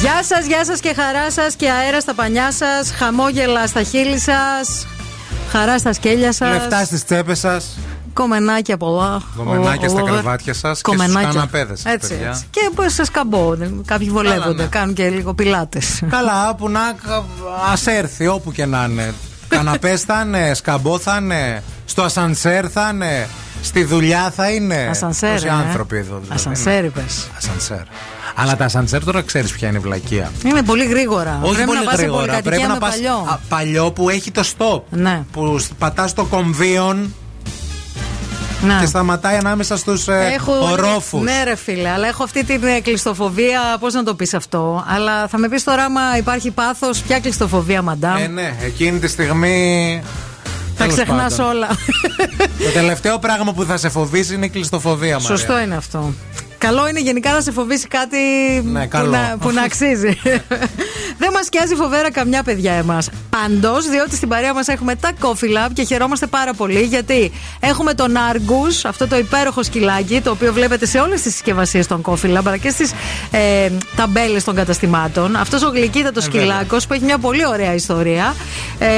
[0.00, 4.18] Γεια σας, γεια σας και χαρά σας και αέρα στα πανιά σας, χαμόγελα στα χείλη
[4.18, 4.86] σας,
[5.50, 6.52] χαρά στα σκέλια σας.
[6.52, 7.78] Λεφτά στις τσέπες σας.
[8.12, 9.22] Κομμενάκια πολλά.
[9.36, 10.10] Κομμενάκια all στα over.
[10.10, 11.30] κρεβάτια σας και στους Κομμενάκια.
[11.32, 11.84] καναπέδες.
[11.84, 12.44] Έτσι, έτσι.
[12.50, 13.56] Και πώ σε σκαμπό.
[13.84, 14.68] Κάποιοι βολεύονται, ναι.
[14.68, 16.02] κάνουν και λίγο πιλάτες.
[16.10, 16.80] Καλά, που να
[17.72, 19.14] ας έρθει όπου και να είναι.
[19.48, 23.28] Καναπές θα είναι, σκαμπό θα είναι, στο ασανσέρ θα είναι,
[23.62, 24.86] στη δουλειά θα είναι.
[24.90, 25.50] Ασανσέρ, Τόσοι ε.
[25.50, 26.14] άνθρωποι εδώ.
[26.22, 26.34] δηλαδή.
[26.34, 27.28] Ασανσέρ, είπες.
[27.36, 27.80] Ασανσέρ.
[28.34, 30.30] Αλλά τα ασανσέρ τώρα ξέρεις ποια είναι η βλακεία.
[30.44, 31.38] Είναι πολύ γρήγορα.
[31.42, 32.20] Όχι Πρέπει πολύ να πας σε γρήγορα.
[32.20, 33.26] πολυκατοικία Πρέπει να με πας παλιό.
[33.30, 34.80] α, παλιό που έχει το stop.
[34.90, 35.22] Ναι.
[35.32, 37.14] Που πατάς το κομβίον
[38.66, 38.78] Να.
[38.80, 40.06] και σταματάει ανάμεσα στους
[40.70, 41.22] ορόφους.
[41.22, 43.60] Ναι, ρε φίλε, αλλά έχω αυτή την ε, κλειστοφοβία.
[43.80, 44.84] Πώς να το πεις αυτό.
[44.88, 49.08] Αλλά θα με πεις τώρα, άμα υπάρχει πάθος, ποια κλειστοφοβία, μαντάμ; Ε, ναι, εκείνη τη
[49.08, 50.02] στιγμή.
[50.76, 51.50] θα τέλος ξεχνάς πάντων.
[51.56, 51.68] όλα.
[52.64, 55.36] Το τελευταίο πράγμα που θα σε φοβήσει είναι η κλειστοφοβία, Μαρία.
[55.36, 56.14] Σωστό είναι αυτό.
[56.62, 58.16] Καλό είναι γενικά να σε φοβήσει κάτι
[58.64, 59.10] Ναι, που, καλό.
[59.10, 60.18] να, που να αξίζει.
[61.22, 63.08] Δεν μας σκιάζει φοβέρα καμιά παιδιά εμάς.
[63.30, 67.94] Πάντως, διότι στην παρέα μας έχουμε τα Coffee Lab και χαιρόμαστε πάρα πολύ γιατί έχουμε
[67.94, 72.36] τον Argus, αυτό το υπέροχο σκυλάκι, το οποίο βλέπετε σε όλες τις συσκευασίες των Coffee
[72.38, 72.92] Lab αλλά και στις
[73.30, 75.36] ε, ταμπέλες των καταστημάτων.
[75.36, 78.34] Αυτός ο γλυκύτατος Ε, σκυλάκος που έχει μια πολύ ωραία ιστορία.
[78.78, 78.88] Ε,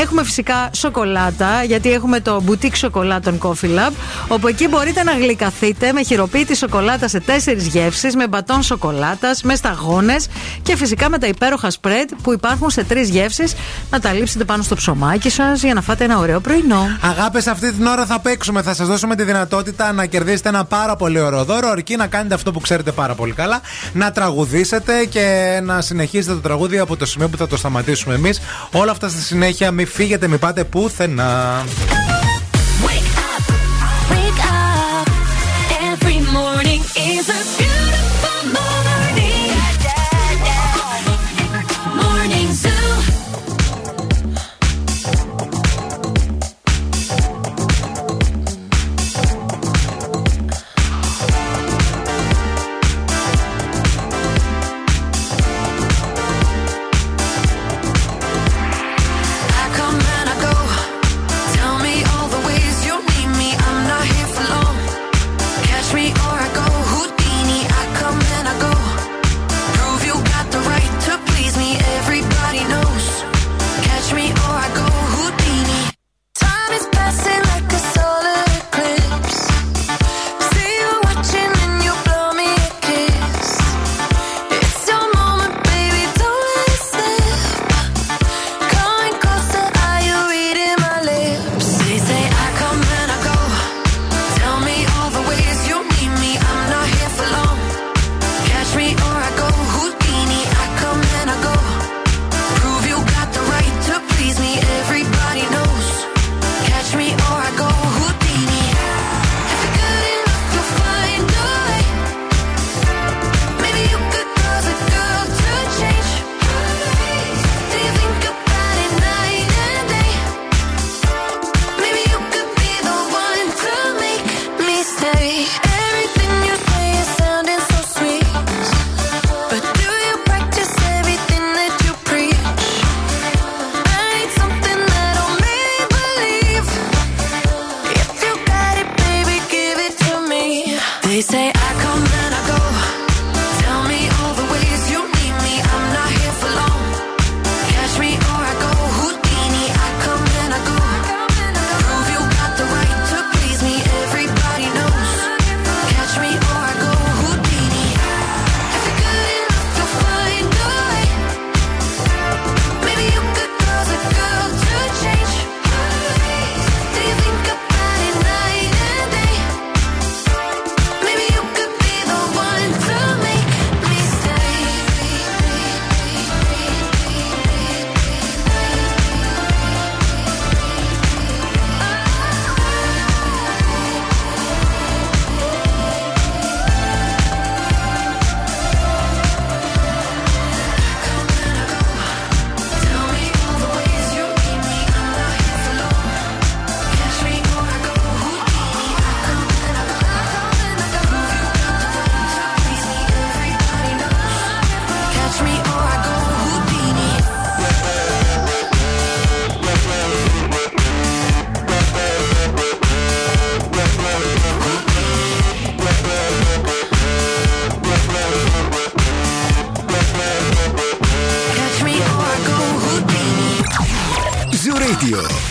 [0.00, 3.92] έχουμε φυσικά σοκολάτα, γιατί έχουμε το boutique σοκολάτων Coffee Lab,
[4.28, 9.54] όπου εκεί μπορείτε να γλυκαθείτε με χειροποίητη σοκολάτα σε τέσσερις γεύσεις, με μπατόν σοκολάτας, με
[9.54, 10.26] σταγόνες
[10.62, 13.54] και φυσικά με τα υπέροχα spread που υπάρχουν σε τρεις γεύσεις
[13.90, 16.86] να τα λείψετε πάνω στο ψωμάκι σας για να φάτε ένα ωραίο πρωινό.
[17.00, 18.62] Αγάπη, αυτή την ώρα θα παίξουμε.
[18.62, 21.68] Θα σας δώσουμε τη δυνατότητα να κερδίσετε ένα πάρα πολύ ωραίο δώρο.
[21.68, 23.60] Αρκεί να κάνετε αυτό που ξέρετε πάρα πολύ καλά.
[23.92, 28.40] Να τραγουδήσετε και να συνεχίσετε το τραγούδι από το σημείο που θα το σταματήσουμε εμείς.
[28.72, 29.70] Όλα αυτά στη συνέχεια.
[29.70, 31.64] Μην φύγετε, μην πάτε πουθενά.
[37.22, 37.59] Jesus.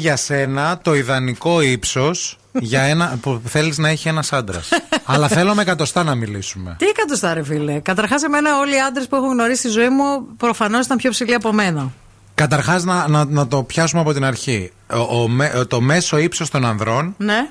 [0.00, 4.68] Για σένα το ιδανικό ύψος για ένα, που θέλεις να έχει ένας άντρας.
[5.04, 6.74] Αλλά θέλω με εκατοστά να μιλήσουμε.
[6.78, 7.78] Τι εκατοστά, ρε φίλε.
[7.80, 11.34] Καταρχάς, εμένα όλοι οι άντρες που έχω γνωρίσει στη ζωή μου προφανώς ήταν πιο ψηλοί
[11.34, 11.90] από μένα.
[12.34, 14.72] Καταρχάς, να, να, να το πιάσουμε από την αρχή.
[14.92, 17.48] Ο, ο με- το μέσο ύψος των ανδρών Ναι.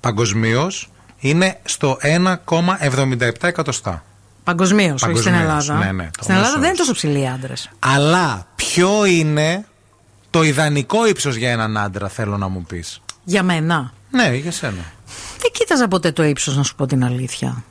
[0.00, 4.04] παγκοσμίως είναι στο 1,77 εκατοστά.
[4.44, 5.84] Παγκοσμίως, όχι στην Παγκοσμίως, Ελλάδα.
[5.86, 6.86] ναι, ναι, το στην μέσο Ελλάδα δεν είναι ύψος.
[6.86, 7.70] τόσο ψηλοί οι άντρες.
[7.78, 9.64] Αλλά ποιο είναι
[10.32, 13.00] το ιδανικό ύψος για έναν άντρα, θέλω να μου πεις.
[13.24, 13.92] Για μένα.
[14.10, 14.92] Ναι, για σένα.
[15.38, 17.64] Δεν κοίταζα ποτέ το ύψος, να σου πω την αλήθεια.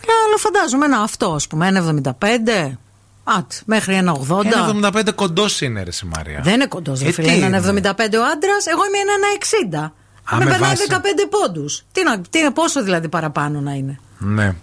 [0.00, 2.78] Ε, Αλλά φαντάζομαι ένα αυτό, ας πούμε, ένα 75.
[3.24, 4.44] Άτ, μέχρι ένα 80.
[4.44, 6.40] Ένα 75 κοντός είναι, ρε η Μαρία.
[6.42, 7.28] Δεν είναι κοντός, δεν Ε, φίλε.
[7.28, 9.92] τι Είναι; ένα είναι; 75 ο άντρας, εγώ είμαι ένα 60.
[10.34, 10.82] Α, με με περνάει βάση.
[10.88, 11.84] 15 πόντους.
[11.92, 13.98] Τι, να- τι, πόσο δηλαδή παραπάνω να είναι.
[14.18, 14.54] Ναι.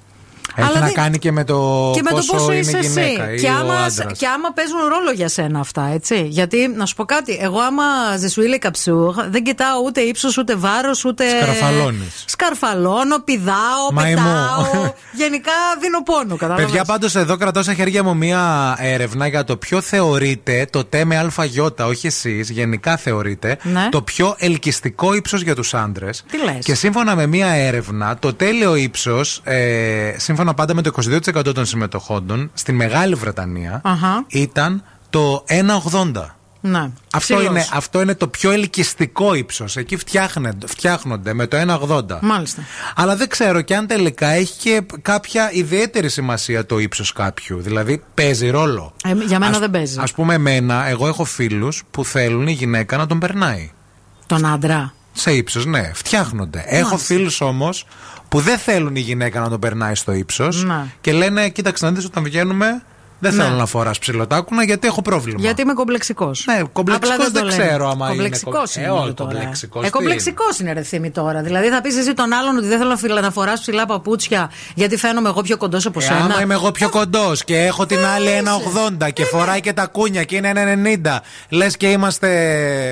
[0.55, 3.23] Έχει Αλλά να δεν- κάνει και με το, και με το πόσο είναι είσαι γυναίκα
[3.23, 3.35] εσύ.
[3.35, 4.17] ή Και ο άμα, άντρας.
[4.17, 6.25] και άμα παίζουν ρόλο για σένα αυτά, έτσι.
[6.30, 7.84] Γιατί να σου πω κάτι, εγώ άμα
[8.17, 11.23] ζεσουίλε καψού, δεν κοιτάω ούτε ύψος, ούτε βάρος, ούτε.
[11.30, 12.23] Σκαρφαλώνεις.
[12.25, 14.21] Σκαρφαλώνω, πηδάω, Μαϊμό.
[14.21, 14.91] πετάω.
[15.21, 15.51] Γενικά
[15.81, 16.65] δίνω πόνο, κατάλαβες.
[16.65, 21.05] Παιδιά, πάντως εδώ κρατάω στα χέρια μου μία έρευνα για το ποιο θεωρείται το τε
[21.05, 23.88] με ΑΙ, όχι εσείς, γενικά θεωρείται Ναι.
[23.91, 26.23] το πιο ελκυστικό ύψος για τους άντρες.
[26.31, 30.91] Τι λες; Και σύμφωνα με μία έρευνα, το τέλειο ύψος, ε, σύμφωνα πάντα με το
[31.35, 34.25] 22% των συμμετοχόντων, στη Μεγάλη Βρετανία Αχα.
[34.27, 36.35] ήταν το 1,80.
[36.65, 36.79] Ναι.
[37.13, 37.43] Αυτό Ψηλός.
[37.43, 39.77] είναι, αυτό είναι το πιο ελκυστικό ύψος.
[39.77, 42.19] Εκεί φτιάχνονται, φτιάχνονται με το 1,80.
[42.21, 42.61] Μάλιστα.
[42.95, 47.61] Αλλά δεν ξέρω και αν τελικά έχει και κάποια ιδιαίτερη σημασία το ύψος κάποιου.
[47.61, 48.93] Δηλαδή παίζει ρόλο.
[49.05, 49.99] Ε, για μένα Ας- δεν παίζει.
[49.99, 53.71] Α πούμε, εμένα, εγώ έχω φίλους που θέλουν η γυναίκα να τον περνάει.
[54.25, 54.93] Τον άντρα.
[55.13, 56.63] Σε ύψος, ναι, φτιάχνονται.
[56.67, 57.85] Έχω φίλους όμως
[58.29, 60.85] που δεν θέλουν η γυναίκα να τον περνάει στο ύψος Ναι.
[61.01, 62.83] και λένε: Κοίταξε να δεις όταν βγαίνουμε,
[63.23, 63.43] δεν Ναι.
[63.43, 65.39] θέλω να φοράς ψηλοτάκουνα γιατί έχω πρόβλημα.
[65.41, 66.43] Γιατί είμαι κομπλεξικός.
[66.47, 68.85] Ναι, κομπλεξικός δεν ξέρω άμα είναι Κομπλεξικός κο- είναι.
[68.85, 69.31] Ε, μόνο όχι, τώρα.
[69.31, 71.41] κομπλεξικός Ε, τι κομπλεξικός είναι ρε θύμη τώρα.
[71.41, 74.51] Δηλαδή θα πεις εσύ τον άλλον ότι δεν θέλω να, φυλα- να φοράς ψηλά παπούτσια
[74.75, 76.19] γιατί φαίνομαι εγώ πιο κοντός από Ε, σένα.
[76.19, 80.23] άμα είμαι εγώ πιο κοντός και έχω την άλλη 1,80 και φοράει και τα κούνια
[80.23, 81.21] και είναι 1,90.
[81.49, 82.27] Λες και είμαστε.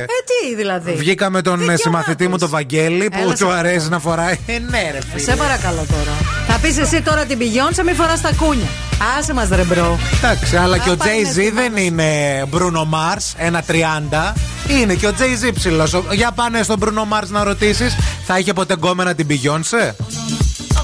[0.02, 0.92] Ε, τι δηλαδή.
[0.94, 4.40] Βγήκαμε τον ε, συμμαθητή μου τον Βαγγέλη που Έλα, του σε- αρέσει να φοράει.
[4.46, 5.20] Ε, ναι, ρε Ε, φίλε.
[5.24, 6.12] Σε παρακαλώ τώρα.
[6.48, 8.68] Θα πεις εσύ τώρα την πηγιόνσα, μη φοράς τα κούνια.
[9.20, 9.98] Άσε μας ρε μπρο.
[10.24, 14.34] Εντάξει, αλλά και ο πάει Jay-Z δεν είναι Bruno Mars, ένα 30.
[14.68, 15.94] Είναι και ο Jay-Z ψηλός.
[16.12, 17.96] Για πάνε στον Bruno Mars να ρωτήσεις,
[18.26, 19.92] θα είχε ποτέ γκόμενα την Beyoncé;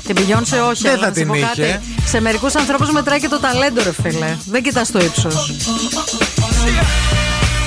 [0.05, 0.81] Την πηγιόνσε όχι.
[0.81, 1.45] Δεν αλλά θα να σου την πω είχε.
[1.47, 1.79] κάτι.
[2.05, 4.37] Σε μερικούς ανθρώπους μετράει και το ταλέντο, ρε φίλε.
[4.45, 5.53] Δεν κοιτάς το ύψος.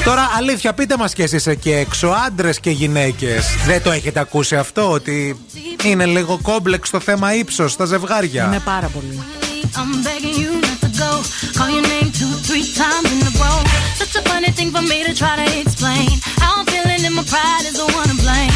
[0.04, 3.46] Τώρα, αλήθεια, πείτε μας και εσείς εκεί έξω, άντρες και γυναίκες.
[3.66, 5.40] Δεν το έχετε ακούσει αυτό, ότι
[5.84, 9.20] είναι λίγο κόμπλεξ το θέμα ύψος στα ζευγάρια; Είναι πάρα πολύ.
[11.02, 11.56] I'm begging you not to go.
[11.56, 13.62] Call your name two, three times in a row.
[13.94, 16.08] Such a funny thing for me to try to explain.
[16.38, 18.52] How I'm feeling and my pride is the one to blame.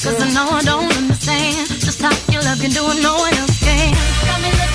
[0.00, 3.34] Cause I know I don't understand just how your love can do what no one
[3.34, 4.69] else can.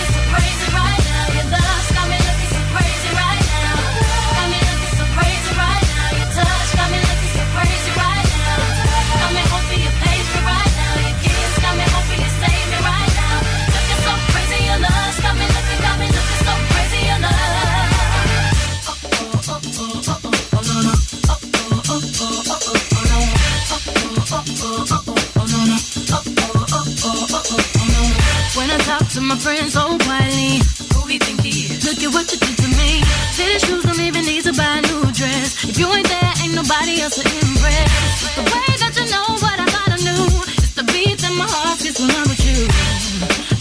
[28.99, 30.63] Talk to my friends so quietly,
[30.93, 31.84] who he think he is?
[31.84, 33.03] Look at what you did to me.
[33.35, 35.67] Fitted shoes don't even need to buy a new dress.
[35.67, 37.89] If you ain't there, ain't nobody else to impress.
[38.35, 40.26] The way that you know what I thought I knew.
[40.63, 42.59] It's the beat that my heart gets when I'm with you.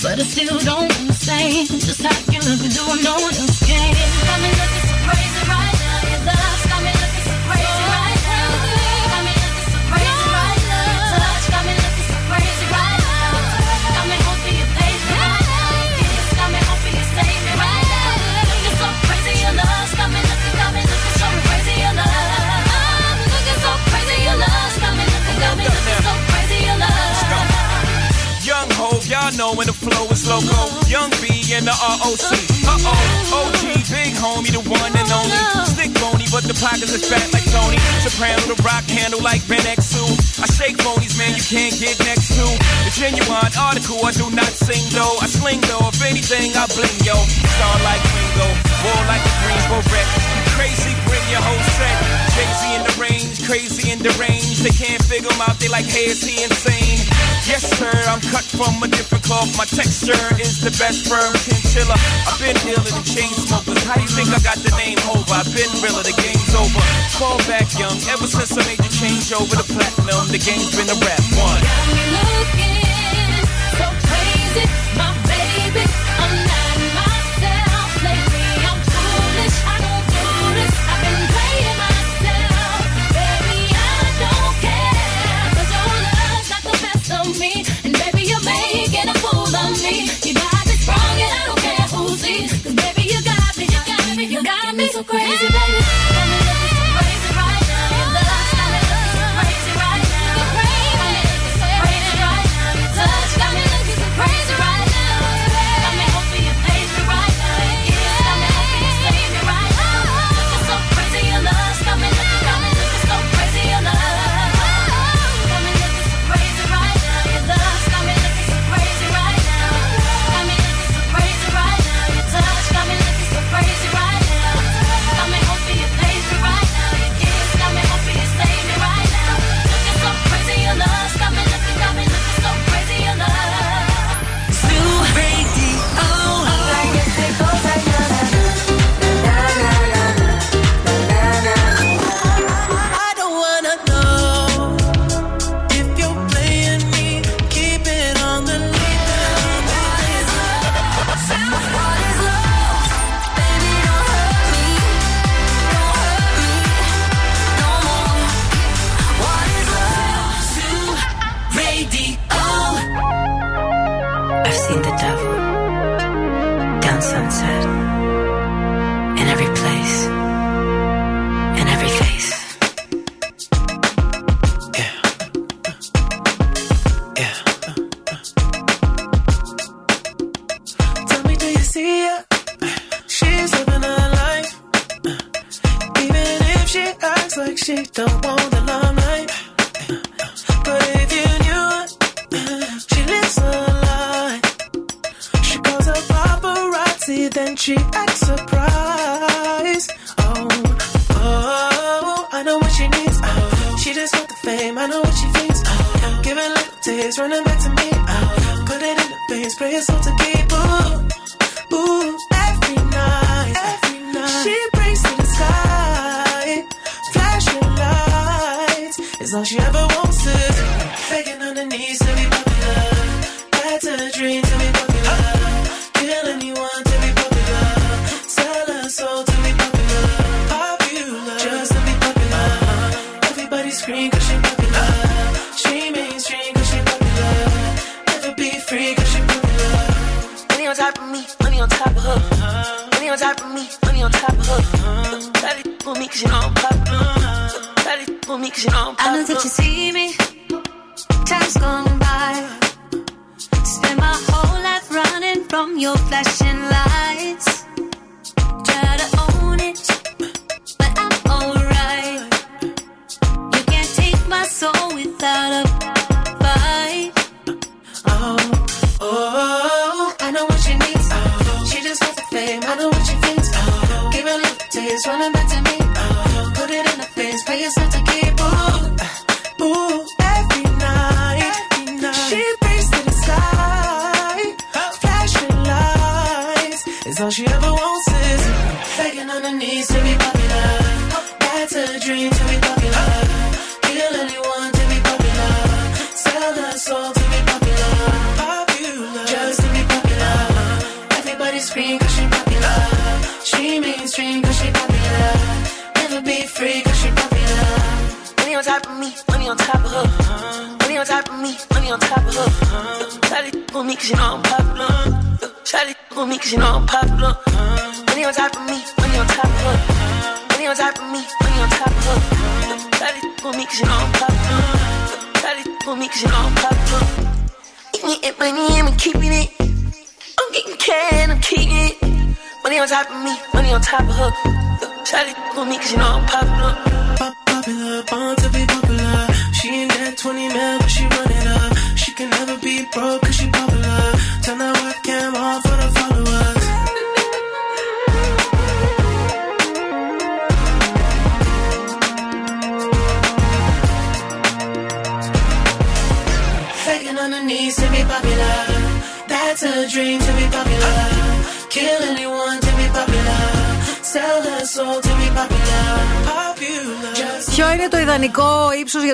[0.02, 3.58] But I still don't understand just how you look and do what no one else
[3.66, 4.73] can.
[29.84, 30.72] Flow is loco.
[30.88, 32.32] Young B and the ROC.
[32.64, 35.36] Uh oh, OG, big homie, the one and only.
[35.68, 37.76] Stick bony, but the pockets is fat like Tony.
[38.00, 40.40] Soprano, the rock handle like Ben X2.
[40.40, 42.44] I shake phonies, man, you can't get next to.
[42.88, 45.20] The genuine article, I do not sing though.
[45.20, 47.16] I sling though, if anything, I bling yo.
[47.56, 48.48] Star like Ringo,
[48.88, 50.08] war like a Greensboro wreck.
[50.56, 51.96] Crazy, bring your whole set.
[52.32, 54.64] Crazy in the range, crazy and deranged.
[54.64, 57.00] They can't figure him out, they like, hey, is he insane?
[57.44, 59.52] Yes, sir, I'm cut from a different cloth.
[59.56, 61.96] My texture is the best firm chinchilla.
[62.24, 63.84] I've been iller than chain smokers.
[63.84, 65.28] How do you think I got the name over?
[65.28, 66.80] I've been realer, the game's over.
[67.20, 70.24] Fall back young, ever since I made the change over the platinum.
[70.32, 71.60] The game's been a rap one.
[71.60, 73.44] Got me looking
[73.76, 74.64] So crazy,
[94.94, 95.53] so crazy,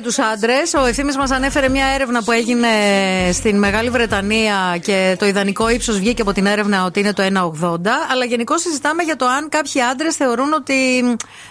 [0.00, 0.74] για τους άντρες.
[0.74, 2.68] Ο ευθύνη μας ανέφερε μια έρευνα που έγινε
[3.32, 7.76] στην Μεγάλη Βρετανία και το ιδανικό ύψος βγήκε από την έρευνα ότι είναι το 1,80.
[8.10, 10.74] Αλλά γενικώ συζητάμε για το αν κάποιοι άντρες θεωρούν ότι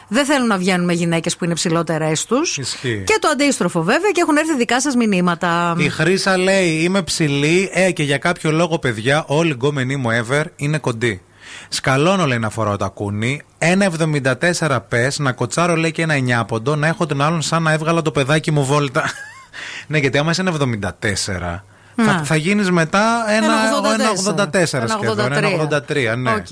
[0.08, 2.58] δεν θέλουν να βγαίνουν με γυναίκες που είναι ψηλότερες τους.
[2.58, 3.04] Ισχύει.
[3.06, 5.76] Και το αντίστροφο βέβαια και έχουν έρθει δικά σας μηνύματα.
[5.78, 10.10] Η Χρήσα λέει: Είμαι ψηλή, ε, και για κάποιο λόγο, παιδιά, όλοι οι γκόμενοι μου
[10.10, 11.22] ever είναι κοντοί.
[11.70, 13.42] Σκαλώνω, λέει, να φοράω τα κούνη.
[13.58, 17.72] 1,74 πες, να κοτσάρω, λέει, και ένα 9 ποντό, να έχω τον άλλον σαν να
[17.72, 19.04] έβγαλα το παιδάκι μου βόλτα.
[19.88, 21.60] ναι, γιατί άμα είσαι 1,74.
[21.96, 22.24] Θα, Να.
[22.24, 24.52] θα γίνεις μετά ένα, Ένα 84.
[24.52, 25.34] 1,84 σχεδόν.
[25.34, 25.34] 1,83.
[25.34, 25.50] Ένα
[26.14, 26.32] 83, ναι.
[26.32, 26.48] Οκ.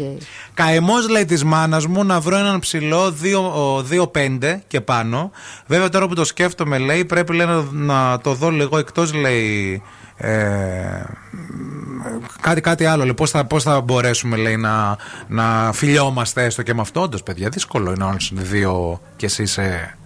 [0.54, 3.16] Καημός λέει της μάνας μου να βρω έναν ψηλό
[4.14, 5.32] 2-5 και πάνω.
[5.68, 9.82] Βέβαια τώρα που το σκέφτομαι λέει πρέπει λέει, να, να το δω λίγο εκτός λέει.
[10.18, 11.04] Ε,
[12.42, 13.04] κάτι, κάτι άλλο.
[13.04, 17.24] λέει, Πώς θα, πώς θα μπορέσουμε λέει, να, να φιλιόμαστε έστω και με αυτό; Όντως,
[17.24, 19.98] παιδιά, δύσκολο είναι όλος είναι δύο και εσύ είσαι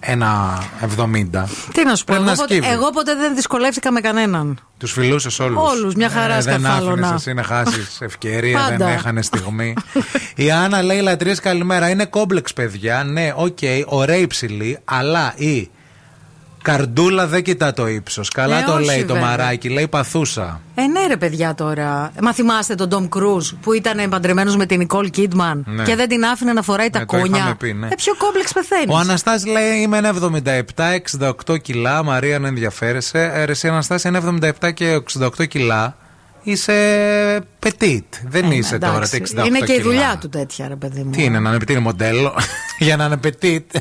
[0.00, 0.58] ένα
[0.98, 1.44] 70.
[1.72, 2.66] Τι να σου πω, Πρέπει εγώ, να ποτέ, σκύβει.
[2.68, 4.58] εγώ ποτέ δεν δυσκολεύτηκα με κανέναν.
[4.78, 5.70] Τους φιλούσες όλους.
[5.70, 6.92] Όλους, μια χαρά Δεν σκαρφάλωνα.
[6.92, 8.76] άφηνες εσύ να χάσεις ευκαιρία, Πάντα.
[8.76, 9.74] δεν έχανε στιγμή.
[10.34, 11.88] η Άννα λέει λατρείες καλημέρα.
[11.88, 13.04] Είναι κόμπλεξ, παιδιά.
[13.04, 15.70] Ναι, οκ, ωραία υψηλή, αλλά η
[16.72, 18.28] καρδούλα δεν κοιτά το ύψος.
[18.28, 19.28] Καλά Ε, το όχι, λέει το βέβαια.
[19.28, 20.60] μαράκι, λέει παθούσα.
[20.74, 22.12] Ε, ναι, ρε παιδιά τώρα.
[22.22, 25.82] Μα θυμάστε τον Τομ Κρουζ που ήταν παντρεμένος με την Νικόλ Κίντμαν Ναι.
[25.82, 27.36] και δεν την άφηνε να φοράει τα Ναι, το κούνια.
[27.38, 27.86] είχαμε πει, ναι.
[27.86, 28.94] Ε, ποιο κόμπλεξ πεθαίνεις.
[28.94, 30.08] Ο Αναστάσης λέει είμαι ένα
[31.48, 32.02] 77-68 κιλά.
[32.04, 33.30] Μαρία, να ενδιαφέρεσαι.
[33.34, 34.18] Ε, ρε, εσύ Αναστάση, ένα
[34.60, 35.00] 77 και
[35.38, 35.96] 68 κιλά.
[36.42, 36.74] Είσαι
[37.66, 38.02] petit.
[38.28, 39.82] Δεν είσαι τώρα τα 68 Ε, Είναι και η κιλά.
[39.82, 41.10] δουλειά του τέτοια, ρε παιδί μου.
[41.10, 42.34] Τι είναι, να είναι petit, είναι μοντέλο;
[42.78, 43.80] Για να είναι petit.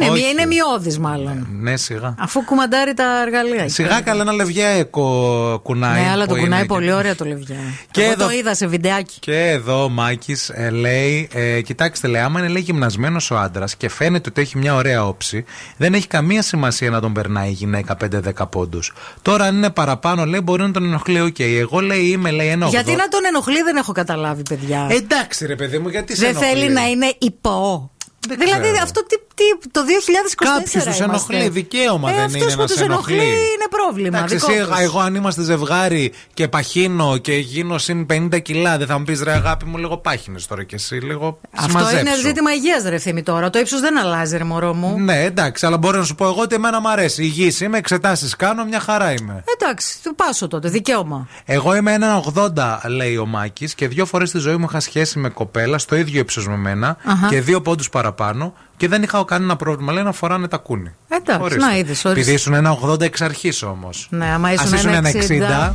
[0.00, 0.30] Είναι, Όχι.
[0.30, 1.46] είναι μειώδης μάλλον.
[1.60, 2.14] Ναι, σιγά.
[2.18, 3.68] Αφού κουμαντάρει τα εργαλεία.
[3.68, 6.02] Σιγά καλά ένα λευγιαίκο κουνάει.
[6.02, 7.56] Ναι, αλλά που το κουνάει είναι πολύ και- ωραία το λευγιά.
[7.90, 9.18] Και Εγώ εδώ- το είδα σε βιντεάκι.
[9.20, 10.36] Και εδώ ο Μάκη
[10.70, 14.74] λέει: ε, Κοιτάξτε, λέει, άμα είναι λέει γυμνασμένος ο άντρας και φαίνεται ότι έχει μια
[14.74, 15.44] ωραία όψη,
[15.76, 18.92] δεν έχει καμία σημασία να τον περνάει η γυναίκα 5-10 πόντους.
[19.22, 21.20] Τώρα, αν είναι παραπάνω, λέει, μπορεί να τον ενοχλεί.
[21.20, 22.96] Οκ, εγώ λέει είμαι λέει ένα Γιατί 80.
[22.96, 24.86] να τον ενοχλεί δεν έχω καταλάβει, παιδιά.
[24.90, 27.90] Εντάξει, ρε παιδί μου, γιατί σε δεν ενοχλεί; θέλει να είναι υπό.
[28.38, 28.76] δηλαδή ξέρω.
[28.82, 31.04] αυτό τι, τι, το 2024 Κάποιους τους είμαστε.
[31.04, 33.14] ενοχλεί, δικαίωμα ε, δεν αυτούς είναι που να τους σε ενοχλεί.
[33.16, 34.16] είναι πρόβλημα.
[34.18, 34.78] Εντάξει, δικό εσύ, τους.
[34.80, 39.22] εγώ αν είμαστε ζευγάρι και παχύνω και γίνω συν 50 κιλά, δεν θα μου πεις
[39.22, 42.06] ρε αγάπη μου, λίγο πάχυνες τώρα και εσύ, λίγο Αυτό συμμαζέψου.
[42.06, 43.50] είναι ζήτημα υγείας, ρε ευθύμη τώρα.
[43.50, 44.98] Το ύψος δεν αλλάζει, ρε μωρό μου.
[44.98, 47.22] Ναι, εντάξει, αλλά μπορώ να σου πω εγώ ότι εμένα μου αρέσει.
[47.22, 49.44] Υγιής είμαι, εξετάσεις κάνω, μια χαρά είμαι.
[49.60, 51.28] Εντάξει, του πάσω τότε, δικαίωμα.
[51.44, 55.18] Εγώ είμαι ένα 80, λέει ο Μάκης, και δύο φορές στη ζωή μου είχα σχέση
[55.18, 57.26] με κοπέλα στο ίδιο ύψος με μένα Αχα.
[57.28, 59.92] και δύο πόντους παραπάνω και δεν είχα κανένα πρόβλημα.
[59.92, 60.94] Λέει να φοράνε τα κούνη.
[61.08, 61.64] Εντάξει, Ορίστε.
[61.66, 62.04] να είδες.
[62.04, 64.06] Επειδή ήσουν ένα 80 εξ αρχής όμως.
[64.10, 65.74] Ναι, άμα Α ήσουν ήσουν ένα ένα 60.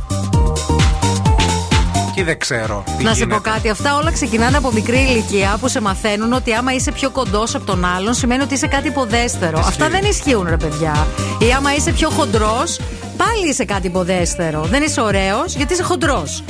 [2.14, 2.84] Και δεν ξέρω.
[2.98, 3.34] τι Να σε γίνεται.
[3.40, 7.10] πω κάτι, αυτά όλα ξεκινάνε από μικρή ηλικία που σε μαθαίνουν ότι άμα είσαι πιο
[7.10, 9.58] κοντός από τον άλλον σημαίνει ότι είσαι κάτι υποδέστερο.
[9.58, 11.06] Αυτά δεν ισχύουν, ρε παιδιά.
[11.38, 12.80] Ή άμα είσαι πιο χοντρός,
[13.16, 14.62] πάλι είσαι κάτι υποδέστερο.
[14.62, 16.42] Δεν είσαι ωραίος γιατί είσαι χοντρός.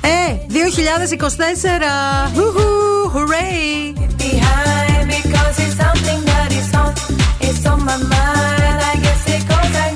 [0.00, 2.30] Ε, 2024!
[2.34, 3.92] Χουχου, hooray!
[4.18, 6.92] behind because it's something that is on,
[7.40, 8.78] it's on my mind.
[8.92, 9.95] I guess it goes like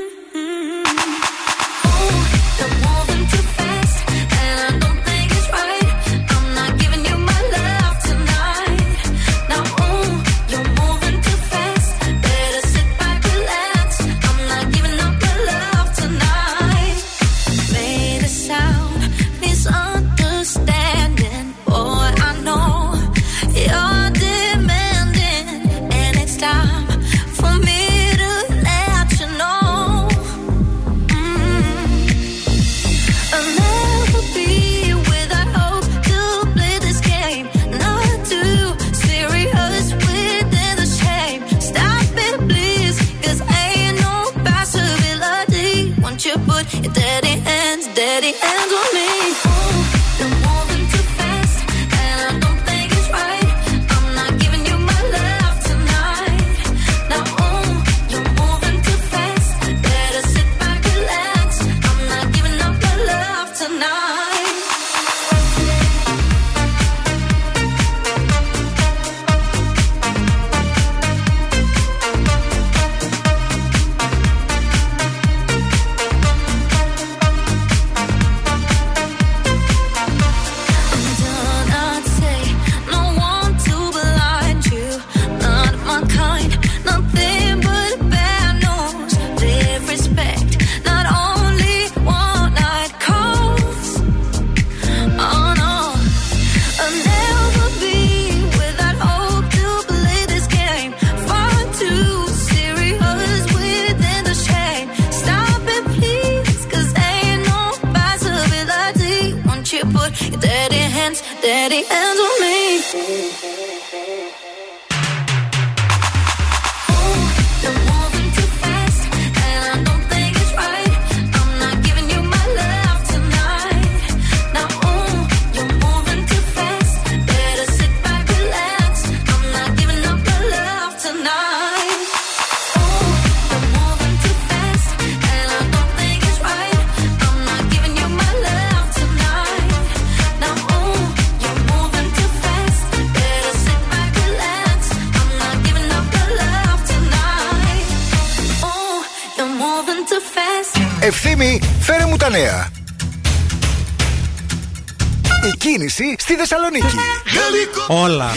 [157.93, 158.29] Όλα.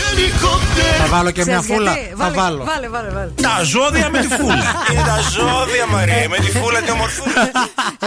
[0.98, 1.92] Θα βάλω και μια Ξέρεις φούλα.
[1.92, 2.64] γιατί; Θα Βάλε, βάλω.
[2.64, 3.30] Βάλε, βάλε, βάλε.
[3.42, 4.54] Τα ζώδια με τη φούλα.
[4.92, 7.50] Είναι τα ζώδια, Μαρία, με τη φούλα και ομορφούλα.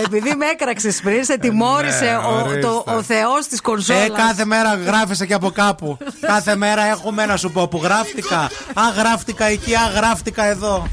[0.05, 2.59] Επειδή με έκραξες πριν, σε τιμώρησε Ναι, ο, ορίστε.
[2.59, 4.05] το, ο Θεός της κονσόλας.
[4.05, 5.97] Ε, κάθε μέρα γράφεσαι και από κάπου.
[6.21, 8.39] κάθε μέρα έχουμε να σου πω που γράφτηκα.
[8.73, 10.87] Α, γράφτηκα εκεί, α, γράφτηκα εδώ.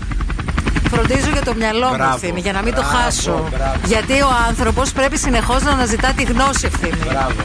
[0.91, 3.49] Φροντίζω για το μυαλό μου Μπράβο, ευθύνη, για να μην το μπράβο, χάσω.
[3.57, 3.79] μπράβο.
[3.85, 6.99] Γιατί ο άνθρωπος πρέπει συνεχώς να αναζητά τη γνώση ευθύνη.
[7.09, 7.45] Μπράβο.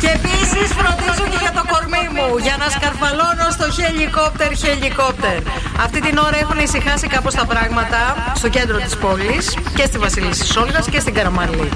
[0.00, 0.18] Και
[0.52, 5.38] επίση φροντίζω και για το κορμί μου, για να σκαρφαλώνω στο χελικόπτερ, χελικόπτερ.
[5.84, 8.00] Αυτή την ώρα έχουν ησυχάσει κάπως τα πράγματα
[8.34, 9.44] στο κέντρο της πόλης
[9.76, 11.68] και στη Βασιλίση Σόλγας και στην Καραμαλή.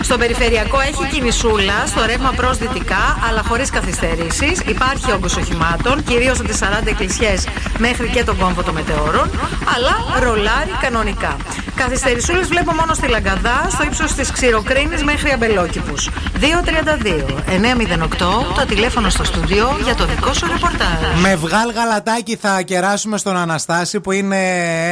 [0.00, 4.56] Στο περιφερειακό έχει κινησούλα, στο ρεύμα προς δυτικά, αλλά χωρίς καθυστερήσεις.
[4.74, 7.46] Υπάρχει όγκος οχημάτων, κυρίως από τις 40 εκκλησιές
[7.78, 9.30] μέχρι και τον κόμβο των μετεώρων,
[9.74, 9.94] αλλά
[10.24, 11.36] ρολάρι κανονικά.
[11.74, 16.08] Καθυστερησούλες βλέπω μόνο στη Λαγκαδά, στο ύψος της Ξηροκρίνης μέχρι Αμπελόκηπους.
[16.42, 18.18] 232 908
[18.56, 21.20] το τηλέφωνο στο στούντιο για το δικό σου ρεπορτάζ.
[21.22, 24.38] Με βγάλ γαλατάκι θα κεράσουμε στον Αναστάση που είναι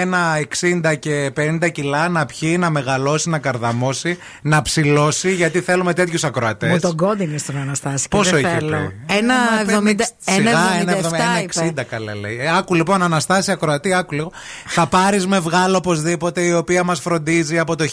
[0.01, 5.93] ένα 60 και 50 κιλά να πιει, να μεγαλώσει, να καρδαμώσει, να ψηλώσει γιατί θέλουμε
[5.95, 6.71] τέτοιους ακροατές.
[6.71, 8.09] Μου τον κόντινε στον Αναστάση.
[8.09, 8.77] και Πόσο δεν είχε θέλω.
[9.07, 9.35] πει; Ένα
[9.67, 10.51] Ένα 70 Σιγά,
[10.81, 11.73] ένα 77 ένα είπε.
[11.81, 12.39] 60 καλά λέει.
[12.41, 14.33] Ε, άκου λοιπόν, Αναστάση Ακροατή, άκου λίγο.
[14.77, 17.85] Θα πάρεις με βγάλο οπωσδήποτε, η οποία μας φροντίζει από το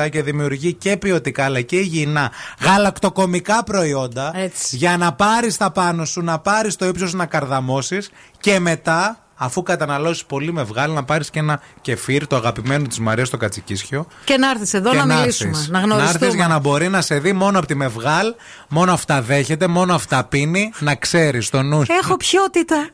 [0.00, 2.30] 1950 και δημιουργεί και ποιοτικά αλλά και υγιεινά
[2.64, 4.32] γαλακτοκομικά προϊόντα.
[4.34, 4.76] Έτσι.
[4.76, 8.10] Για να πάρεις τα πάνω σου, να πάρεις το ύψος να καρδαμώσεις
[8.40, 9.18] και μετά.
[9.42, 13.36] Αφού καταναλώσεις πολύ με βγάλει, να πάρεις και ένα κεφίρ, το αγαπημένο της Μαρίας στο
[13.36, 14.06] Κατσικίσιο.
[14.24, 15.68] Και να έρθεις εδώ και να, να μιλήσουμε, έρθεις.
[15.68, 16.14] να γνωριστούμε.
[16.14, 18.34] έρθεις για να μπορεί να σε δει μόνο από τη Μευγάλ,
[18.68, 21.84] μόνο αυτά δέχεται, μόνο αυτά πίνει, να ξέρεις το νου.
[21.84, 21.92] σου.
[22.02, 22.88] Έχω ποιότητα.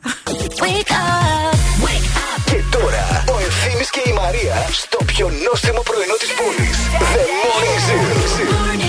[2.45, 6.77] Και τώρα ο Ευθύνη και η Μαρία στο πιο νόστιμο πρωινό της πόλης.
[7.13, 8.86] The Morning Zoo.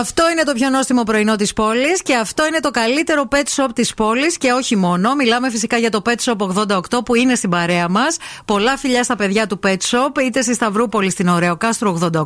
[0.00, 3.68] Αυτό είναι το πιο νόστιμο πρωινό της πόλης και αυτό είναι το καλύτερο pet shop
[3.74, 5.14] της πόλης και όχι μόνο.
[5.14, 6.36] Μιλάμε φυσικά για το Pet Shop
[6.66, 8.16] 88 που είναι στην παρέα μας.
[8.44, 12.22] Πολλά φιλιά στα παιδιά του Pet Shop, είτε στη Σταυρούπολη στην Ωραίο Κάστρο 88,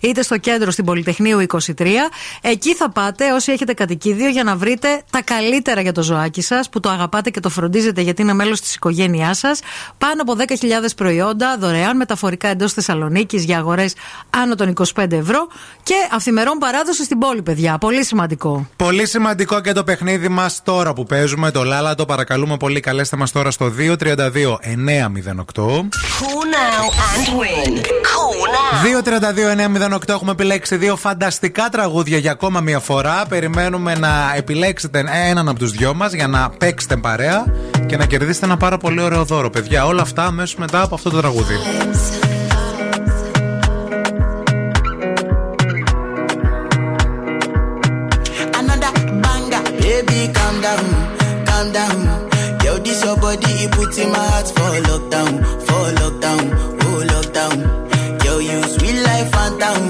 [0.00, 1.40] είτε στο κέντρο στην Πολυτεχνείου
[1.76, 2.10] 23.
[2.40, 6.68] Εκεί θα πάτε όσοι έχετε κατοικίδιο για να βρείτε τα καλύτερα για το ζωάκι σας
[6.68, 9.60] που το αγαπάτε και το φροντίζετε γιατί είναι μέλος της οικογένειάς σας.
[9.98, 13.94] Πάνω από 10.000 προϊόντα δωρεάν μεταφορικά εντός Θεσσαλονίκης για αγορές
[14.30, 15.48] άνω των 25 ευρώ
[15.82, 17.78] και αυθημερών παράδοση στην πόλη, παιδιά.
[17.78, 18.68] Πολύ σημαντικό.
[18.76, 21.94] Πολύ σημαντικό και το παιχνίδι μας τώρα που παίζουμε το Λάλα.
[21.94, 22.80] Το παρακαλούμε πολύ.
[22.80, 25.88] Καλέστε μας τώρα στο 232 908.
[26.20, 27.72] Cool now and win.
[28.10, 28.70] Cool now.
[29.94, 33.24] 232-908 έχουμε επιλέξει δύο φανταστικά τραγούδια για ακόμα μία φορά.
[33.28, 37.44] Περιμένουμε να επιλέξετε έναν από τους δυο μας για να παίξετε παρέα
[37.86, 39.86] και να κερδίσετε ένα πάρα πολύ ωραίο δώρο, παιδιά.
[39.86, 41.54] Όλα αυτά αμέσως μετά από αυτό το τραγούδι.
[53.80, 55.32] Puts in my heart for lockdown,
[55.66, 56.42] for lockdown,
[56.84, 57.56] oh lockdown.
[58.24, 59.82] Yo, you sweet life, phantom,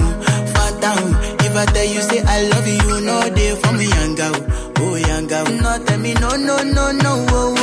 [0.55, 1.01] phantom.
[1.47, 4.37] If I tell you say I love you, you know they for me, young girl,
[4.79, 5.45] oh young girl.
[5.47, 7.55] No, tell me no, no, no, no, oh,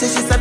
[0.00, 0.39] say she's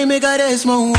[0.00, 0.90] Ain't me got a small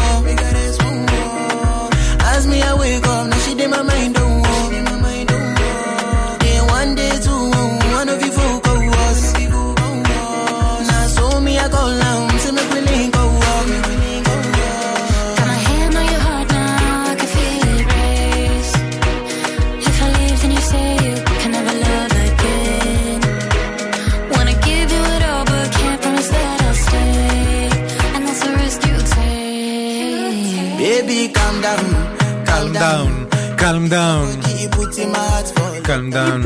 [33.72, 34.26] calm down.
[34.62, 36.38] you put in my heart for Calm down,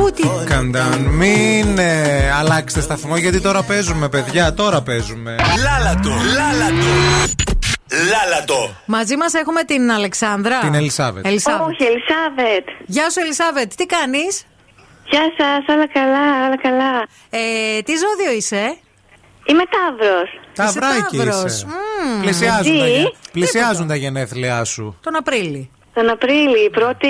[0.51, 0.97] calm down.
[1.09, 4.53] Μην ε, αλλάξετε σταθμό γιατί τώρα παίζουμε, παιδιά.
[4.53, 5.35] Τώρα παίζουμε.
[5.63, 6.85] Λάλατο, λάλατο.
[8.11, 8.75] Λάλατο.
[8.85, 10.59] Μαζί μας έχουμε την Αλεξάνδρα.
[10.59, 11.25] Την Ελισάβετ.
[11.25, 11.67] Ελισάβετ.
[11.67, 12.65] Όχι, Ελισάβετ.
[12.85, 13.71] Γεια σου, Ελισάβετ.
[13.75, 14.43] Τι κάνεις;
[15.09, 17.05] Γεια σας, όλα καλά, όλα καλά.
[17.29, 18.77] Ε, τι ζώδιο είσαι,
[19.47, 20.29] Είμαι Ταύρος.
[20.53, 21.51] Ταυράκι Ταύρος.
[21.53, 21.65] είσαι.
[21.65, 22.21] Μμμ.
[22.21, 24.97] Πλησιάζουν, τα, Τι; γε- πλησιάζουν τα γενέθλιά σου.
[25.01, 25.69] Τον Απρίλη.
[25.95, 27.07] Τον Απρίλη, πρώτη,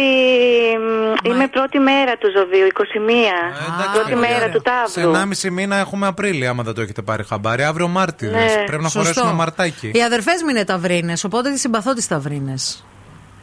[1.23, 3.93] μ, είμαι πρώτη μέρα του ζωδίου, 21.
[3.93, 5.31] πρώτη μέρα του Σε Ταύρου.
[5.47, 7.63] 1,5 μήνα έχουμε Απρίλιο, άμα δεν το έχετε πάρει χαμπάρι.
[7.63, 8.29] Αύριο Μάρτιο.
[8.31, 8.63] Ναι.
[8.65, 8.99] Πρέπει να Σωστό.
[8.99, 9.91] φορέσουμε μαρτάκι.
[9.93, 12.85] Οι αδερφές μου είναι ταυρίνες, οπότε τις συμπαθώ τις ταυρίνες.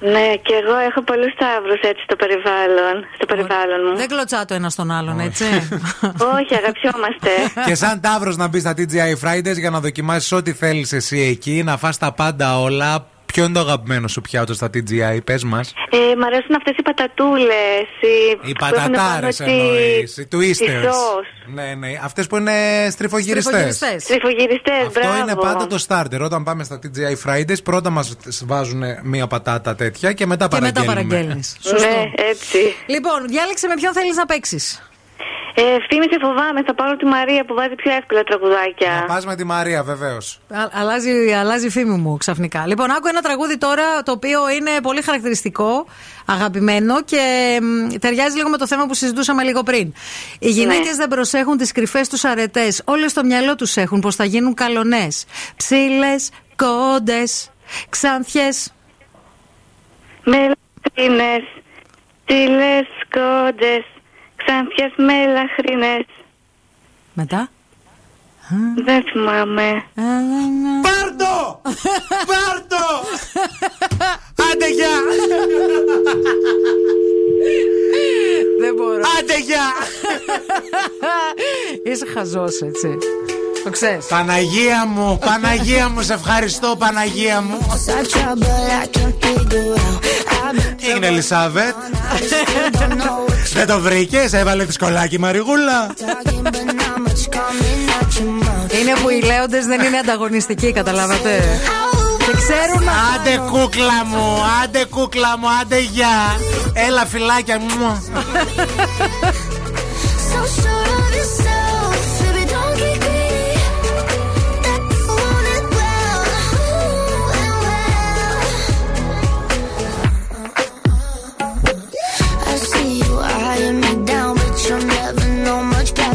[0.00, 3.96] Ναι, και εγώ έχω πολλούς Ταύρους έτσι στο περιβάλλον, στο περιβάλλον μου.
[3.96, 5.44] Δεν κλωτσά το ένα στον άλλον, έτσι.
[6.36, 7.30] Όχι, αγαπιόμαστε.
[7.66, 11.62] Και σαν τάβρο να μπεις στα TGI Fridays για να δοκιμάσεις ό,τι θέλεις εσύ εκεί,
[11.64, 13.06] να φας τα πάντα όλα.
[13.32, 15.72] Ποιο είναι το αγαπημένο σου πιάτο στα TGI, πες μας.
[15.90, 17.80] Ε, μ' αρέσουν αυτές οι πατατούλες.
[18.00, 20.16] Οι, Οι που έχουν πάνω πατατάρε τη- εννοείς.
[20.16, 20.82] Οι τη twisters.
[20.82, 21.26] σως.
[21.54, 21.88] Ναι, ναι.
[22.02, 22.52] Αυτές που είναι
[22.90, 23.80] στριφογυριστές.
[23.98, 25.18] Στριφογυριστές, Αυτό μπράβο.
[25.18, 26.20] είναι πάντα το starter.
[26.20, 30.72] Όταν πάμε στα TGI Fridays, πρώτα μας βάζουν μία πατάτα τέτοια και μετά Και μετά
[30.84, 31.14] παραγγέλνουμε.
[31.14, 31.56] παραγγέλνεις.
[31.60, 31.88] Σωστό.
[31.88, 32.58] Ναι, έτσι.
[32.86, 34.82] Λοιπόν, διάλεξε με ποιον θέλεις να παίξεις.
[35.54, 39.04] Ε, ευθύνη σε φοβάμαι, θα πάρω τη Μαρία που βάζει πιο εύκολα τραγουδάκια.
[39.06, 40.40] Πας με τη Μαρία, βεβαίως.
[40.72, 42.66] Αλλάζει, αλλάζει η φήμη μου ξαφνικά.
[42.66, 45.86] Λοιπόν, άκου ένα τραγούδι τώρα το οποίο είναι πολύ χαρακτηριστικό,
[46.26, 49.94] αγαπημένο και μ, ταιριάζει λίγο με το θέμα που συζητούσαμε λίγο πριν.
[50.38, 52.82] Οι γυναίκες δεν προσέχουν τις κρυφές τους αρετές.
[52.84, 55.24] Όλες στο μυαλό τους έχουν πως θα γίνουν καλονές.
[55.56, 57.50] Ψήλες, κόντες,
[57.88, 58.72] ξανθιές.
[60.24, 61.42] Μελαχρινές,
[62.24, 63.84] τίλες κόντες,
[64.44, 66.04] ξανθιές μελαχρινές.
[67.12, 67.48] Μετά;
[68.84, 69.84] Δεν θυμάμαι.
[70.82, 71.60] Πάρτο!
[72.26, 72.86] Πάρτο!
[74.52, 74.96] Άντε γεια!
[78.60, 79.02] Δεν μπορώ.
[79.18, 79.72] Άντε γεια!
[81.84, 82.98] Είσαι χαζός, έτσι.
[83.64, 84.06] Το ξέρεις.
[84.06, 87.58] Παναγία μου, Παναγία μου, σε ευχαριστώ, Παναγία μου.
[90.94, 91.74] Είναι Ελισάβετ.
[93.52, 95.94] Δεν το βρήκες, έβαλε τη σκολάκι Μαριγούλα.
[98.80, 101.60] Είναι που οι λέοντες δεν είναι ανταγωνιστικοί, καταλάβατε.
[102.18, 106.36] Και ξέρουν να Άντε κούκλα μου, άντε κούκλα μου, άντε γεια.
[106.72, 108.02] Έλα φυλάκια μου.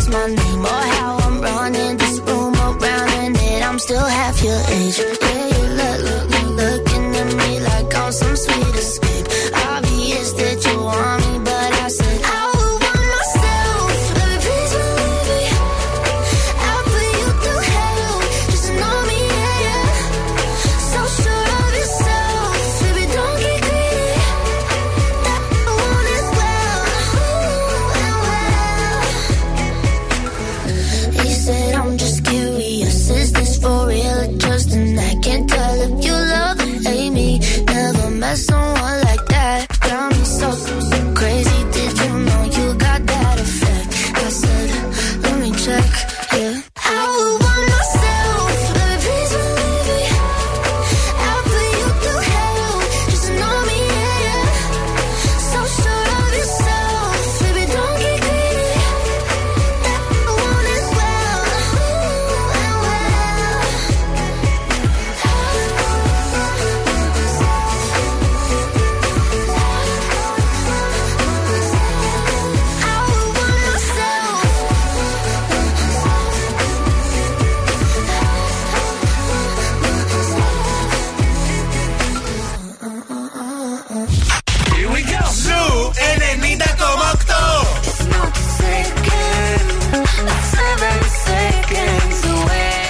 [0.10, 3.62] My name or how I'm running this room around in it.
[3.64, 4.98] I'm still half your age.
[5.00, 5.57] Yeah, you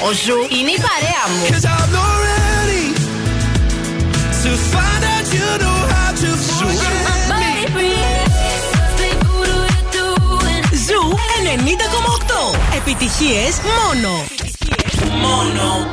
[0.07, 1.45] Ο Ζου είναι η παρέα μου.
[10.87, 12.75] Ζου 90,8.
[12.77, 14.23] Επιτυχίες μόνο.
[15.21, 15.87] Μόνο.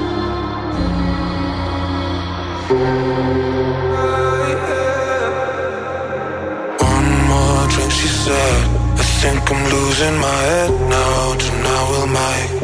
[6.79, 8.63] One more drink, she said.
[9.03, 11.35] I think I'm losing my head now.
[11.43, 12.64] Tonight we'll make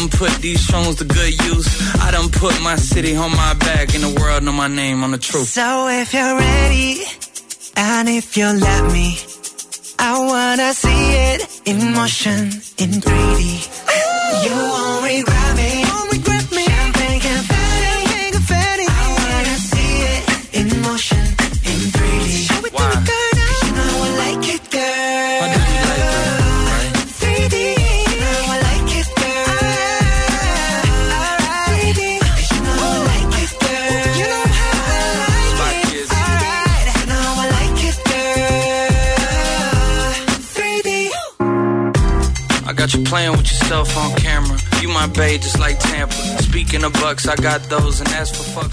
[0.00, 1.68] done put these phones to good use.
[2.00, 5.10] I done put my city on my back, and the world know my name on
[5.10, 5.48] the truth.
[5.48, 7.02] So if you're ready,
[7.76, 9.18] and if you let me,
[9.98, 12.40] I wanna see it in motion
[12.78, 13.69] in 3D.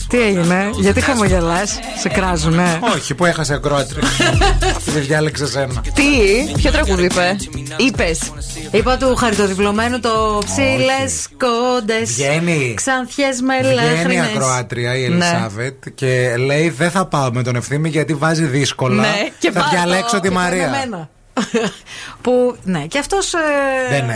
[0.08, 4.02] Τι έγινε, γιατί χαμογελάς, σε κράζουνε; Όχι, που έχασε ακρόατρι.
[4.86, 5.82] Δεν διάλεξε ένα.
[5.94, 6.04] Τι,
[6.54, 7.36] ποιο τραγούδι είπε;
[7.78, 8.20] Είπες.
[8.72, 12.12] Είπα του χαριτοδιπλωμένου το ψήλες κόντες.
[12.12, 12.74] Βγαίνει.
[12.76, 15.26] Ξανθιές με Βγαίνει ακροάτρια η ναι.
[15.26, 19.02] Ελισάβετ και λέει δεν θα πάω με τον ευθύμη γιατί βάζει δύσκολα.
[19.02, 20.72] Ναι, θα διαλέξω τη Μαρία.
[22.22, 23.40] που, ναι, και αυτός ε,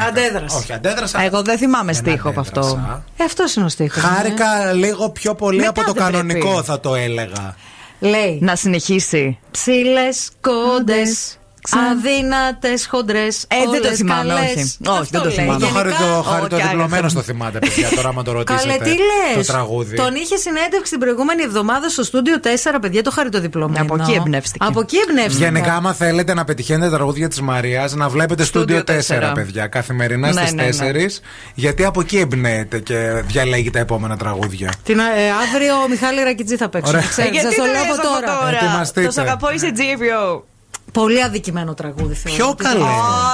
[0.07, 0.57] αντέδρασε.
[0.57, 1.21] Όχι, αντέδρασα.
[1.21, 2.79] Εγώ δεν θυμάμαι στίχο από αυτό.
[3.17, 4.03] Ε, αυτός είναι ο στίχος.
[4.03, 4.09] Ναι.
[4.09, 4.73] Χάρηκα ναι.
[4.73, 6.11] λίγο πιο πολύ Μετά από το πρέπει.
[6.11, 7.55] κανονικό, θα το έλεγα.
[7.99, 8.39] Λέει.
[8.41, 9.39] Να συνεχίσει.
[9.51, 10.07] Ψήλε,
[10.41, 11.39] κόντες.
[11.69, 13.45] Αδύνατες, χοντρές.
[13.47, 14.59] Ε, δεν το θυμάμαι, όχι.
[14.87, 15.59] Όχι, δεν το θυμάμαι.
[15.59, 17.17] Το χαρι- το Όχι, χαριτοδιπλωμένο Άγιο.
[17.19, 17.89] το θυμάται, παιδιά.
[17.95, 18.67] Τώρα, άμα το ρωτήσετε.
[18.67, 18.95] Καλέ, τι
[19.33, 19.43] Το λε.
[19.43, 19.95] τραγούδι.
[19.95, 22.47] Τον είχε συνέντευξη την προηγούμενη εβδομάδα στο στούντιο 4,
[22.81, 23.85] παιδιά, το χαριτοδιπλωμένο.
[23.93, 24.65] Από εκεί εμπνεύστηκε.
[24.67, 25.43] Από εκεί εμπνεύστηκε.
[25.43, 29.31] Γενικά, άμα θέλετε να πετυχαίνετε τα τραγούδια της Μαρίας, να βλέπετε στούντιο 4, τέσσερα.
[29.31, 30.69] παιδιά, καθημερινά Ναι, στις ναι, ναι.
[30.69, 31.21] 4.
[31.53, 34.71] Γιατί από εκεί εμπνέεται και διαλέγει τα επόμενα τραγούδια.
[34.83, 35.03] Την, ε,
[35.49, 36.89] αύριο ο Μιχάλη Ρακιτζή θα παίξει.
[36.95, 37.07] Ωραία.
[37.09, 38.39] Ξέρετε, Γιατί σας το το λέω λες από από τώρα.
[38.39, 39.05] τώρα; Ετοιμαστείτε.
[39.05, 40.45] Το σ' αγαπώ είσαι τζίβιο.
[40.91, 42.37] Πολύ αδικημένο τραγούδι θεωρώ.
[42.37, 42.83] Ποιο καλέ.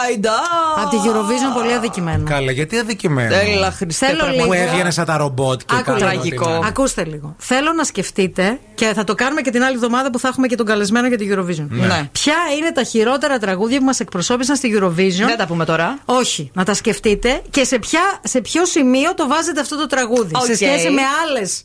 [0.06, 0.32] Άιντα.
[0.78, 2.24] Από τη Eurovision πολύ αδικημένο.
[2.30, 4.06] Καλά, γιατί αδικημένο; Έλα, Χριστέ.
[4.06, 4.46] Θέλω πραγματικά.
[4.48, 4.66] Που λίγο.
[4.68, 6.20] έβγαινε σαν τα ρομπότ και Άκου κάνανε λίγο.
[6.20, 6.50] ό,τι Τραγικό.
[6.62, 6.68] να.
[6.68, 7.36] Ακούστε λίγο.
[7.38, 10.56] Θέλω να σκεφτείτε και θα το κάνουμε και την άλλη εβδομάδα που θα έχουμε και
[10.56, 11.68] τον καλεσμένο για τη Eurovision.
[11.70, 12.10] Ναι.
[12.12, 16.00] Ποια είναι τα χειρότερα τραγούδια που μας εκπροσώπησαν στη Eurovision; Δεν τα πούμε τώρα.
[16.06, 20.32] Όχι, να τα σκεφτείτε και σε, ποια, σε ποιο σημείο το βάζετε αυτό το τραγούδι.
[20.36, 20.46] Οκ.
[20.46, 21.64] Σε σχέση με άλλες.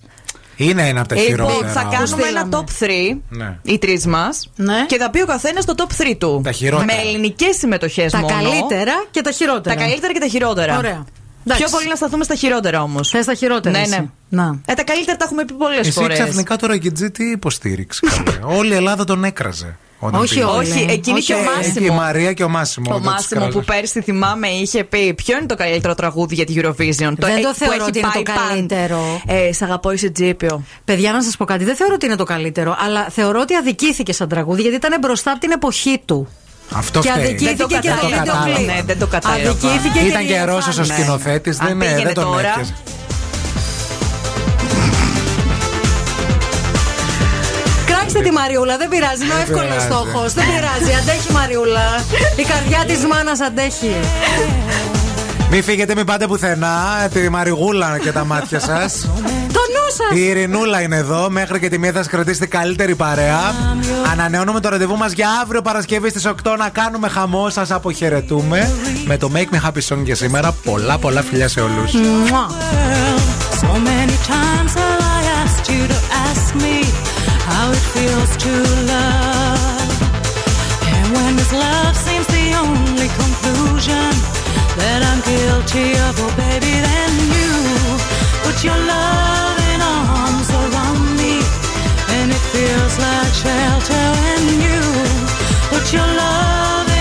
[0.69, 1.73] Είναι ένα από τα Λοιπόν, χειρότερα.
[1.73, 2.39] θα κάνουμε στείλαμε.
[2.39, 3.59] ένα top 3, Ναι.
[3.63, 4.85] οι τρεις μας, Ναι.
[4.87, 6.41] και θα πει ο καθένας το top 3 του.
[6.45, 6.95] Τα χειρότερα.
[6.95, 8.35] Με ελληνικές συμμετοχές Τα μόνο.
[8.35, 9.75] καλύτερα και τα χειρότερα.
[9.77, 10.77] Τα καλύτερα και τα χειρότερα.
[10.79, 11.05] Ωραία.
[11.47, 11.63] Εντάξει.
[11.65, 13.09] Πιο πολύ να σταθούμε στα χειρότερα όμως.
[13.09, 13.77] Θες τα χειρότερα.
[13.79, 13.91] Ναι, εσύ.
[14.01, 14.43] ναι.
[14.43, 14.59] Να.
[14.67, 16.19] Ε, τα καλύτερα τα έχουμε πει πολλές Εσύ φορές.
[16.19, 18.01] ξαφνικά τώρα Ρακιτζή τι υποστήριξε.
[18.25, 18.57] καλέ.
[18.59, 19.77] Όλη η Ελλάδα τον έκραζε.
[20.07, 20.45] Όταν Όχι πήγε.
[20.45, 20.71] όλοι.
[20.71, 21.47] Όχι, εκείνη Όχι και ο όλοι.
[21.47, 21.87] Ε, Μάσιμο.
[21.87, 22.87] και η Μαρία και ο Μάσιμο.
[22.87, 23.59] Το δεν τους Μάσιμο κράζε.
[23.59, 27.41] που πέρσι θυμάμαι είχε πει Ποιο είναι το καλύτερο τραγούδι για τη Eurovision; Δεν ε-
[27.41, 28.49] το που θεωρώ έχει ότι είναι πάει το πάντα.
[28.49, 29.23] καλύτερο.
[29.27, 30.65] Ε, Σ' αγαπώ, είσαι τζίπιο.
[30.85, 31.65] Παιδιά, να σας πω κάτι.
[31.65, 35.31] Δεν θεωρώ ότι είναι το καλύτερο, αλλά θεωρώ ότι αδικήθηκε σαν τραγούδι γιατί ήταν μπροστά
[35.31, 36.29] από την εποχή του.
[36.75, 37.25] Αυτό και φταίει.
[37.25, 38.01] αδικήθηκε Δεν το και κατάλαβα.
[38.01, 38.55] το βίντεο κατάλαβα.
[38.57, 38.67] κλιπ.
[38.67, 39.49] Ναι, δεν το κατάλαβα.
[39.51, 40.93] Αδικήθηκε και Ήταν η και Ρώσος ο εμφάνιση.
[41.03, 41.61] σκηνοθέτης.
[41.61, 42.55] Αν Δεν, ναι, πήγαινε δεν τον τώρα,
[48.03, 48.19] έπιασε.
[48.19, 49.25] Κράξτε τη Μαριούλα, δεν πειράζει.
[49.25, 49.87] Είναι ο εύκολος πειράζει.
[49.87, 50.33] στόχος.
[50.33, 50.93] Δεν πειράζει.
[51.01, 51.87] Αντέχει η Μαριούλα.
[52.37, 53.95] Η καρδιά της μάνας αντέχει.
[55.51, 57.09] Μην φύγετε, μην πάτε πουθενά.
[57.13, 59.09] Τη Μαριγούλα και τα μάτια σας.
[59.53, 60.19] Το νου σας.
[60.19, 61.31] Η Ειρηνούλα είναι εδώ.
[61.31, 63.55] Μέχρι και τη μία θα σα κρατήσει την καλύτερη παρέα.
[64.13, 67.51] Ανανεώνουμε το ραντεβού μας για αύριο Παρασκευή στις 8 να κάνουμε χαμό.
[67.51, 68.71] Σας αποχαιρετούμε
[69.05, 70.53] με το Make Me Happy Song για σήμερα.
[70.65, 71.91] Πολλά πολλά φιλιά σε όλους.
[73.61, 76.77] So many times have I asked you to ask me
[77.63, 78.53] how it feels to
[78.93, 79.93] love.
[80.95, 84.11] And when this love seems the only conclusion
[84.81, 87.51] that I'm guilty of, oh baby, then you
[88.45, 91.35] put your loving arms around me.
[92.17, 94.81] And it feels like shelter when you
[95.71, 96.92] put your loving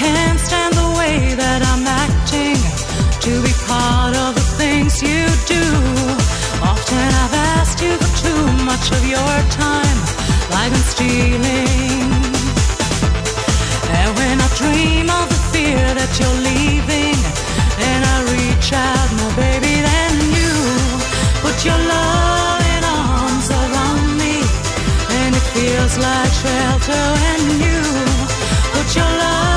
[0.00, 2.89] can't stand the way that I'm acting
[3.20, 5.64] to be part of the things you do.
[6.64, 9.98] Often I've asked you for too much of your time,
[10.56, 12.08] like I'm stealing.
[13.92, 17.18] And when I dream of the fear that you're leaving,
[17.88, 20.52] and I reach out, my baby, then you
[21.44, 24.36] put your loving arms around me,
[25.20, 27.80] and it feels like shelter when you
[28.72, 29.49] put your loving